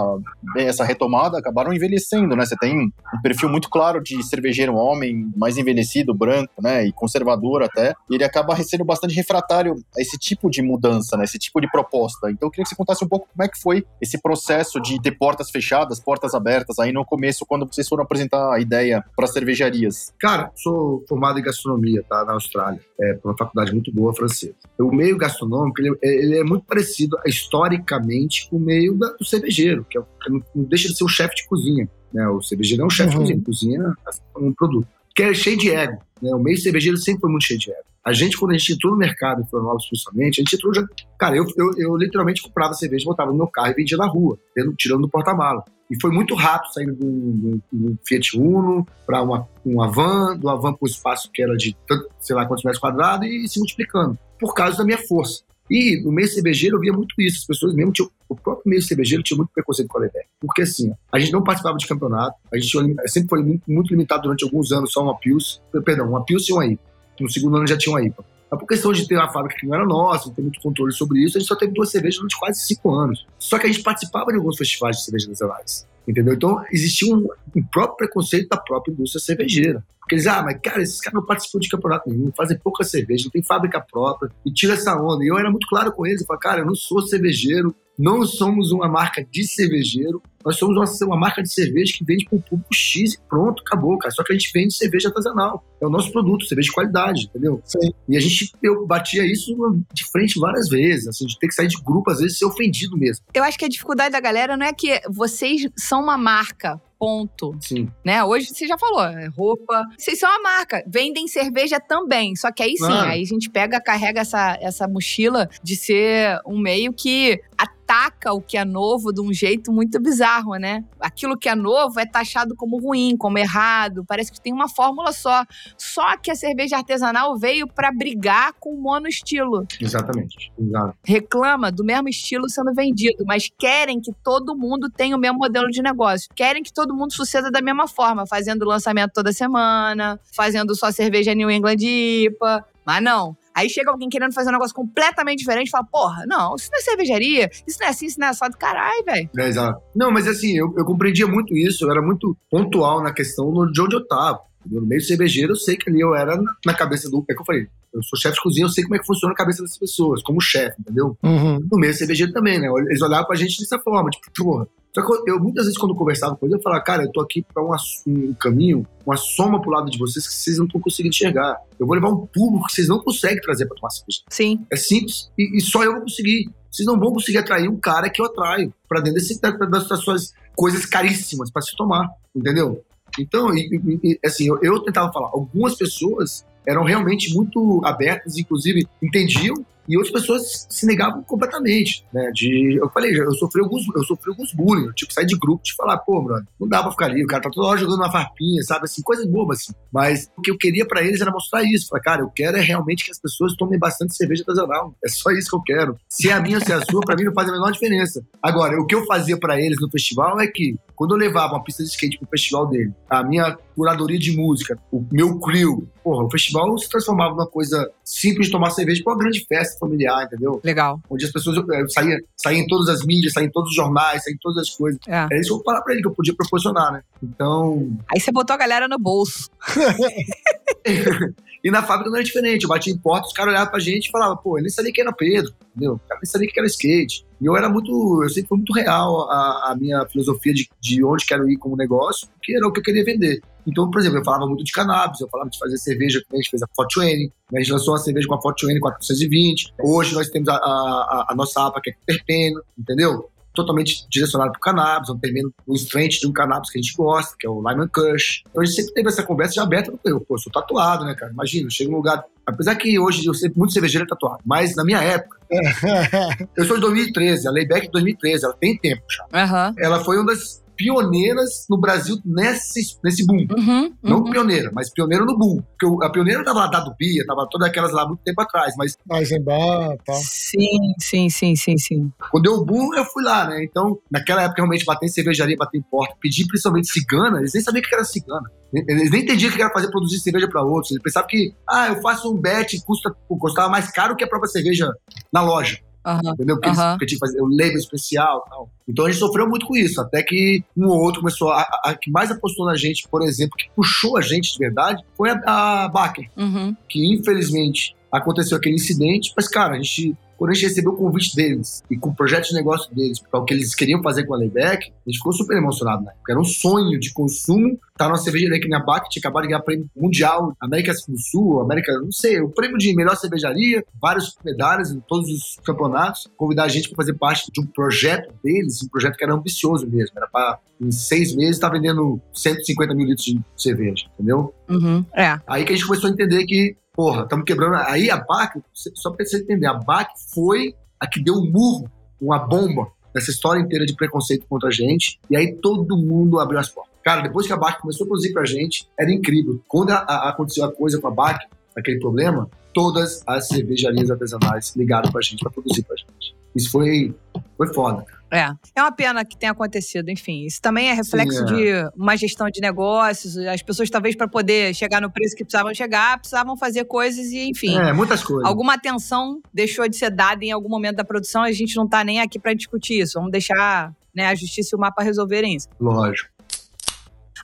essa 0.57 0.83
retomada 0.83 1.37
acabaram 1.37 1.73
envelhecendo, 1.73 2.35
né? 2.35 2.45
Você 2.45 2.55
tem 2.57 2.79
um 2.79 3.21
perfil 3.21 3.49
muito 3.49 3.69
claro 3.69 4.01
de 4.01 4.21
cervejeiro 4.23 4.75
homem, 4.75 5.31
mais 5.35 5.57
envelhecido, 5.57 6.13
branco, 6.13 6.53
né? 6.61 6.85
E 6.85 6.91
conservador 6.91 7.63
até. 7.63 7.93
E 8.09 8.15
ele 8.15 8.23
acaba 8.23 8.55
sendo 8.63 8.85
bastante 8.85 9.15
refratário 9.15 9.75
a 9.97 10.01
esse 10.01 10.17
tipo 10.17 10.49
de 10.49 10.61
mudança, 10.61 11.17
né? 11.17 11.23
Esse 11.23 11.37
tipo 11.37 11.59
de 11.59 11.69
proposta. 11.69 12.29
Então 12.31 12.47
eu 12.47 12.51
queria 12.51 12.63
que 12.63 12.69
você 12.69 12.75
contasse 12.75 13.03
um 13.03 13.07
pouco 13.07 13.27
como 13.31 13.43
é 13.43 13.49
que 13.49 13.59
foi 13.59 13.85
esse 14.01 14.21
processo 14.21 14.79
de 14.79 15.01
ter 15.01 15.11
portas 15.11 15.49
fechadas, 15.49 15.99
portas 15.99 16.33
abertas, 16.33 16.79
aí 16.79 16.91
no 16.91 17.05
começo, 17.05 17.45
quando 17.45 17.65
vocês 17.65 17.87
foram 17.87 18.03
apresentar 18.03 18.53
a 18.53 18.59
ideia 18.59 19.03
para 19.15 19.27
cervejarias. 19.27 20.13
Cara, 20.19 20.51
sou 20.55 21.03
formado 21.07 21.39
em 21.39 21.43
gastronomia, 21.43 22.03
tá? 22.07 22.23
Na 22.25 22.33
Austrália. 22.33 22.79
É, 22.99 23.19
uma 23.23 23.35
faculdade 23.35 23.73
muito 23.73 23.91
boa 23.91 24.13
francesa. 24.13 24.53
O 24.79 24.91
meio 24.91 25.17
gastronômico, 25.17 25.80
ele, 25.81 25.97
ele 26.01 26.37
é 26.37 26.43
muito 26.43 26.65
parecido, 26.65 27.17
historicamente, 27.25 28.47
com 28.49 28.57
o 28.57 28.59
meio 28.59 28.93
da- 28.97 29.11
do 29.13 29.25
cervejeiro, 29.25 29.85
que, 29.89 29.97
é, 29.97 30.01
o- 30.01 30.05
que 30.23 30.29
não 30.31 30.41
não 30.55 30.63
deixa 30.63 30.87
de 30.87 30.95
ser 30.97 31.03
um 31.03 31.07
chefe 31.07 31.35
de 31.35 31.47
cozinha. 31.47 31.89
Né? 32.13 32.27
O 32.27 32.41
cervejeiro 32.41 32.83
é 32.83 32.85
um 32.85 32.89
chefe 32.89 33.15
Uhum. 33.17 33.23
de 33.23 33.37
cozinha, 33.41 33.95
cozinha 34.03 34.27
um 34.37 34.53
produto. 34.53 34.87
Que 35.15 35.23
é 35.23 35.33
cheio 35.33 35.57
de 35.57 35.69
ego. 35.71 36.01
Né? 36.21 36.33
O 36.33 36.39
meio 36.39 36.57
cervejeiro 36.57 36.97
sempre 36.97 37.21
foi 37.21 37.29
muito 37.29 37.43
cheio 37.45 37.59
de 37.59 37.71
ego. 37.71 37.81
A 38.03 38.13
gente, 38.13 38.35
quando 38.37 38.51
a 38.51 38.57
gente 38.57 38.73
entrou 38.73 38.91
no 38.93 38.97
mercado 38.97 39.41
em 39.41 39.45
Florianópolis, 39.45 39.87
principalmente, 39.87 40.39
a 40.39 40.43
gente 40.43 40.55
entrou 40.55 40.73
já... 40.73 40.83
Cara, 41.19 41.35
eu, 41.35 41.45
eu, 41.55 41.71
eu 41.77 41.95
literalmente 41.97 42.41
comprava 42.41 42.73
cerveja, 42.73 43.05
botava 43.05 43.31
no 43.31 43.37
meu 43.37 43.47
carro 43.47 43.69
e 43.71 43.73
vendia 43.75 43.95
na 43.97 44.07
rua, 44.07 44.39
tirando 44.77 45.01
do 45.01 45.09
porta-mala. 45.09 45.63
E 45.89 46.01
foi 46.01 46.09
muito 46.09 46.33
rápido 46.33 46.73
saindo 46.73 46.95
de 46.95 47.05
um, 47.05 47.61
de 47.71 47.85
um 47.87 47.97
Fiat 48.07 48.37
Uno 48.39 48.87
para 49.05 49.21
uma, 49.21 49.47
uma 49.63 49.87
van, 49.91 50.35
do 50.37 50.47
van 50.59 50.73
para 50.73 50.79
um 50.81 50.87
espaço 50.87 51.29
que 51.31 51.43
era 51.43 51.55
de, 51.55 51.75
sei 52.19 52.35
lá, 52.35 52.45
quantos 52.45 52.63
metros 52.63 52.81
quadrados 52.81 53.27
e 53.27 53.47
se 53.47 53.59
multiplicando, 53.59 54.17
por 54.39 54.55
causa 54.55 54.77
da 54.77 54.85
minha 54.85 54.97
força. 54.97 55.43
E 55.71 56.01
no 56.03 56.11
meio 56.11 56.27
cervejeiro 56.27 56.75
eu 56.75 56.81
via 56.81 56.91
muito 56.91 57.15
isso. 57.17 57.39
As 57.39 57.45
pessoas 57.45 57.73
mesmo 57.73 57.93
tinham. 57.93 58.11
O 58.27 58.35
próprio 58.35 58.69
meio 58.69 58.81
cervejeiro 58.81 59.23
tinha 59.23 59.37
muito 59.37 59.51
preconceito 59.53 59.87
com 59.87 59.99
a 59.99 60.01
Lebec. 60.01 60.27
Porque 60.41 60.63
assim, 60.63 60.91
a 61.09 61.17
gente 61.17 61.31
não 61.31 61.41
participava 61.41 61.77
de 61.77 61.87
campeonato, 61.87 62.35
a 62.53 62.57
gente 62.57 62.77
sempre 63.07 63.29
foi 63.29 63.41
muito, 63.65 63.89
limitado 63.89 64.23
durante 64.23 64.43
alguns 64.43 64.73
anos 64.73 64.91
só 64.91 65.01
uma 65.01 65.17
Pils. 65.17 65.61
Perdão, 65.85 66.09
uma 66.09 66.25
Pils 66.25 66.49
e 66.49 66.51
uma 66.51 66.65
IPA. 66.65 66.83
No 67.21 67.29
segundo 67.29 67.55
ano 67.55 67.67
já 67.67 67.77
tinha 67.77 67.95
uma 67.95 68.03
IPA. 68.03 68.25
Mas 68.51 68.59
por 68.59 68.67
questão 68.67 68.91
de 68.91 69.07
ter 69.07 69.15
uma 69.15 69.31
fábrica 69.31 69.57
que 69.57 69.65
não 69.65 69.75
era 69.75 69.85
nossa, 69.85 70.27
não 70.27 70.33
ter 70.33 70.41
muito 70.41 70.59
controle 70.59 70.91
sobre 70.91 71.23
isso, 71.23 71.37
a 71.37 71.39
gente 71.39 71.47
só 71.47 71.55
teve 71.55 71.71
duas 71.71 71.89
cervejas 71.89 72.17
durante 72.17 72.37
quase 72.37 72.59
cinco 72.65 72.93
anos. 72.93 73.25
Só 73.39 73.57
que 73.57 73.65
a 73.65 73.71
gente 73.71 73.81
participava 73.81 74.31
de 74.31 74.37
alguns 74.37 74.57
festivais 74.57 74.97
de 74.97 75.05
cervejas 75.05 75.29
artesanais. 75.29 75.87
Entendeu? 76.05 76.33
Então 76.33 76.61
existia 76.69 77.15
um, 77.15 77.27
um 77.55 77.63
próprio 77.63 77.95
preconceito 77.95 78.49
da 78.49 78.57
própria 78.57 78.91
indústria 78.91 79.21
cervejeira. 79.21 79.81
Porque 80.11 80.15
eles, 80.15 80.27
ah, 80.27 80.43
mas 80.43 80.59
cara, 80.61 80.81
esses 80.81 80.99
caras 80.99 81.21
não 81.21 81.25
participam 81.25 81.59
de 81.59 81.69
campeonato 81.69 82.09
nenhum, 82.09 82.33
fazem 82.35 82.57
pouca 82.57 82.83
cerveja, 82.83 83.23
não 83.23 83.31
tem 83.31 83.41
fábrica 83.41 83.79
própria, 83.79 84.29
e 84.45 84.51
tira 84.51 84.73
essa 84.73 84.93
onda. 85.01 85.23
E 85.23 85.27
eu 85.29 85.39
era 85.39 85.49
muito 85.49 85.65
claro 85.67 85.89
com 85.93 86.05
eles, 86.05 86.19
eu 86.19 86.27
falei, 86.27 86.41
cara, 86.41 86.61
eu 86.61 86.65
não 86.65 86.75
sou 86.75 87.01
cervejeiro, 87.01 87.73
não 87.97 88.25
somos 88.25 88.73
uma 88.73 88.89
marca 88.89 89.23
de 89.23 89.47
cervejeiro, 89.47 90.21
nós 90.43 90.57
somos 90.57 90.75
uma, 90.75 91.07
uma 91.07 91.17
marca 91.17 91.41
de 91.41 91.53
cerveja 91.53 91.93
que 91.95 92.03
vende 92.03 92.25
para 92.25 92.37
um 92.37 92.41
público 92.41 92.73
X 92.73 93.13
e 93.13 93.19
pronto, 93.29 93.63
acabou, 93.65 93.97
cara. 93.97 94.11
Só 94.13 94.21
que 94.21 94.33
a 94.33 94.37
gente 94.37 94.51
vende 94.53 94.73
cerveja 94.73 95.07
artesanal. 95.09 95.63
É 95.79 95.85
o 95.85 95.89
nosso 95.89 96.11
produto, 96.11 96.45
cerveja 96.45 96.67
de 96.67 96.73
qualidade, 96.73 97.25
entendeu? 97.25 97.61
Sim. 97.63 97.93
E 98.09 98.17
a 98.17 98.19
gente, 98.19 98.51
eu 98.61 98.85
batia 98.85 99.23
isso 99.23 99.55
de 99.93 100.03
frente 100.11 100.39
várias 100.39 100.67
vezes, 100.67 101.07
assim, 101.07 101.25
de 101.25 101.37
ter 101.39 101.47
que 101.47 101.53
sair 101.53 101.67
de 101.67 101.81
grupo, 101.81 102.09
às 102.11 102.19
vezes, 102.19 102.37
ser 102.37 102.45
ofendido 102.45 102.97
mesmo. 102.97 103.23
Eu 103.33 103.43
acho 103.43 103.57
que 103.57 103.65
a 103.65 103.69
dificuldade 103.69 104.11
da 104.11 104.19
galera 104.19 104.57
não 104.57 104.65
é 104.65 104.73
que 104.73 104.99
vocês 105.09 105.69
são 105.77 106.01
uma 106.01 106.17
marca, 106.17 106.81
ponto. 107.01 107.55
Sim. 107.59 107.89
Né? 108.05 108.23
Hoje 108.23 108.45
você 108.53 108.67
já 108.67 108.77
falou, 108.77 109.01
é 109.03 109.25
roupa. 109.35 109.83
Vocês 109.97 110.19
são 110.19 110.29
uma 110.29 110.43
marca, 110.43 110.83
vendem 110.85 111.27
cerveja 111.27 111.79
também. 111.79 112.35
Só 112.35 112.51
que 112.51 112.61
aí 112.61 112.77
sim, 112.77 112.85
Ah. 112.85 113.09
aí 113.09 113.23
a 113.23 113.25
gente 113.25 113.49
pega, 113.49 113.81
carrega 113.81 114.21
essa, 114.21 114.55
essa 114.61 114.87
mochila 114.87 115.49
de 115.63 115.75
ser 115.75 116.39
um 116.45 116.59
meio 116.59 116.93
que 116.93 117.41
ataca 117.91 118.31
o 118.33 118.41
que 118.41 118.57
é 118.57 118.63
novo 118.63 119.11
de 119.11 119.19
um 119.19 119.33
jeito 119.33 119.71
muito 119.71 119.99
bizarro, 119.99 120.55
né? 120.55 120.83
Aquilo 120.99 121.37
que 121.37 121.49
é 121.49 121.55
novo 121.55 121.99
é 121.99 122.05
taxado 122.05 122.55
como 122.55 122.79
ruim, 122.79 123.17
como 123.17 123.37
errado. 123.37 124.05
Parece 124.07 124.31
que 124.31 124.41
tem 124.41 124.53
uma 124.53 124.69
fórmula 124.69 125.11
só. 125.11 125.43
Só 125.77 126.17
que 126.17 126.31
a 126.31 126.35
cerveja 126.35 126.77
artesanal 126.77 127.37
veio 127.37 127.67
para 127.67 127.91
brigar 127.91 128.53
com 128.59 128.73
o 128.73 128.81
monoestilo 128.81 129.67
Exatamente. 129.79 130.51
Exato. 130.57 130.95
reclama 131.03 131.71
do 131.71 131.83
mesmo 131.83 132.07
estilo 132.07 132.49
sendo 132.49 132.73
vendido, 132.73 133.25
mas 133.25 133.49
querem 133.59 133.99
que 133.99 134.13
todo 134.23 134.55
mundo 134.55 134.89
tenha 134.89 135.15
o 135.15 135.19
mesmo 135.19 135.39
modelo 135.39 135.67
de 135.69 135.81
negócio. 135.81 136.29
Querem 136.33 136.63
que 136.63 136.71
todo 136.71 136.95
mundo 136.95 137.13
suceda 137.13 137.51
da 137.51 137.61
mesma 137.61 137.87
forma, 137.87 138.25
fazendo 138.25 138.63
lançamento 138.63 139.11
toda 139.13 139.33
semana, 139.33 140.19
fazendo 140.33 140.75
só 140.75 140.91
cerveja 140.91 141.33
New 141.33 141.51
England 141.51 141.81
IPA. 141.81 142.65
Mas 142.85 143.03
não. 143.03 143.35
Aí 143.55 143.69
chega 143.69 143.91
alguém 143.91 144.09
querendo 144.09 144.33
fazer 144.33 144.49
um 144.49 144.53
negócio 144.53 144.75
completamente 144.75 145.39
diferente 145.39 145.67
e 145.67 145.71
fala: 145.71 145.85
Porra, 145.85 146.25
não, 146.27 146.55
isso 146.55 146.69
não 146.71 146.79
é 146.79 146.81
cervejaria, 146.81 147.49
isso 147.67 147.77
não 147.79 147.87
é 147.87 147.89
assim, 147.89 148.05
isso 148.05 148.19
não 148.19 148.27
é 148.27 148.29
assado. 148.29 148.57
Caralho, 148.57 149.03
velho. 149.03 149.29
É, 149.37 149.47
exato. 149.47 149.81
Não, 149.95 150.11
mas 150.11 150.27
assim, 150.27 150.57
eu, 150.57 150.73
eu 150.77 150.85
compreendia 150.85 151.27
muito 151.27 151.55
isso, 151.55 151.85
eu 151.85 151.91
era 151.91 152.01
muito 152.01 152.37
pontual 152.49 153.03
na 153.03 153.13
questão 153.13 153.51
de 153.71 153.81
onde 153.81 153.95
eu 153.95 154.07
tava. 154.07 154.39
No 154.65 154.81
meio 154.85 155.01
cervejeiro, 155.01 155.53
eu 155.53 155.55
sei 155.55 155.75
que 155.75 155.89
ali 155.89 155.99
eu 155.99 156.15
era 156.15 156.37
na 156.65 156.73
cabeça 156.73 157.09
do. 157.09 157.25
É 157.29 157.33
que 157.33 157.41
eu 157.41 157.45
falei, 157.45 157.67
eu 157.93 158.01
sou 158.03 158.17
chefe 158.19 158.35
de 158.35 158.41
cozinha, 158.41 158.65
eu 158.65 158.69
sei 158.69 158.83
como 158.83 158.95
é 158.95 158.99
que 158.99 159.05
funciona 159.05 159.33
a 159.33 159.37
cabeça 159.37 159.61
das 159.61 159.77
pessoas, 159.77 160.21
como 160.23 160.39
chefe, 160.41 160.75
entendeu? 160.79 161.17
Uhum. 161.23 161.59
No 161.71 161.77
meio 161.77 161.93
cervejeiro 161.93 162.31
também, 162.31 162.59
né? 162.59 162.67
Eles 162.87 163.01
olhavam 163.01 163.27
pra 163.27 163.35
gente 163.35 163.59
dessa 163.59 163.77
forma, 163.79 164.09
tipo, 164.09 164.27
porra. 164.35 164.67
Só 164.93 165.01
que 165.01 165.29
eu, 165.31 165.39
muitas 165.39 165.63
vezes, 165.65 165.77
quando 165.79 165.91
eu 165.93 165.97
conversava 165.97 166.35
com 166.35 166.45
eles, 166.45 166.57
eu 166.57 166.61
falava, 166.61 166.83
cara, 166.83 167.03
eu 167.03 167.11
tô 167.13 167.21
aqui 167.21 167.41
pra 167.53 167.63
uma- 167.63 167.77
um 168.05 168.33
caminho, 168.33 168.85
uma 169.05 169.15
soma 169.15 169.61
pro 169.61 169.71
lado 169.71 169.89
de 169.89 169.97
vocês 169.97 170.27
que 170.27 170.33
vocês 170.33 170.57
não 170.57 170.65
estão 170.65 170.81
conseguindo 170.81 171.13
enxergar. 171.13 171.55
Eu 171.79 171.85
vou 171.87 171.95
levar 171.95 172.09
um 172.09 172.25
público 172.27 172.67
que 172.67 172.73
vocês 172.73 172.89
não 172.89 172.99
conseguem 172.99 173.39
trazer 173.41 173.67
pra 173.67 173.77
tomar 173.77 173.89
cerveja. 173.89 174.19
Sim. 174.29 174.65
É 174.69 174.75
simples. 174.75 175.31
E, 175.37 175.57
e 175.57 175.61
só 175.61 175.81
eu 175.83 175.93
vou 175.93 176.01
conseguir. 176.01 176.49
Vocês 176.69 176.85
não 176.85 176.99
vão 176.99 177.13
conseguir 177.13 177.37
atrair 177.37 177.69
um 177.69 177.77
cara 177.77 178.09
que 178.09 178.21
eu 178.21 178.25
atraio 178.25 178.73
pra 178.87 178.99
dentro 178.99 179.19
desse, 179.19 179.39
da- 179.41 179.51
das, 179.51 179.87
das 179.87 179.99
suas 180.01 180.33
coisas 180.57 180.85
caríssimas 180.85 181.49
pra 181.49 181.61
se 181.61 181.73
tomar. 181.77 182.09
Entendeu? 182.35 182.83
Então, 183.19 183.53
e, 183.55 183.99
e, 184.03 184.19
assim, 184.25 184.47
eu, 184.47 184.59
eu 184.61 184.79
tentava 184.79 185.11
falar, 185.11 185.29
algumas 185.33 185.75
pessoas 185.75 186.45
eram 186.67 186.83
realmente 186.83 187.33
muito 187.33 187.81
abertas, 187.83 188.37
inclusive 188.37 188.87
entendiam 189.01 189.65
e 189.87 189.97
outras 189.97 190.13
pessoas 190.13 190.67
se 190.69 190.85
negavam 190.85 191.23
completamente, 191.23 192.05
né? 192.13 192.31
De, 192.33 192.77
eu 192.81 192.89
falei, 192.89 193.17
eu 193.17 193.33
sofri 193.33 193.61
alguns, 193.61 193.83
eu 193.95 194.03
sofri 194.03 194.29
alguns 194.29 194.53
bullying, 194.53 194.85
eu 194.85 194.93
que 194.93 195.13
sair 195.13 195.25
de 195.25 195.37
grupo 195.37 195.63
de 195.63 195.73
falar, 195.75 195.97
pô, 195.97 196.21
brother, 196.21 196.45
não 196.59 196.67
dá 196.67 196.81
pra 196.81 196.91
ficar 196.91 197.05
ali, 197.05 197.23
o 197.23 197.27
cara 197.27 197.41
tá 197.41 197.49
toda 197.49 197.67
hora 197.67 197.79
jogando 197.79 197.97
uma 197.97 198.11
farpinha, 198.11 198.61
sabe, 198.63 198.85
assim, 198.85 199.01
coisas 199.01 199.25
bobas, 199.25 199.59
assim. 199.59 199.73
Mas 199.91 200.29
o 200.37 200.41
que 200.41 200.51
eu 200.51 200.57
queria 200.57 200.85
pra 200.85 201.01
eles 201.01 201.21
era 201.21 201.31
mostrar 201.31 201.63
isso, 201.63 201.87
falar, 201.89 202.01
cara, 202.01 202.21
eu 202.21 202.29
quero 202.29 202.57
é 202.57 202.61
realmente 202.61 203.03
que 203.03 203.11
as 203.11 203.19
pessoas 203.19 203.55
tomem 203.55 203.79
bastante 203.79 204.15
cerveja 204.15 204.43
artesanal, 204.47 204.95
é 205.03 205.09
só 205.09 205.31
isso 205.31 205.49
que 205.49 205.55
eu 205.55 205.61
quero. 205.61 205.97
Se 206.09 206.29
é 206.29 206.33
a 206.33 206.41
minha 206.41 206.57
ou 206.57 206.63
se 206.63 206.71
é 206.71 206.75
a 206.75 206.81
sua, 206.81 207.01
pra 207.01 207.15
mim 207.15 207.23
não 207.23 207.33
faz 207.33 207.49
a 207.49 207.51
menor 207.51 207.71
diferença. 207.71 208.23
Agora, 208.41 208.79
o 208.79 208.85
que 208.85 208.95
eu 208.95 209.05
fazia 209.05 209.37
pra 209.37 209.59
eles 209.59 209.77
no 209.81 209.89
festival 209.89 210.39
é 210.39 210.47
que, 210.47 210.75
quando 210.95 211.15
eu 211.15 211.17
levava 211.17 211.53
uma 211.53 211.63
pista 211.63 211.83
de 211.83 211.89
skate 211.89 212.17
pro 212.19 212.27
festival 212.27 212.67
dele, 212.67 212.93
a 213.09 213.23
minha 213.23 213.57
curadoria 213.75 214.19
de 214.19 214.35
música, 214.35 214.77
o 214.91 215.05
meu 215.11 215.39
crew, 215.39 215.87
porra, 216.03 216.25
o 216.25 216.31
festival 216.31 216.77
se 216.77 216.89
transformava 216.89 217.31
numa 217.31 217.47
coisa 217.47 217.89
simples 218.03 218.47
de 218.47 218.51
tomar 218.51 218.71
cerveja 218.71 219.01
pra 219.03 219.13
uma 219.13 219.19
grande 219.19 219.45
festa 219.47 219.77
familiar, 219.79 220.25
entendeu? 220.25 220.59
Legal. 220.63 220.99
Onde 221.09 221.25
as 221.25 221.31
pessoas 221.31 221.57
eh, 221.57 221.85
saíam 221.89 222.19
saía 222.35 222.59
em 222.59 222.67
todas 222.67 222.89
as 222.89 223.05
mídias, 223.05 223.33
saíam 223.33 223.47
em 223.47 223.51
todos 223.51 223.69
os 223.69 223.75
jornais, 223.75 224.23
saíam 224.23 224.35
em 224.35 224.39
todas 224.39 224.57
as 224.57 224.69
coisas. 224.69 224.99
É. 225.07 225.27
É 225.31 225.39
isso 225.39 225.47
que 225.47 225.53
eu 225.53 225.57
vou 225.57 225.63
falar 225.63 225.81
pra 225.81 225.93
ele, 225.93 226.01
que 226.01 226.07
eu 226.07 226.13
podia 226.13 226.35
proporcionar, 226.35 226.91
né? 226.91 227.01
Então. 227.23 227.97
Aí 228.11 228.19
você 228.19 228.31
botou 228.31 228.53
a 228.53 228.57
galera 228.57 228.87
no 228.87 228.99
bolso. 228.99 229.49
e 231.63 231.71
na 231.71 231.83
fábrica 231.83 232.09
não 232.09 232.17
era 232.17 232.23
diferente. 232.23 232.63
Eu 232.63 232.69
batia 232.69 232.93
em 232.93 232.97
porta, 232.97 233.27
os 233.27 233.33
caras 233.33 233.53
olhavam 233.53 233.71
pra 233.71 233.79
gente 233.79 234.07
e 234.07 234.11
falavam, 234.11 234.37
pô, 234.37 234.57
eu 234.57 234.61
nem 234.61 234.69
sabia 234.69 234.91
que 234.91 235.01
era 235.01 235.13
Pedro, 235.13 235.53
entendeu? 235.69 235.93
O 235.93 235.99
cara 235.99 236.19
nem 236.21 236.29
sabia 236.29 236.49
que 236.49 236.59
era 236.59 236.67
skate. 236.67 237.25
E 237.39 237.45
eu 237.45 237.55
era 237.55 237.69
muito, 237.69 238.23
eu 238.23 238.29
sempre 238.29 238.49
fui 238.49 238.57
muito 238.57 238.73
real 238.73 239.29
a, 239.29 239.71
a 239.71 239.75
minha 239.75 240.05
filosofia 240.05 240.53
de, 240.53 240.69
de 240.79 241.03
onde 241.03 241.25
quero 241.25 241.49
ir 241.49 241.57
como 241.57 241.75
negócio, 241.75 242.27
que 242.41 242.55
era 242.55 242.67
o 242.67 242.71
que 242.71 242.79
eu 242.79 242.83
queria 242.83 243.03
vender. 243.03 243.41
Então, 243.67 243.89
por 243.89 243.99
exemplo, 243.99 244.19
eu 244.19 244.23
falava 244.23 244.45
muito 244.45 244.63
de 244.63 244.71
cannabis, 244.71 245.21
eu 245.21 245.29
falava 245.29 245.49
de 245.49 245.57
fazer 245.57 245.77
cerveja, 245.77 246.21
a 246.31 246.35
gente 246.35 246.49
fez 246.49 246.61
a 246.61 246.67
Fortune, 246.75 247.31
né? 247.51 247.59
a 247.59 247.61
gente 247.61 247.71
lançou 247.71 247.93
uma 247.93 247.99
cerveja 247.99 248.27
com 248.27 248.35
a 248.35 248.41
Fortune 248.41 248.79
420. 248.79 249.73
Hoje 249.79 250.13
nós 250.13 250.29
temos 250.29 250.49
a, 250.49 250.55
a, 250.55 251.27
a 251.29 251.35
nossa 251.35 251.65
APA 251.65 251.81
que 251.81 251.91
é 251.91 251.93
terpeno, 252.05 252.61
entendeu? 252.77 253.29
Totalmente 253.53 254.07
direcionado 254.09 254.51
para 254.53 254.59
o 254.59 254.61
cannabis, 254.61 255.09
um 255.09 255.17
termeno, 255.17 255.53
um 255.67 255.73
strength 255.75 256.19
de 256.21 256.27
um 256.27 256.31
cannabis 256.31 256.69
que 256.69 256.79
a 256.79 256.81
gente 256.81 256.95
gosta, 256.95 257.35
que 257.37 257.45
é 257.45 257.49
o 257.49 257.57
Lyman 257.57 257.89
Kush. 257.89 258.43
Então 258.49 258.61
a 258.61 258.65
gente 258.65 258.75
sempre 258.75 258.93
teve 258.93 259.09
essa 259.09 259.23
conversa 259.23 259.55
já 259.55 259.63
aberta. 259.63 259.93
Eu, 260.05 260.21
pô, 260.21 260.35
eu 260.35 260.39
sou 260.39 260.51
tatuado, 260.51 261.03
né, 261.03 261.13
cara? 261.15 261.31
Imagina, 261.33 261.67
eu 261.67 261.71
chego 261.71 261.91
num 261.91 261.97
lugar. 261.97 262.23
Apesar 262.45 262.75
que 262.75 262.97
hoje 262.97 263.25
eu 263.25 263.33
sei 263.33 263.51
muito 263.55 263.73
cervejeiro 263.73 264.05
é 264.05 264.07
tatuado, 264.07 264.39
mas 264.45 264.75
na 264.75 264.85
minha 264.85 265.01
época, 265.01 265.37
eu 266.55 266.65
sou 266.65 266.77
de 266.77 266.81
2013, 266.81 267.47
a 267.47 267.51
Layback 267.51 267.87
de 267.87 267.91
2013, 267.91 268.45
ela 268.45 268.53
tem 268.53 268.77
tempo 268.77 269.03
já. 269.09 269.25
Aham. 269.33 269.75
Ela 269.77 270.03
foi 270.03 270.15
uma 270.17 270.25
das 270.27 270.60
pioneiras 270.81 271.67
no 271.69 271.79
Brasil 271.79 272.17
nesse, 272.25 272.97
nesse 273.03 273.23
boom. 273.23 273.45
Uhum, 273.55 273.93
Não 274.01 274.17
uhum. 274.17 274.31
pioneira, 274.31 274.71
mas 274.73 274.91
pioneira 274.91 275.23
no 275.23 275.37
boom. 275.37 275.61
Porque 275.79 276.05
a 276.05 276.09
pioneira 276.09 276.43
tava 276.43 276.61
lá 276.61 276.67
da 276.67 276.79
Dubia, 276.79 277.23
tava 277.27 277.47
todas 277.49 277.67
aquelas 277.67 277.91
lá 277.91 278.07
muito 278.07 278.21
tempo 278.23 278.41
atrás, 278.41 278.73
mas 278.75 278.97
Eisenbahn 279.11 279.93
e 279.93 279.97
tal. 280.03 280.15
Sim, 280.15 280.93
sim, 280.99 281.29
sim, 281.29 281.55
sim, 281.55 281.77
sim. 281.77 282.11
quando 282.31 282.43
deu 282.43 282.53
o 282.53 282.65
boom, 282.65 282.95
eu 282.95 283.05
fui 283.05 283.23
lá, 283.23 283.47
né? 283.47 283.63
Então, 283.63 283.99
naquela 284.09 284.41
época, 284.41 284.61
realmente, 284.61 284.83
bater 284.83 285.05
em 285.05 285.09
cervejaria, 285.09 285.55
bater 285.55 285.77
em 285.77 285.83
porta, 285.83 286.15
pedir 286.19 286.47
principalmente 286.47 286.91
cigana, 286.91 287.37
eles 287.37 287.53
nem 287.53 287.61
sabiam 287.61 287.81
o 287.81 287.87
que 287.87 287.93
era 287.93 288.03
cigana. 288.03 288.49
Eles 288.73 289.11
nem 289.11 289.21
entendiam 289.21 289.51
o 289.51 289.55
que 289.55 289.61
era 289.61 289.71
fazer 289.71 289.91
produzir 289.91 290.19
cerveja 290.19 290.47
para 290.47 290.63
outros. 290.63 290.91
Eles 290.91 291.03
pensavam 291.03 291.27
que, 291.27 291.53
ah, 291.69 291.89
eu 291.89 292.01
faço 292.01 292.33
um 292.33 292.37
bet 292.37 292.75
e 292.75 292.81
custa, 292.81 293.13
custava 293.27 293.69
mais 293.69 293.91
caro 293.91 294.15
que 294.15 294.23
a 294.23 294.27
própria 294.27 294.49
cerveja 294.49 294.89
na 295.31 295.41
loja. 295.41 295.79
Aham. 296.05 296.21
Entendeu? 296.33 296.55
Porque, 296.55 296.69
eles, 296.69 296.79
Aham. 296.79 296.91
porque 296.93 297.05
tinha 297.05 297.19
que 297.19 297.25
fazer 297.25 297.41
o 297.41 297.47
label 297.47 297.77
especial 297.77 298.43
e 298.45 298.49
tal. 298.49 298.69
Então 298.87 299.05
a 299.05 299.09
gente 299.11 299.19
sofreu 299.19 299.47
muito 299.47 299.65
com 299.65 299.75
isso, 299.75 300.01
até 300.01 300.23
que 300.23 300.63
um 300.75 300.87
ou 300.87 300.99
outro 300.99 301.21
começou. 301.21 301.49
A, 301.51 301.61
a- 301.61 301.81
a 301.91 301.95
que 301.95 302.09
mais 302.11 302.31
apostou 302.31 302.65
na 302.65 302.75
gente, 302.75 303.07
por 303.07 303.21
exemplo, 303.23 303.55
que 303.57 303.69
puxou 303.75 304.17
a 304.17 304.21
gente 304.21 304.51
de 304.53 304.59
verdade, 304.59 305.03
foi 305.15 305.29
a, 305.29 305.83
a 305.85 305.87
Baker, 305.89 306.29
Uhum. 306.37 306.75
que 306.89 307.13
infelizmente 307.13 307.95
aconteceu 308.11 308.57
aquele 308.57 308.75
incidente, 308.75 309.31
mas, 309.37 309.47
cara, 309.47 309.73
a 309.75 309.77
gente. 309.77 310.15
Quando 310.41 310.49
a 310.49 310.53
gente 310.55 310.69
recebeu 310.69 310.93
o 310.93 310.97
convite 310.97 311.35
deles 311.35 311.83
e 311.87 311.95
com 311.95 312.09
o 312.09 312.15
projeto 312.15 312.47
de 312.47 312.55
negócio 312.55 312.91
deles, 312.95 313.19
para 313.19 313.39
o 313.39 313.45
que 313.45 313.53
eles 313.53 313.75
queriam 313.75 314.01
fazer 314.01 314.23
com 314.23 314.33
a 314.33 314.37
Layback, 314.39 314.89
a 314.89 315.07
gente 315.07 315.19
ficou 315.19 315.31
super 315.33 315.55
emocionado, 315.55 316.03
né? 316.03 316.13
Porque 316.17 316.31
era 316.31 316.41
um 316.41 316.43
sonho 316.43 316.99
de 316.99 317.13
consumo 317.13 317.77
estar 317.91 318.07
numa 318.07 318.17
cervejaria 318.17 318.59
que 318.59 318.67
nem 318.67 318.75
a 318.75 318.83
Bac 318.83 319.07
tinha 319.07 319.21
acabado 319.21 319.43
de 319.43 319.49
ganhar 319.49 319.61
prêmio 319.61 319.87
mundial, 319.95 320.55
América 320.59 320.93
do 321.07 321.19
Sul, 321.19 321.61
América, 321.61 321.93
não 321.99 322.11
sei, 322.11 322.41
o 322.41 322.49
prêmio 322.49 322.79
de 322.79 322.95
melhor 322.95 323.15
cervejaria, 323.15 323.85
várias 324.01 324.35
medalhas 324.43 324.91
em 324.91 324.99
todos 325.01 325.29
os 325.29 325.59
campeonatos, 325.63 326.27
convidar 326.35 326.63
a 326.63 326.67
gente 326.67 326.89
para 326.89 326.95
fazer 326.95 327.13
parte 327.13 327.51
de 327.51 327.61
um 327.61 327.67
projeto 327.67 328.33
deles, 328.43 328.81
um 328.83 328.89
projeto 328.89 329.17
que 329.17 329.23
era 329.23 329.35
ambicioso 329.35 329.87
mesmo, 329.87 330.17
era 330.17 330.27
para 330.27 330.59
em 330.79 330.91
seis 330.91 331.35
meses 331.35 331.57
estar 331.57 331.69
vendendo 331.69 332.19
150 332.33 332.95
mil 332.95 333.05
litros 333.05 333.25
de 333.25 333.43
cerveja, 333.55 334.07
entendeu? 334.15 334.51
Uhum. 334.67 335.05
É. 335.13 335.39
Aí 335.45 335.63
que 335.63 335.73
a 335.73 335.75
gente 335.75 335.85
começou 335.85 336.09
a 336.09 336.13
entender 336.13 336.43
que, 336.45 336.75
porra, 336.93 337.23
estamos 337.23 337.45
quebrando. 337.45 337.75
Aí 337.87 338.09
a 338.09 338.17
BAC, 338.17 338.61
só 338.73 339.11
pra 339.11 339.25
você 339.25 339.37
entender, 339.37 339.65
a 339.67 339.73
BAC 339.73 340.09
foi 340.33 340.75
a 340.99 341.07
que 341.07 341.21
deu 341.23 341.35
um 341.35 341.49
murro, 341.49 341.89
uma 342.21 342.39
bomba 342.39 342.87
nessa 343.13 343.31
história 343.31 343.59
inteira 343.59 343.85
de 343.85 343.95
preconceito 343.95 344.45
contra 344.47 344.69
a 344.69 344.71
gente. 344.71 345.19
E 345.29 345.35
aí 345.35 345.53
todo 345.55 345.97
mundo 345.97 346.39
abriu 346.39 346.59
as 346.59 346.69
portas. 346.69 346.91
Cara, 347.03 347.21
depois 347.21 347.47
que 347.47 347.53
a 347.53 347.57
BAC 347.57 347.81
começou 347.81 348.05
a 348.05 348.07
produzir 348.07 348.31
pra 348.31 348.45
gente, 348.45 348.87
era 348.99 349.11
incrível. 349.11 349.59
Quando 349.67 349.89
a- 349.91 349.97
a- 350.07 350.29
aconteceu 350.29 350.63
a 350.65 350.71
coisa 350.71 350.99
com 351.01 351.07
a 351.07 351.11
BAC, 351.11 351.45
aquele 351.75 351.99
problema, 351.99 352.49
todas 352.73 353.23
as 353.25 353.47
cervejarias 353.47 354.11
artesanais 354.11 354.73
ligaram 354.75 355.11
pra 355.11 355.21
gente 355.21 355.39
pra 355.39 355.49
produzir 355.51 355.83
pra 355.83 355.95
gente. 355.97 356.35
Isso 356.55 356.69
foi, 356.69 357.13
foi 357.57 357.73
foda. 357.73 358.05
É. 358.31 358.49
É 358.73 358.81
uma 358.81 358.91
pena 358.91 359.25
que 359.25 359.37
tenha 359.37 359.51
acontecido, 359.51 360.09
enfim. 360.09 360.45
Isso 360.45 360.61
também 360.61 360.89
é 360.89 360.93
reflexo 360.93 361.39
Sim, 361.39 361.45
de 361.45 361.91
uma 361.95 362.15
gestão 362.15 362.49
de 362.49 362.61
negócios. 362.61 363.37
As 363.37 363.61
pessoas, 363.61 363.89
talvez, 363.89 364.15
para 364.15 364.27
poder 364.27 364.73
chegar 364.73 365.01
no 365.01 365.11
preço 365.11 365.35
que 365.35 365.43
precisavam 365.43 365.73
chegar, 365.73 366.17
precisavam 366.17 366.55
fazer 366.55 366.85
coisas 366.85 367.27
e, 367.27 367.49
enfim. 367.49 367.77
É, 367.77 367.91
muitas 367.91 368.23
coisas. 368.23 368.47
Alguma 368.47 368.75
atenção 368.75 369.41
deixou 369.53 369.87
de 369.87 369.97
ser 369.97 370.09
dada 370.09 370.45
em 370.45 370.51
algum 370.51 370.69
momento 370.69 370.95
da 370.95 371.03
produção 371.03 371.45
e 371.45 371.49
a 371.49 371.53
gente 371.53 371.75
não 371.75 371.87
tá 371.87 372.03
nem 372.03 372.21
aqui 372.21 372.39
para 372.39 372.53
discutir 372.53 373.01
isso. 373.01 373.13
Vamos 373.15 373.31
deixar 373.31 373.93
né, 374.15 374.27
a 374.27 374.35
justiça 374.35 374.69
e 374.73 374.77
o 374.77 374.79
mapa 374.79 375.03
resolverem 375.03 375.55
isso. 375.55 375.67
Lógico. 375.79 376.29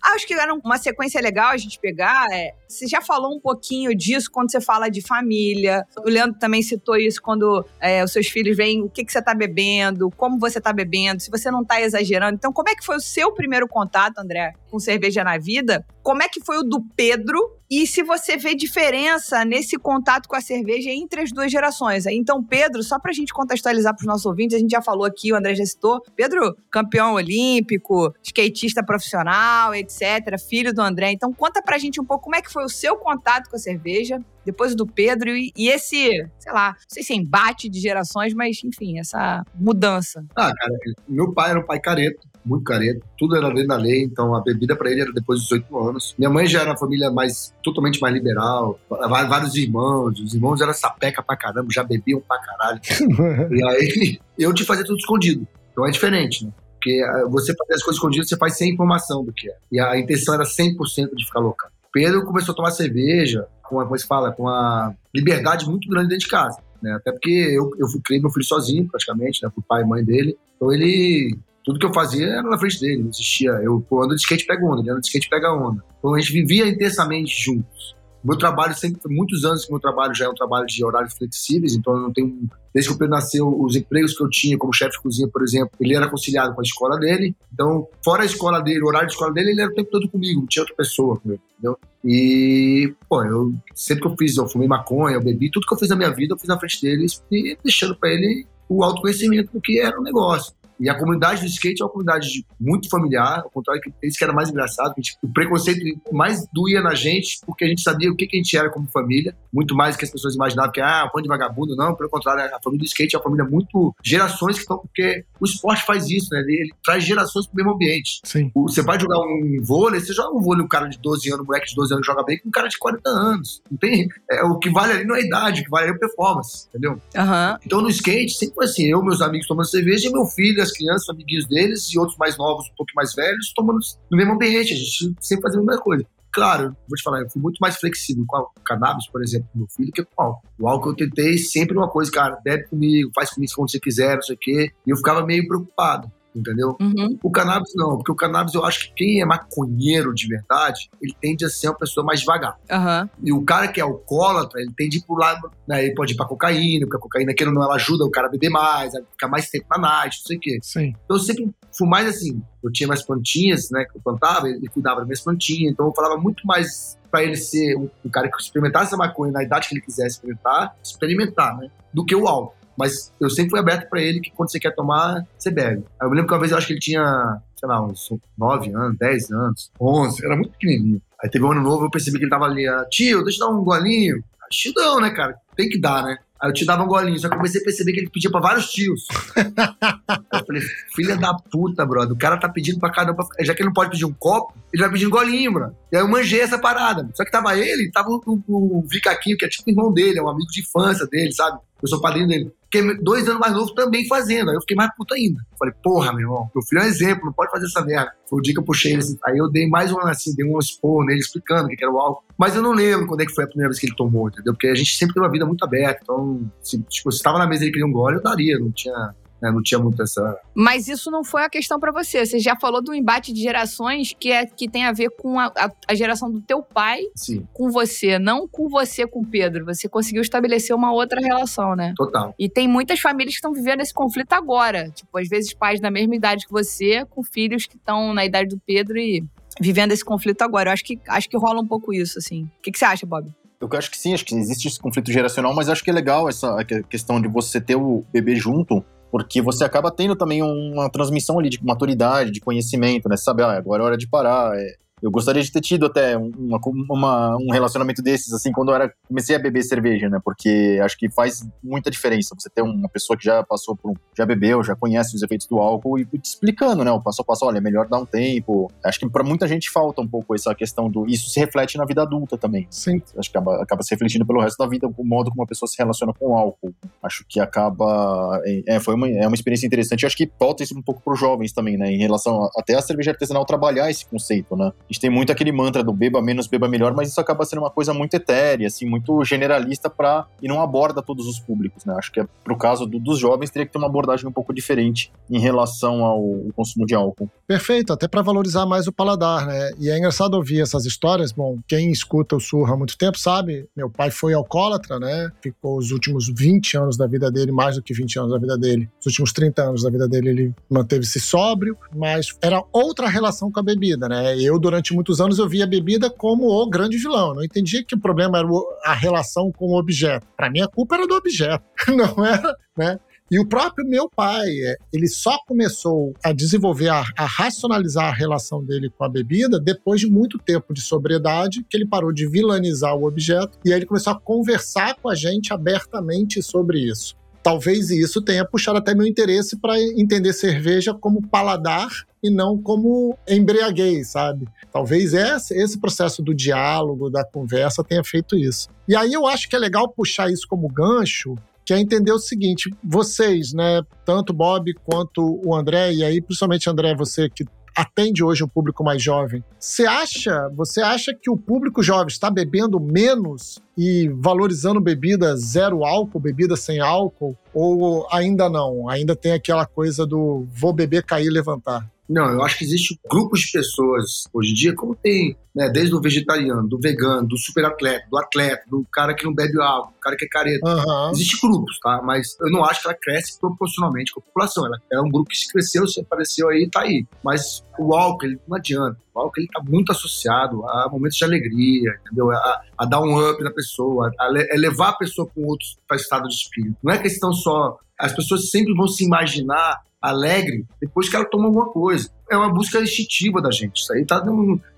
Acho 0.01 0.27
que 0.27 0.33
era 0.33 0.53
uma 0.53 0.77
sequência 0.77 1.21
legal 1.21 1.49
a 1.49 1.57
gente 1.57 1.79
pegar. 1.79 2.25
É, 2.31 2.53
você 2.67 2.87
já 2.87 3.01
falou 3.01 3.35
um 3.35 3.39
pouquinho 3.39 3.95
disso 3.95 4.29
quando 4.31 4.51
você 4.51 4.61
fala 4.61 4.89
de 4.89 5.01
família. 5.01 5.85
O 5.97 6.09
Leandro 6.09 6.39
também 6.39 6.61
citou 6.61 6.97
isso 6.97 7.21
quando 7.21 7.65
é, 7.79 8.03
os 8.03 8.11
seus 8.11 8.27
filhos 8.27 8.55
veem 8.55 8.81
o 8.81 8.89
que, 8.89 9.03
que 9.03 9.11
você 9.11 9.21
tá 9.21 9.33
bebendo, 9.33 10.09
como 10.11 10.39
você 10.39 10.59
tá 10.59 10.71
bebendo, 10.71 11.21
se 11.21 11.31
você 11.31 11.49
não 11.51 11.63
tá 11.63 11.81
exagerando. 11.81 12.35
Então, 12.35 12.53
como 12.53 12.69
é 12.69 12.75
que 12.75 12.85
foi 12.85 12.97
o 12.97 13.01
seu 13.01 13.31
primeiro 13.33 13.67
contato, 13.67 14.19
André, 14.19 14.53
com 14.69 14.79
cerveja 14.79 15.23
na 15.23 15.37
vida? 15.37 15.85
Como 16.03 16.21
é 16.23 16.29
que 16.29 16.43
foi 16.43 16.57
o 16.57 16.63
do 16.63 16.81
Pedro? 16.95 17.56
E 17.69 17.85
se 17.85 18.01
você 18.01 18.37
vê 18.37 18.55
diferença 18.55 19.43
nesse 19.43 19.77
contato 19.77 20.29
com 20.29 20.35
a 20.35 20.41
cerveja 20.41 20.89
entre 20.89 21.21
as 21.21 21.31
duas 21.31 21.51
gerações. 21.51 22.05
Então, 22.05 22.41
Pedro, 22.41 22.81
só 22.81 22.97
pra 22.97 23.11
gente 23.11 23.33
contextualizar 23.33 23.93
pros 23.93 24.07
nossos 24.07 24.25
ouvintes, 24.25 24.55
a 24.55 24.59
gente 24.59 24.71
já 24.71 24.81
falou 24.81 25.05
aqui, 25.05 25.33
o 25.33 25.35
André 25.35 25.53
já 25.55 25.65
citou. 25.65 26.01
Pedro, 26.15 26.55
campeão 26.71 27.15
olímpico, 27.15 28.13
skatista 28.23 28.83
profissional, 28.83 29.75
etc., 29.75 30.39
filho 30.39 30.73
do 30.73 30.81
André. 30.81 31.11
Então, 31.11 31.33
conta 31.33 31.61
pra 31.61 31.77
gente 31.77 31.99
um 31.99 32.05
pouco 32.05 32.23
como 32.23 32.35
é 32.35 32.41
que 32.41 32.51
foi 32.51 32.63
o 32.63 32.69
seu 32.69 32.95
contato 32.95 33.49
com 33.49 33.57
a 33.57 33.59
cerveja, 33.59 34.23
depois 34.47 34.73
do 34.73 34.87
Pedro, 34.87 35.29
e, 35.29 35.51
e 35.57 35.67
esse, 35.69 36.25
sei 36.39 36.51
lá, 36.53 36.69
não 36.69 36.75
sei 36.87 37.03
se 37.03 37.11
é 37.11 37.15
embate 37.17 37.67
de 37.69 37.79
gerações, 37.81 38.33
mas 38.33 38.61
enfim, 38.63 38.97
essa 38.97 39.43
mudança. 39.53 40.23
Ah, 40.35 40.51
cara, 40.55 40.73
meu 41.07 41.33
pai 41.33 41.51
era 41.51 41.59
um 41.59 41.65
pai 41.65 41.79
careta, 41.81 42.19
muito 42.45 42.63
careta. 42.63 43.05
Tudo 43.17 43.35
era 43.35 43.49
dentro 43.49 43.67
da 43.67 43.75
lei, 43.75 44.03
então 44.03 44.33
a 44.33 44.41
bebida 44.41 44.73
pra 44.73 44.89
ele 44.89 45.01
era 45.01 45.11
depois 45.11 45.39
dos 45.41 45.49
18 45.49 45.77
anos. 45.89 46.15
Minha 46.17 46.29
mãe 46.29 46.47
já 46.47 46.61
era 46.61 46.69
uma 46.69 46.77
família 46.77 47.11
mais, 47.11 47.53
totalmente 47.61 47.99
mais 47.99 48.13
liberal, 48.13 48.79
vá- 48.89 49.25
vários 49.25 49.53
irmãos. 49.55 50.17
Os 50.19 50.33
irmãos 50.33 50.61
eram 50.61 50.73
sapeca 50.73 51.21
pra 51.21 51.35
caramba, 51.35 51.67
já 51.71 51.83
bebiam 51.83 52.21
pra 52.21 52.39
caralho. 52.39 52.79
E 53.51 53.63
aí 53.67 54.19
eu 54.37 54.53
te 54.53 54.63
fazia 54.63 54.85
tudo 54.85 54.97
escondido. 54.97 55.45
Então 55.73 55.85
é 55.85 55.91
diferente, 55.91 56.45
né? 56.45 56.51
Porque 56.73 57.01
ah, 57.05 57.25
você 57.29 57.53
fazer 57.53 57.73
as 57.73 57.83
coisas 57.83 57.95
escondidas, 57.97 58.29
você 58.29 58.37
faz 58.37 58.55
sem 58.57 58.71
informação 58.73 59.25
do 59.25 59.33
que 59.33 59.49
é. 59.49 59.55
E 59.71 59.79
a 59.79 59.99
intenção 59.99 60.33
era 60.35 60.43
100% 60.45 61.13
de 61.15 61.25
ficar 61.25 61.39
louca. 61.41 61.69
Pedro 61.91 62.25
começou 62.25 62.53
a 62.53 62.55
tomar 62.55 62.71
cerveja, 62.71 63.47
com 63.63 63.79
a, 63.79 63.85
como 63.85 63.97
se 63.97 64.07
fala, 64.07 64.31
com 64.31 64.43
uma 64.43 64.95
liberdade 65.13 65.67
muito 65.69 65.89
grande 65.89 66.09
dentro 66.09 66.25
de 66.25 66.31
casa. 66.31 66.59
Né? 66.81 66.93
Até 66.93 67.11
porque 67.11 67.29
eu, 67.29 67.71
eu 67.77 67.87
criei 68.03 68.21
meu 68.21 68.29
filho 68.31 68.45
sozinho, 68.45 68.87
praticamente, 68.87 69.43
né? 69.43 69.49
Pro 69.49 69.63
pai 69.63 69.83
e 69.83 69.85
mãe 69.85 70.03
dele. 70.03 70.37
Então 70.55 70.71
ele. 70.71 71.37
Tudo 71.63 71.79
que 71.79 71.85
eu 71.85 71.93
fazia 71.93 72.25
era 72.25 72.43
na 72.43 72.57
frente 72.57 72.79
dele, 72.79 73.01
não 73.01 73.09
existia. 73.09 73.51
Eu 73.61 73.85
ando 74.01 74.15
de 74.15 74.21
skate 74.21 74.45
pega 74.45 74.65
onda, 74.65 74.81
ele 74.81 74.89
anda 74.89 75.01
de 75.01 75.07
skate 75.07 75.27
pega 75.27 75.51
onda. 75.51 75.83
Então 75.99 76.13
a 76.13 76.19
gente 76.19 76.31
vivia 76.31 76.65
intensamente 76.65 77.43
juntos. 77.43 77.96
Meu 78.27 78.37
trabalho 78.37 78.75
sempre 78.75 79.01
foi 79.01 79.15
muitos 79.15 79.45
anos 79.45 79.63
que 79.63 79.71
meu 79.71 79.79
trabalho 79.79 80.13
já 80.13 80.25
é 80.25 80.27
um 80.27 80.33
trabalho 80.33 80.65
de 80.65 80.83
horários 80.83 81.13
flexíveis, 81.13 81.73
então 81.73 81.95
eu 81.95 82.01
não 82.01 82.11
tenho. 82.11 82.37
Desde 82.73 82.89
que 82.89 82.95
o 82.95 82.99
Pedro 82.99 83.15
nasceu, 83.15 83.47
os 83.47 83.73
empregos 83.73 84.17
que 84.17 84.21
eu 84.21 84.29
tinha 84.29 84.57
como 84.57 84.73
chefe 84.73 84.97
de 84.97 85.01
cozinha, 85.01 85.29
por 85.29 85.41
exemplo, 85.41 85.71
ele 85.79 85.95
era 85.95 86.09
conciliado 86.09 86.53
com 86.53 86.59
a 86.59 86.63
escola 86.63 86.99
dele. 86.99 87.33
Então, 87.53 87.87
fora 88.03 88.23
a 88.23 88.25
escola 88.25 88.59
dele, 88.59 88.83
o 88.83 88.87
horário 88.87 89.07
de 89.07 89.13
escola 89.13 89.31
dele, 89.31 89.51
ele 89.51 89.61
era 89.61 89.71
o 89.71 89.73
tempo 89.73 89.89
todo 89.89 90.09
comigo, 90.09 90.41
não 90.41 90.47
tinha 90.47 90.61
outra 90.61 90.75
pessoa 90.75 91.17
comigo, 91.17 91.41
entendeu? 91.53 91.79
E, 92.03 92.93
pô, 93.07 93.23
eu 93.23 93.53
sempre 93.73 94.01
que 94.01 94.07
eu 94.09 94.17
fiz, 94.17 94.35
eu 94.35 94.49
fumei 94.49 94.67
maconha, 94.67 95.15
eu 95.15 95.23
bebi, 95.23 95.49
tudo 95.49 95.65
que 95.65 95.73
eu 95.73 95.79
fiz 95.79 95.87
na 95.87 95.95
minha 95.95 96.13
vida, 96.13 96.33
eu 96.33 96.37
fiz 96.37 96.49
na 96.49 96.59
frente 96.59 96.81
deles 96.81 97.23
e 97.31 97.57
deixando 97.63 97.95
pra 97.95 98.09
ele 98.09 98.45
o 98.67 98.83
autoconhecimento 98.83 99.53
do 99.53 99.61
que 99.61 99.79
era 99.79 99.97
o 99.97 100.03
negócio. 100.03 100.53
E 100.79 100.89
a 100.89 100.95
comunidade 100.97 101.41
do 101.41 101.47
skate 101.47 101.81
é 101.81 101.85
uma 101.85 101.91
comunidade 101.91 102.45
muito 102.59 102.89
familiar, 102.89 103.41
ao 103.43 103.49
contrário 103.49 103.81
que 103.81 103.91
isso 104.03 104.17
que 104.17 104.23
era 104.23 104.33
mais 104.33 104.49
engraçado, 104.49 104.93
tipo, 105.01 105.17
o 105.23 105.31
preconceito 105.33 105.79
mais 106.11 106.47
doía 106.53 106.81
na 106.81 106.93
gente, 106.95 107.39
porque 107.45 107.65
a 107.65 107.67
gente 107.67 107.81
sabia 107.81 108.11
o 108.11 108.15
que, 108.15 108.27
que 108.27 108.37
a 108.37 108.39
gente 108.39 108.55
era 108.57 108.69
como 108.69 108.87
família, 108.87 109.35
muito 109.51 109.75
mais 109.75 109.95
do 109.95 109.99
que 109.99 110.05
as 110.05 110.11
pessoas 110.11 110.35
imaginavam 110.35 110.71
que, 110.71 110.81
ah, 110.81 111.09
pão 111.11 111.21
de 111.21 111.27
vagabundo, 111.27 111.75
não, 111.75 111.95
pelo 111.95 112.09
contrário, 112.09 112.43
a 112.55 112.59
família 112.61 112.83
do 112.83 112.87
skate 112.87 113.15
é 113.15 113.17
uma 113.19 113.23
família 113.23 113.45
muito, 113.45 113.95
gerações 114.03 114.55
que 114.55 114.61
estão, 114.61 114.77
porque 114.77 115.23
o 115.39 115.45
esporte 115.45 115.83
faz 115.85 116.09
isso, 116.09 116.27
né, 116.31 116.39
ele, 116.41 116.61
ele 116.61 116.71
traz 116.83 117.03
gerações 117.03 117.47
pro 117.47 117.55
mesmo 117.57 117.71
ambiente. 117.73 118.19
Sim. 118.23 118.51
O- 118.53 118.67
Você 118.69 118.81
vai 118.81 118.99
jogar 118.99 119.19
um 119.19 119.57
vôlei, 119.63 119.99
você 119.99 120.13
joga 120.13 120.35
um 120.37 120.41
vôlei, 120.41 120.63
um 120.63 120.67
cara 120.67 120.87
de 120.87 120.97
12 120.99 121.27
anos, 121.29 121.41
um 121.41 121.45
moleque 121.45 121.67
de 121.67 121.75
12 121.75 121.93
anos 121.93 122.05
joga 122.05 122.23
bem 122.23 122.39
com 122.39 122.49
um 122.49 122.51
cara 122.51 122.67
de 122.67 122.77
40 122.77 123.09
anos. 123.09 123.61
Não 123.69 123.77
tem, 123.77 124.07
é, 124.29 124.43
o 124.43 124.57
que 124.59 124.69
vale 124.69 124.93
ali 124.93 125.05
não 125.05 125.15
é 125.15 125.19
a 125.19 125.25
idade, 125.25 125.61
o 125.61 125.63
que 125.63 125.69
vale 125.69 125.85
ali 125.85 125.93
é 125.93 125.95
a 125.95 125.99
performance, 125.99 126.67
entendeu? 126.69 127.01
Aham. 127.15 127.57
Então 127.65 127.81
no 127.81 127.89
skate 127.89 128.33
sempre 128.33 128.55
foi 128.55 128.65
assim, 128.65 128.85
eu, 128.85 129.03
meus 129.03 129.21
amigos 129.21 129.47
tomando 129.47 129.67
cerveja 129.67 130.07
e 130.09 130.11
meu 130.11 130.25
filho, 130.25 130.61
as 130.69 130.77
crianças, 130.77 131.03
os 131.03 131.09
amiguinhos 131.09 131.45
deles 131.47 131.89
e 131.93 131.99
outros 131.99 132.17
mais 132.17 132.37
novos, 132.37 132.65
um 132.65 132.75
pouco 132.75 132.91
mais 132.95 133.13
velhos, 133.13 133.53
tomando 133.55 133.79
no 134.11 134.17
mesmo 134.17 134.33
ambiente, 134.33 134.73
a 134.73 134.77
gente 134.77 135.15
sempre 135.19 135.43
fazia 135.43 135.59
a 135.59 135.63
mesma 135.63 135.81
coisa. 135.81 136.05
Claro, 136.31 136.75
vou 136.87 136.95
te 136.95 137.01
falar, 137.01 137.21
eu 137.21 137.29
fui 137.29 137.41
muito 137.41 137.57
mais 137.59 137.77
flexível 137.77 138.23
com 138.27 138.37
o 138.37 138.63
cannabis, 138.63 139.07
por 139.09 139.23
exemplo, 139.23 139.49
com 139.51 139.59
meu 139.59 139.67
filho, 139.69 139.91
que 139.91 140.03
com 140.03 140.21
o 140.21 140.25
álcool. 140.25 140.47
O 140.59 140.67
álcool 140.67 140.89
eu 140.89 140.95
tentei 140.95 141.37
sempre 141.37 141.75
uma 141.75 141.89
coisa, 141.89 142.11
cara, 142.11 142.39
bebe 142.43 142.67
comigo, 142.67 143.09
faz 143.15 143.31
comigo 143.31 143.51
quando 143.55 143.71
você 143.71 143.79
quiser, 143.79 144.15
não 144.15 144.21
sei 144.21 144.35
o 144.35 144.39
quê. 144.39 144.71
E 144.85 144.91
eu 144.91 144.97
ficava 144.97 145.25
meio 145.25 145.47
preocupado, 145.47 146.11
entendeu? 146.37 146.75
Uhum. 146.79 147.17
O 147.21 147.31
cannabis 147.31 147.71
não, 147.75 147.97
porque 147.97 148.11
o 148.11 148.15
cannabis 148.15 148.53
eu 148.53 148.63
acho 148.63 148.87
que 148.87 148.93
quem 148.95 149.21
é 149.21 149.25
maconheiro 149.25 150.13
de 150.13 150.27
verdade, 150.27 150.89
ele 151.01 151.15
tende 151.19 151.45
a 151.45 151.49
ser 151.49 151.69
uma 151.69 151.77
pessoa 151.77 152.05
mais 152.05 152.19
devagar. 152.19 152.57
Aham. 152.69 153.09
E 153.23 153.33
o 153.33 153.43
cara 153.43 153.67
que 153.67 153.79
é 153.79 153.83
alcoólatra, 153.83 154.61
ele 154.61 154.71
tende 154.75 154.97
a 154.97 154.99
ir 154.99 155.03
pro 155.03 155.15
lado, 155.15 155.51
né, 155.67 155.85
ele 155.85 155.95
pode 155.95 156.13
ir 156.13 156.15
pra 156.15 156.25
cocaína, 156.25 156.85
porque 156.85 156.97
a 156.97 156.99
cocaína, 156.99 157.33
querendo 157.33 157.55
ou 157.55 157.59
não, 157.61 157.67
ela 157.67 157.75
ajuda 157.75 158.05
o 158.05 158.11
cara 158.11 158.27
a 158.27 158.29
beber 158.29 158.49
mais, 158.49 158.93
a 158.95 158.99
ficar 159.11 159.27
mais 159.27 159.49
tempo 159.49 159.65
na 159.71 159.77
night, 159.77 160.19
não 160.19 160.27
sei 160.27 160.37
o 160.37 160.39
quê. 160.39 160.59
Sim. 160.61 160.93
Então 161.05 161.17
eu 161.17 161.19
sempre 161.19 161.49
fui 161.75 161.87
mais 161.87 162.07
assim, 162.07 162.41
eu 162.63 162.71
tinha 162.71 162.87
mais 162.87 163.03
plantinhas, 163.03 163.69
né, 163.71 163.85
que 163.85 163.97
eu 163.97 164.01
plantava, 164.01 164.47
ele 164.47 164.67
cuidava 164.67 164.97
das 164.99 165.07
minhas 165.07 165.21
plantinhas, 165.21 165.73
então 165.73 165.87
eu 165.87 165.93
falava 165.93 166.17
muito 166.17 166.45
mais 166.45 166.97
pra 167.09 167.23
ele 167.23 167.37
ser 167.37 167.75
um, 167.77 167.89
um 168.05 168.09
cara 168.09 168.29
que 168.29 168.41
experimentasse 168.41 168.93
a 168.93 168.97
maconha 168.97 169.31
na 169.31 169.43
idade 169.43 169.69
que 169.69 169.75
ele 169.75 169.81
quisesse 169.81 170.15
experimentar, 170.15 170.75
experimentar, 170.83 171.57
né, 171.57 171.69
do 171.93 172.05
que 172.05 172.15
o 172.15 172.27
álcool. 172.27 172.56
Mas 172.77 173.11
eu 173.19 173.29
sempre 173.29 173.51
fui 173.51 173.59
aberto 173.59 173.89
pra 173.89 174.01
ele 174.01 174.19
que 174.19 174.31
quando 174.31 174.51
você 174.51 174.59
quer 174.59 174.75
tomar, 174.75 175.25
você 175.37 175.49
bebe. 175.49 175.83
Aí 175.99 176.05
eu 176.05 176.09
me 176.09 176.15
lembro 176.15 176.27
que 176.27 176.33
uma 176.33 176.39
vez 176.39 176.51
eu 176.51 176.57
acho 176.57 176.67
que 176.67 176.73
ele 176.73 176.79
tinha, 176.79 177.41
sei 177.59 177.67
lá, 177.67 177.83
uns 177.83 178.09
9 178.37 178.71
anos, 178.73 178.97
10 178.97 179.31
anos, 179.31 179.71
11, 179.81 180.25
era 180.25 180.35
muito 180.35 180.51
pequenininho. 180.51 181.01
Aí 181.21 181.29
teve 181.29 181.43
um 181.43 181.51
ano 181.51 181.61
novo, 181.61 181.85
eu 181.85 181.89
percebi 181.89 182.19
que 182.19 182.25
ele 182.25 182.29
tava 182.29 182.45
ali, 182.45 182.67
ah, 182.67 182.85
tio, 182.89 183.23
deixa 183.23 183.43
eu 183.43 183.47
dar 183.47 183.55
um 183.55 183.63
golinho. 183.63 184.23
Ah, 184.41 184.47
Tio 184.51 184.71
não, 184.75 185.01
né, 185.01 185.09
cara? 185.09 185.35
Tem 185.55 185.67
que 185.67 185.79
dar, 185.79 186.03
né? 186.03 186.17
Aí 186.39 186.49
eu 186.49 186.53
te 186.53 186.65
dava 186.65 186.83
um 186.83 186.87
golinho, 186.87 187.19
só 187.19 187.27
que 187.27 187.33
eu 187.33 187.37
comecei 187.37 187.59
a 187.59 187.63
perceber 187.63 187.93
que 187.93 187.99
ele 187.99 188.09
pedia 188.09 188.29
pra 188.29 188.39
vários 188.39 188.71
tios. 188.71 189.07
Eu 190.31 190.45
falei, 190.45 190.61
filha 190.95 191.17
da 191.17 191.33
puta, 191.33 191.83
brother, 191.85 192.13
o 192.13 192.17
cara 192.17 192.37
tá 192.37 192.47
pedindo 192.47 192.79
pra 192.79 192.91
cada 192.91 193.11
um, 193.11 193.15
pra... 193.15 193.25
já 193.41 193.55
que 193.55 193.61
ele 193.61 193.67
não 193.67 193.73
pode 193.73 193.89
pedir 193.89 194.05
um 194.05 194.13
copo, 194.13 194.53
ele 194.71 194.83
vai 194.83 194.91
pedir 194.91 195.07
um 195.07 195.09
golinho, 195.09 195.51
brother. 195.51 195.75
E 195.91 195.97
aí 195.97 196.03
eu 196.03 196.07
manjei 196.07 196.41
essa 196.41 196.59
parada. 196.59 197.09
Só 197.15 197.25
que 197.25 197.31
tava 197.31 197.57
ele, 197.57 197.91
tava 197.91 198.09
o, 198.09 198.21
o, 198.47 198.79
o 198.79 198.87
Vicaquinho, 198.87 199.35
que 199.35 199.45
é 199.45 199.49
tipo 199.49 199.67
o 199.67 199.71
irmão 199.71 199.91
dele, 199.91 200.19
é 200.19 200.21
um 200.21 200.29
amigo 200.29 200.49
de 200.51 200.61
infância 200.61 201.07
dele, 201.07 201.31
sabe? 201.31 201.59
Eu 201.81 201.87
sou 201.87 201.99
padrinho 201.99 202.27
dele. 202.27 202.51
Fiquei 202.71 202.97
dois 202.97 203.27
anos 203.27 203.39
mais 203.39 203.53
novo 203.53 203.73
também 203.73 204.05
fazendo. 204.07 204.49
Aí 204.49 204.55
eu 204.55 204.61
fiquei 204.61 204.75
mais 204.75 204.93
puto 204.95 205.13
ainda. 205.13 205.41
Falei, 205.57 205.73
porra, 205.81 206.11
meu 206.11 206.21
irmão, 206.21 206.51
meu 206.53 206.63
filho 206.63 206.81
é 206.81 206.85
um 206.85 206.87
exemplo, 206.87 207.25
não 207.25 207.33
pode 207.33 207.49
fazer 207.49 207.65
essa 207.65 207.83
merda. 207.83 208.11
Foi 208.29 208.39
o 208.39 208.41
dia 208.41 208.53
que 208.53 208.59
eu 208.59 208.63
puxei 208.63 208.91
ele 208.91 208.99
assim. 208.99 209.17
Aí 209.25 209.37
eu 209.37 209.49
dei 209.49 209.67
mais 209.67 209.91
um, 209.91 209.99
assim, 210.01 210.35
dei 210.35 210.45
um 210.45 210.59
expor 210.59 211.05
nele, 211.05 211.19
explicando 211.19 211.65
o 211.65 211.69
que 211.69 211.83
era 211.83 211.91
o 211.91 211.99
álcool. 211.99 212.23
Mas 212.37 212.55
eu 212.55 212.61
não 212.61 212.73
lembro 212.73 213.07
quando 213.07 213.21
é 213.21 213.25
que 213.25 213.33
foi 213.33 213.45
a 213.45 213.47
primeira 213.47 213.69
vez 213.69 213.79
que 213.79 213.87
ele 213.87 213.95
tomou, 213.95 214.27
entendeu? 214.27 214.53
Porque 214.53 214.67
a 214.67 214.75
gente 214.75 214.95
sempre 214.97 215.13
tem 215.13 215.23
uma 215.23 215.31
vida 215.31 215.45
muito 215.45 215.63
aberta. 215.63 216.01
Então, 216.03 216.51
se, 216.61 216.79
tipo, 216.83 217.11
se 217.11 217.23
tava 217.23 217.39
na 217.39 217.47
mesa 217.47 217.63
e 217.63 217.65
ele 217.67 217.71
queria 217.71 217.87
um 217.87 217.91
gole, 217.91 218.17
eu 218.17 218.21
daria. 218.21 218.59
Não 218.59 218.71
tinha, 218.71 219.15
né, 219.41 219.51
não 219.51 219.61
tinha 219.61 219.79
muito 219.79 220.01
essa. 220.01 220.39
Mas 220.55 220.87
isso 220.87 221.11
não 221.11 221.23
foi 221.23 221.43
a 221.43 221.49
questão 221.49 221.79
pra 221.79 221.91
você. 221.91 222.25
Você 222.25 222.39
já 222.39 222.55
falou 222.55 222.81
do 222.81 222.93
embate 222.93 223.31
de 223.33 223.41
gerações 223.41 224.13
que, 224.19 224.31
é, 224.31 224.45
que 224.45 224.67
tem 224.69 224.85
a 224.85 224.91
ver 224.91 225.09
com 225.11 225.39
a, 225.39 225.45
a- 225.55 225.71
a 225.87 225.95
geração 225.95 226.31
do 226.31 226.41
teu 226.41 226.61
pai 226.63 227.01
Assim, 227.15 227.45
com 227.53 227.69
você, 227.69 228.17
não 228.19 228.47
com 228.47 228.67
você 228.67 229.05
com 229.05 229.21
o 229.21 229.25
Pedro. 229.25 229.65
Você 229.65 229.87
conseguiu 229.87 230.21
estabelecer 230.21 230.75
uma 230.75 230.91
outra 230.91 231.19
relação, 231.21 231.75
né? 231.75 231.93
total. 231.95 232.33
E 232.39 232.49
tem 232.49 232.67
muitas 232.67 232.99
famílias 232.99 233.33
que 233.33 233.37
estão 233.39 233.53
vivendo 233.53 233.81
esse 233.81 233.93
conflito 233.93 234.33
agora. 234.33 234.89
Tipo, 234.89 235.17
às 235.19 235.27
vezes 235.27 235.53
pais 235.53 235.79
da 235.79 235.91
mesma 235.91 236.15
idade 236.15 236.45
que 236.45 236.51
você, 236.51 237.05
com 237.05 237.23
filhos 237.23 237.65
que 237.65 237.75
estão 237.77 238.13
na 238.13 238.25
idade 238.25 238.49
do 238.49 238.59
Pedro 238.65 238.97
e 238.97 239.23
vivendo 239.59 239.91
esse 239.91 240.03
conflito 240.05 240.41
agora. 240.41 240.69
Eu 240.69 240.73
acho 240.73 240.83
que, 240.83 240.99
acho 241.07 241.29
que 241.29 241.37
rola 241.37 241.61
um 241.61 241.67
pouco 241.67 241.93
isso, 241.93 242.17
assim. 242.19 242.43
O 242.59 242.61
que, 242.61 242.71
que 242.71 242.77
você 242.79 242.85
acha, 242.85 243.05
Bob? 243.05 243.31
Eu 243.59 243.67
acho 243.73 243.89
que 243.89 243.97
sim, 243.97 244.13
acho 244.13 244.23
que 244.23 244.35
existe 244.35 244.67
esse 244.67 244.79
conflito 244.79 245.11
geracional, 245.11 245.51
mas 245.55 245.67
acho 245.67 245.83
que 245.83 245.89
é 245.89 245.93
legal 245.93 246.29
essa 246.29 246.63
que- 246.63 246.83
questão 246.83 247.19
de 247.19 247.27
você 247.27 247.59
ter 247.59 247.75
o 247.75 248.05
bebê 248.13 248.35
junto, 248.35 248.85
porque 249.11 249.41
você 249.41 249.63
acaba 249.63 249.91
tendo 249.91 250.15
também 250.15 250.41
uma 250.41 250.89
transmissão 250.89 251.39
ali 251.39 251.49
de 251.49 251.63
maturidade, 251.63 252.31
de 252.31 252.39
conhecimento, 252.39 253.07
né? 253.09 253.17
Sabe, 253.17 253.43
ah, 253.43 253.51
agora 253.57 253.83
é 253.83 253.85
hora 253.85 253.97
de 253.97 254.07
parar. 254.07 254.57
é. 254.57 254.86
Eu 255.01 255.11
gostaria 255.11 255.43
de 255.43 255.51
ter 255.51 255.61
tido 255.61 255.85
até 255.85 256.17
uma, 256.17 256.59
uma- 256.89 257.37
um 257.37 257.51
relacionamento 257.51 258.01
desses, 258.01 258.33
assim, 258.33 258.51
quando 258.51 258.69
eu 258.69 258.75
era, 258.75 258.91
comecei 259.07 259.35
a 259.35 259.39
beber 259.39 259.61
cerveja, 259.63 260.09
né? 260.09 260.19
Porque 260.23 260.79
acho 260.83 260.97
que 260.97 261.07
faz 261.09 261.47
muita 261.63 261.91
diferença 261.91 262.35
você 262.37 262.49
ter 262.49 262.63
uma 262.63 262.89
pessoa 262.89 263.15
que 263.17 263.23
já 263.23 263.43
passou 263.43 263.75
por 263.75 263.93
já 264.17 264.25
bebeu, 264.25 264.63
já 264.63 264.75
conhece 264.75 265.15
os 265.15 265.21
efeitos 265.21 265.45
do 265.47 265.59
álcool 265.59 265.99
e 265.99 266.05
te 266.05 266.25
explicando, 266.25 266.83
né? 266.83 266.91
O 266.91 266.99
passo 267.01 267.21
a 267.21 267.25
passo, 267.25 267.45
olha, 267.45 267.59
é 267.59 267.61
melhor 267.61 267.87
dar 267.87 267.99
um 267.99 268.05
tempo. 268.05 268.71
Acho 268.83 268.99
que 268.99 269.09
pra 269.09 269.23
muita 269.23 269.47
gente 269.47 269.69
falta 269.69 270.01
um 270.01 270.07
pouco 270.07 270.33
essa 270.33 270.53
questão 270.55 270.89
do. 270.89 271.05
Isso 271.07 271.29
se 271.29 271.39
reflete 271.39 271.77
na 271.77 271.85
vida 271.85 272.01
adulta 272.01 272.37
também 272.37 272.67
Sim. 272.71 273.01
acho 273.17 273.29
que 273.31 273.37
acaba, 273.37 273.61
acaba 273.61 273.83
se 273.83 273.91
refletindo 273.93 274.25
pelo 274.25 274.41
resto 274.41 274.57
da 274.57 274.67
vida 274.67 274.87
o 274.87 275.03
modo 275.05 275.29
como 275.29 275.41
uma 275.41 275.47
pessoa 275.47 275.69
se 275.69 275.77
relaciona 275.77 276.11
com 276.13 276.29
o 276.29 276.35
álcool. 276.35 276.73
Acho 277.03 277.23
que 277.29 277.39
acaba. 277.39 278.41
É, 278.67 278.79
foi 278.79 278.95
uma, 278.95 279.07
é 279.09 279.27
uma 279.27 279.35
experiência 279.35 279.67
interessante. 279.67 280.05
Acho 280.05 280.17
que 280.17 280.29
falta 280.39 280.63
isso 280.63 280.75
um 280.77 280.81
pouco 280.81 281.01
para 281.03 281.13
os 281.13 281.19
jovens 281.19 281.53
também, 281.53 281.77
né? 281.77 281.91
Em 281.91 281.99
relação 281.99 282.43
a, 282.43 282.49
até 282.57 282.73
a 282.75 282.81
cerveja 282.81 283.11
artesanal 283.11 283.45
trabalhar 283.45 283.89
esse 283.91 284.05
conceito, 284.07 284.55
né? 284.55 284.71
A 284.89 284.93
gente 284.93 285.01
tem 285.01 285.09
muito 285.09 285.31
aquele 285.31 285.51
mantra 285.51 285.83
do 285.83 285.91
beba 285.91 286.21
menos, 286.21 286.47
beba 286.47 286.67
melhor, 286.67 286.93
mas 286.93 287.09
isso 287.09 287.19
acaba 287.19 287.43
sendo 287.45 287.59
uma 287.59 287.69
coisa 287.69 287.93
muito 287.93 288.13
etérea, 288.13 288.67
assim, 288.67 288.85
muito 288.85 289.23
generalista 289.25 289.89
para 289.89 290.25
e 290.41 290.47
não 290.47 290.61
aborda 290.61 291.01
todos 291.01 291.27
os 291.27 291.39
públicos, 291.39 291.83
né? 291.85 291.93
Acho 291.97 292.11
que 292.11 292.19
é, 292.21 292.27
pro 292.43 292.57
caso 292.57 292.85
do- 292.85 292.99
dos 292.99 293.19
jovens 293.19 293.49
teria 293.49 293.65
que 293.65 293.71
ter 293.71 293.77
uma 293.77 293.87
abordagem 293.87 294.25
um 294.27 294.31
pouco 294.31 294.53
diferente 294.53 295.11
em 295.29 295.39
relação 295.39 296.05
ao 296.05 296.23
consumo 296.55 296.85
de 296.85 296.95
álcool. 296.95 297.29
Perfeito, 297.45 297.91
até 297.91 298.07
para 298.07 298.21
valorizar 298.21 298.65
mais 298.65 298.87
o 298.87 298.91
paladar, 298.91 299.45
né? 299.45 299.71
E 299.79 299.89
é 299.89 299.97
engraçado 299.97 300.35
ouvir 300.35 300.61
essas 300.61 300.85
histórias. 300.85 301.31
Bom, 301.31 301.57
quem 301.67 301.91
escuta 301.91 302.35
o 302.35 302.39
Surra 302.39 302.73
há 302.73 302.77
muito 302.77 302.97
tempo 302.97 303.17
sabe, 303.19 303.67
meu 303.75 303.89
pai 303.89 304.09
foi 304.09 304.33
alcoólatra, 304.33 304.99
né? 304.99 305.29
Ficou 305.41 305.77
os 305.77 305.91
últimos 305.91 306.27
20 306.33 306.77
anos 306.77 306.95
da 306.97 307.07
vida 307.07 307.29
dele, 307.29 307.51
mais 307.51 307.75
do 307.75 307.81
que 307.83 307.93
20 307.93 308.19
anos 308.19 308.31
da 308.31 308.37
vida 308.37 308.57
dele. 308.57 308.89
Os 309.01 309.05
últimos 309.07 309.33
30 309.33 309.63
anos 309.63 309.83
da 309.83 309.89
vida 309.89 310.07
dele 310.07 310.29
ele 310.29 310.53
manteve-se 310.69 311.19
sóbrio, 311.19 311.77
mas 311.95 312.35
era 312.41 312.63
outra 312.71 313.07
relação 313.09 313.51
com 313.51 313.59
a 313.59 313.63
bebida, 313.63 314.07
né? 314.07 314.37
Eu 314.39 314.57
durante 314.59 314.76
muitos 314.93 315.19
anos 315.21 315.39
eu 315.39 315.47
via 315.47 315.63
a 315.63 315.67
bebida 315.67 316.09
como 316.09 316.47
o 316.47 316.69
grande 316.69 316.97
vilão. 316.97 317.33
Não 317.33 317.43
entendia 317.43 317.83
que 317.83 317.95
o 317.95 317.99
problema 317.99 318.39
era 318.39 318.47
a 318.85 318.93
relação 318.93 319.51
com 319.51 319.67
o 319.67 319.77
objeto. 319.77 320.27
Para 320.35 320.49
mim 320.49 320.61
a 320.61 320.67
culpa 320.67 320.95
era 320.95 321.07
do 321.07 321.15
objeto, 321.15 321.63
não 321.95 322.25
era, 322.25 322.55
né? 322.77 322.99
E 323.29 323.39
o 323.39 323.45
próprio 323.45 323.85
meu 323.85 324.09
pai, 324.09 324.47
é, 324.47 324.77
ele 324.93 325.07
só 325.07 325.37
começou 325.45 326.13
a 326.23 326.31
desenvolver, 326.31 326.87
a, 326.87 327.03
a 327.17 327.25
racionalizar 327.25 328.05
a 328.05 328.15
relação 328.15 328.63
dele 328.63 328.89
com 328.89 329.03
a 329.03 329.09
bebida 329.09 329.59
depois 329.59 329.99
de 329.99 330.09
muito 330.09 330.37
tempo 330.37 330.73
de 330.73 330.81
sobriedade, 330.81 331.65
que 331.69 331.75
ele 331.75 331.85
parou 331.85 332.13
de 332.13 332.25
vilanizar 332.25 332.95
o 332.95 333.05
objeto 333.05 333.59
e 333.65 333.73
aí 333.73 333.79
ele 333.79 333.85
começou 333.85 334.13
a 334.13 334.19
conversar 334.19 334.95
com 334.95 335.09
a 335.09 335.15
gente 335.15 335.53
abertamente 335.53 336.41
sobre 336.41 336.79
isso. 336.79 337.17
Talvez 337.47 337.89
isso 337.91 338.21
tenha 338.21 338.43
puxado 338.43 338.77
até 338.77 338.93
meu 338.93 339.07
interesse 339.07 339.55
para 339.55 339.81
entender 339.81 340.33
cerveja 340.33 340.93
como 340.93 341.25
paladar 341.25 341.87
e 342.21 342.29
não 342.29 342.61
como 342.61 343.17
embriaguez, 343.25 344.09
sabe? 344.09 344.49
Talvez 344.69 345.13
esse, 345.13 345.53
esse 345.53 345.79
processo 345.79 346.21
do 346.21 346.35
diálogo, 346.35 347.09
da 347.09 347.23
conversa, 347.23 347.85
tenha 347.85 348.03
feito 348.03 348.35
isso. 348.35 348.67
E 348.85 348.97
aí 348.97 349.13
eu 349.13 349.25
acho 349.25 349.47
que 349.47 349.55
é 349.55 349.59
legal 349.59 349.87
puxar 349.87 350.29
isso 350.29 350.45
como 350.45 350.67
gancho 350.67 351.35
que 351.63 351.73
é 351.73 351.79
entender 351.79 352.11
o 352.11 352.19
seguinte: 352.19 352.69
vocês, 352.83 353.53
né, 353.53 353.81
tanto 354.05 354.33
Bob 354.33 354.73
quanto 354.83 355.41
o 355.45 355.55
André, 355.55 355.93
e 355.93 356.03
aí 356.03 356.21
principalmente 356.21 356.69
André, 356.69 356.95
você 356.95 357.29
que 357.29 357.45
atende 357.77 358.23
hoje 358.23 358.43
o 358.43 358.47
público 358.47 358.83
mais 358.83 359.03
jovem, 359.03 359.43
você 359.59 359.85
acha, 359.85 360.49
você 360.55 360.81
acha 360.81 361.13
que 361.13 361.29
o 361.29 361.37
público 361.37 361.83
jovem 361.83 362.07
está 362.07 362.27
bebendo 362.31 362.79
menos 362.79 363.59
e 363.77 364.09
valorizando 364.09 364.81
bebida 364.81 365.37
zero 365.37 365.85
álcool, 365.85 366.19
bebida 366.19 366.55
sem 366.55 366.79
álcool, 366.79 367.37
ou 367.53 368.07
ainda 368.11 368.49
não? 368.49 368.89
Ainda 368.89 369.15
tem 369.15 369.31
aquela 369.31 369.67
coisa 369.67 370.07
do 370.07 370.47
vou 370.51 370.73
beber, 370.73 371.03
cair, 371.03 371.29
levantar. 371.29 371.87
Não, 372.09 372.29
eu 372.31 372.41
acho 372.41 372.57
que 372.57 372.63
existe 372.63 372.97
grupos 373.09 373.41
de 373.41 373.51
pessoas 373.51 374.23
hoje 374.33 374.51
em 374.51 374.53
dia, 374.53 374.73
como 374.75 374.95
tem, 374.95 375.35
né, 375.53 375.69
desde 375.69 375.93
o 375.93 375.99
vegetariano, 376.01 376.67
do 376.67 376.79
vegano, 376.79 377.27
do 377.27 377.37
superatleta, 377.37 378.05
do 378.09 378.17
atleta, 378.17 378.63
do 378.69 378.85
cara 378.91 379.13
que 379.13 379.25
não 379.25 379.33
bebe 379.33 379.59
álcool, 379.61 379.91
do 379.93 379.99
cara 379.99 380.15
que 380.15 380.23
é 380.25 380.27
careta. 380.29 380.65
Aham. 380.65 381.11
Existem 381.11 381.39
grupos, 381.41 381.77
tá? 381.79 382.01
Mas 382.03 382.37
eu 382.39 382.49
não 382.49 382.63
acho 382.63 382.81
que 382.81 382.87
ela 382.87 382.97
cresce 382.99 383.37
proporcionalmente 383.39 384.11
com 384.13 384.21
a 384.21 384.23
população. 384.23 384.65
Ela 384.65 384.77
é 384.93 385.01
um 385.01 385.09
grupo 385.09 385.29
que 385.29 385.37
se 385.37 385.51
cresceu, 385.51 385.85
se 385.87 385.99
apareceu 385.99 386.47
aí, 386.49 386.69
tá 386.71 386.81
aí. 386.81 387.05
Mas 387.23 387.63
o 387.77 387.93
álcool, 387.93 388.25
ele 388.25 388.39
não 388.47 388.55
adianta. 388.57 388.97
O 389.13 389.19
álcool, 389.19 389.39
ele 389.39 389.47
tá 389.51 389.61
muito 389.67 389.91
associado 389.91 390.65
a 390.67 390.87
momentos 390.89 391.17
de 391.17 391.25
alegria, 391.25 391.91
entendeu? 392.05 392.31
A, 392.31 392.61
a 392.77 392.85
dar 392.85 393.01
um 393.01 393.29
up 393.31 393.43
na 393.43 393.51
pessoa, 393.51 394.11
a 394.19 394.27
le- 394.29 394.47
é 394.49 394.55
levar 394.57 394.89
a 394.89 394.93
pessoa 394.97 395.27
com 395.27 395.43
outros 395.45 395.75
para 395.87 395.97
estado 395.97 396.27
de 396.29 396.35
espírito. 396.35 396.77
Não 396.81 396.93
é 396.93 396.97
questão 396.99 397.33
só 397.33 397.77
As 397.99 398.13
pessoas 398.13 398.49
sempre 398.49 398.73
vão 398.73 398.87
se 398.87 399.03
imaginar 399.03 399.81
alegre 400.01 400.65
depois 400.79 401.09
que 401.09 401.15
ela 401.15 401.25
toma 401.25 401.45
alguma 401.45 401.69
coisa. 401.69 402.09
É 402.29 402.35
uma 402.35 402.53
busca 402.53 402.79
instintiva 402.79 403.41
da 403.41 403.51
gente. 403.51 403.81
Isso 403.81 403.93
aí 403.93 404.05
tá 404.05 404.23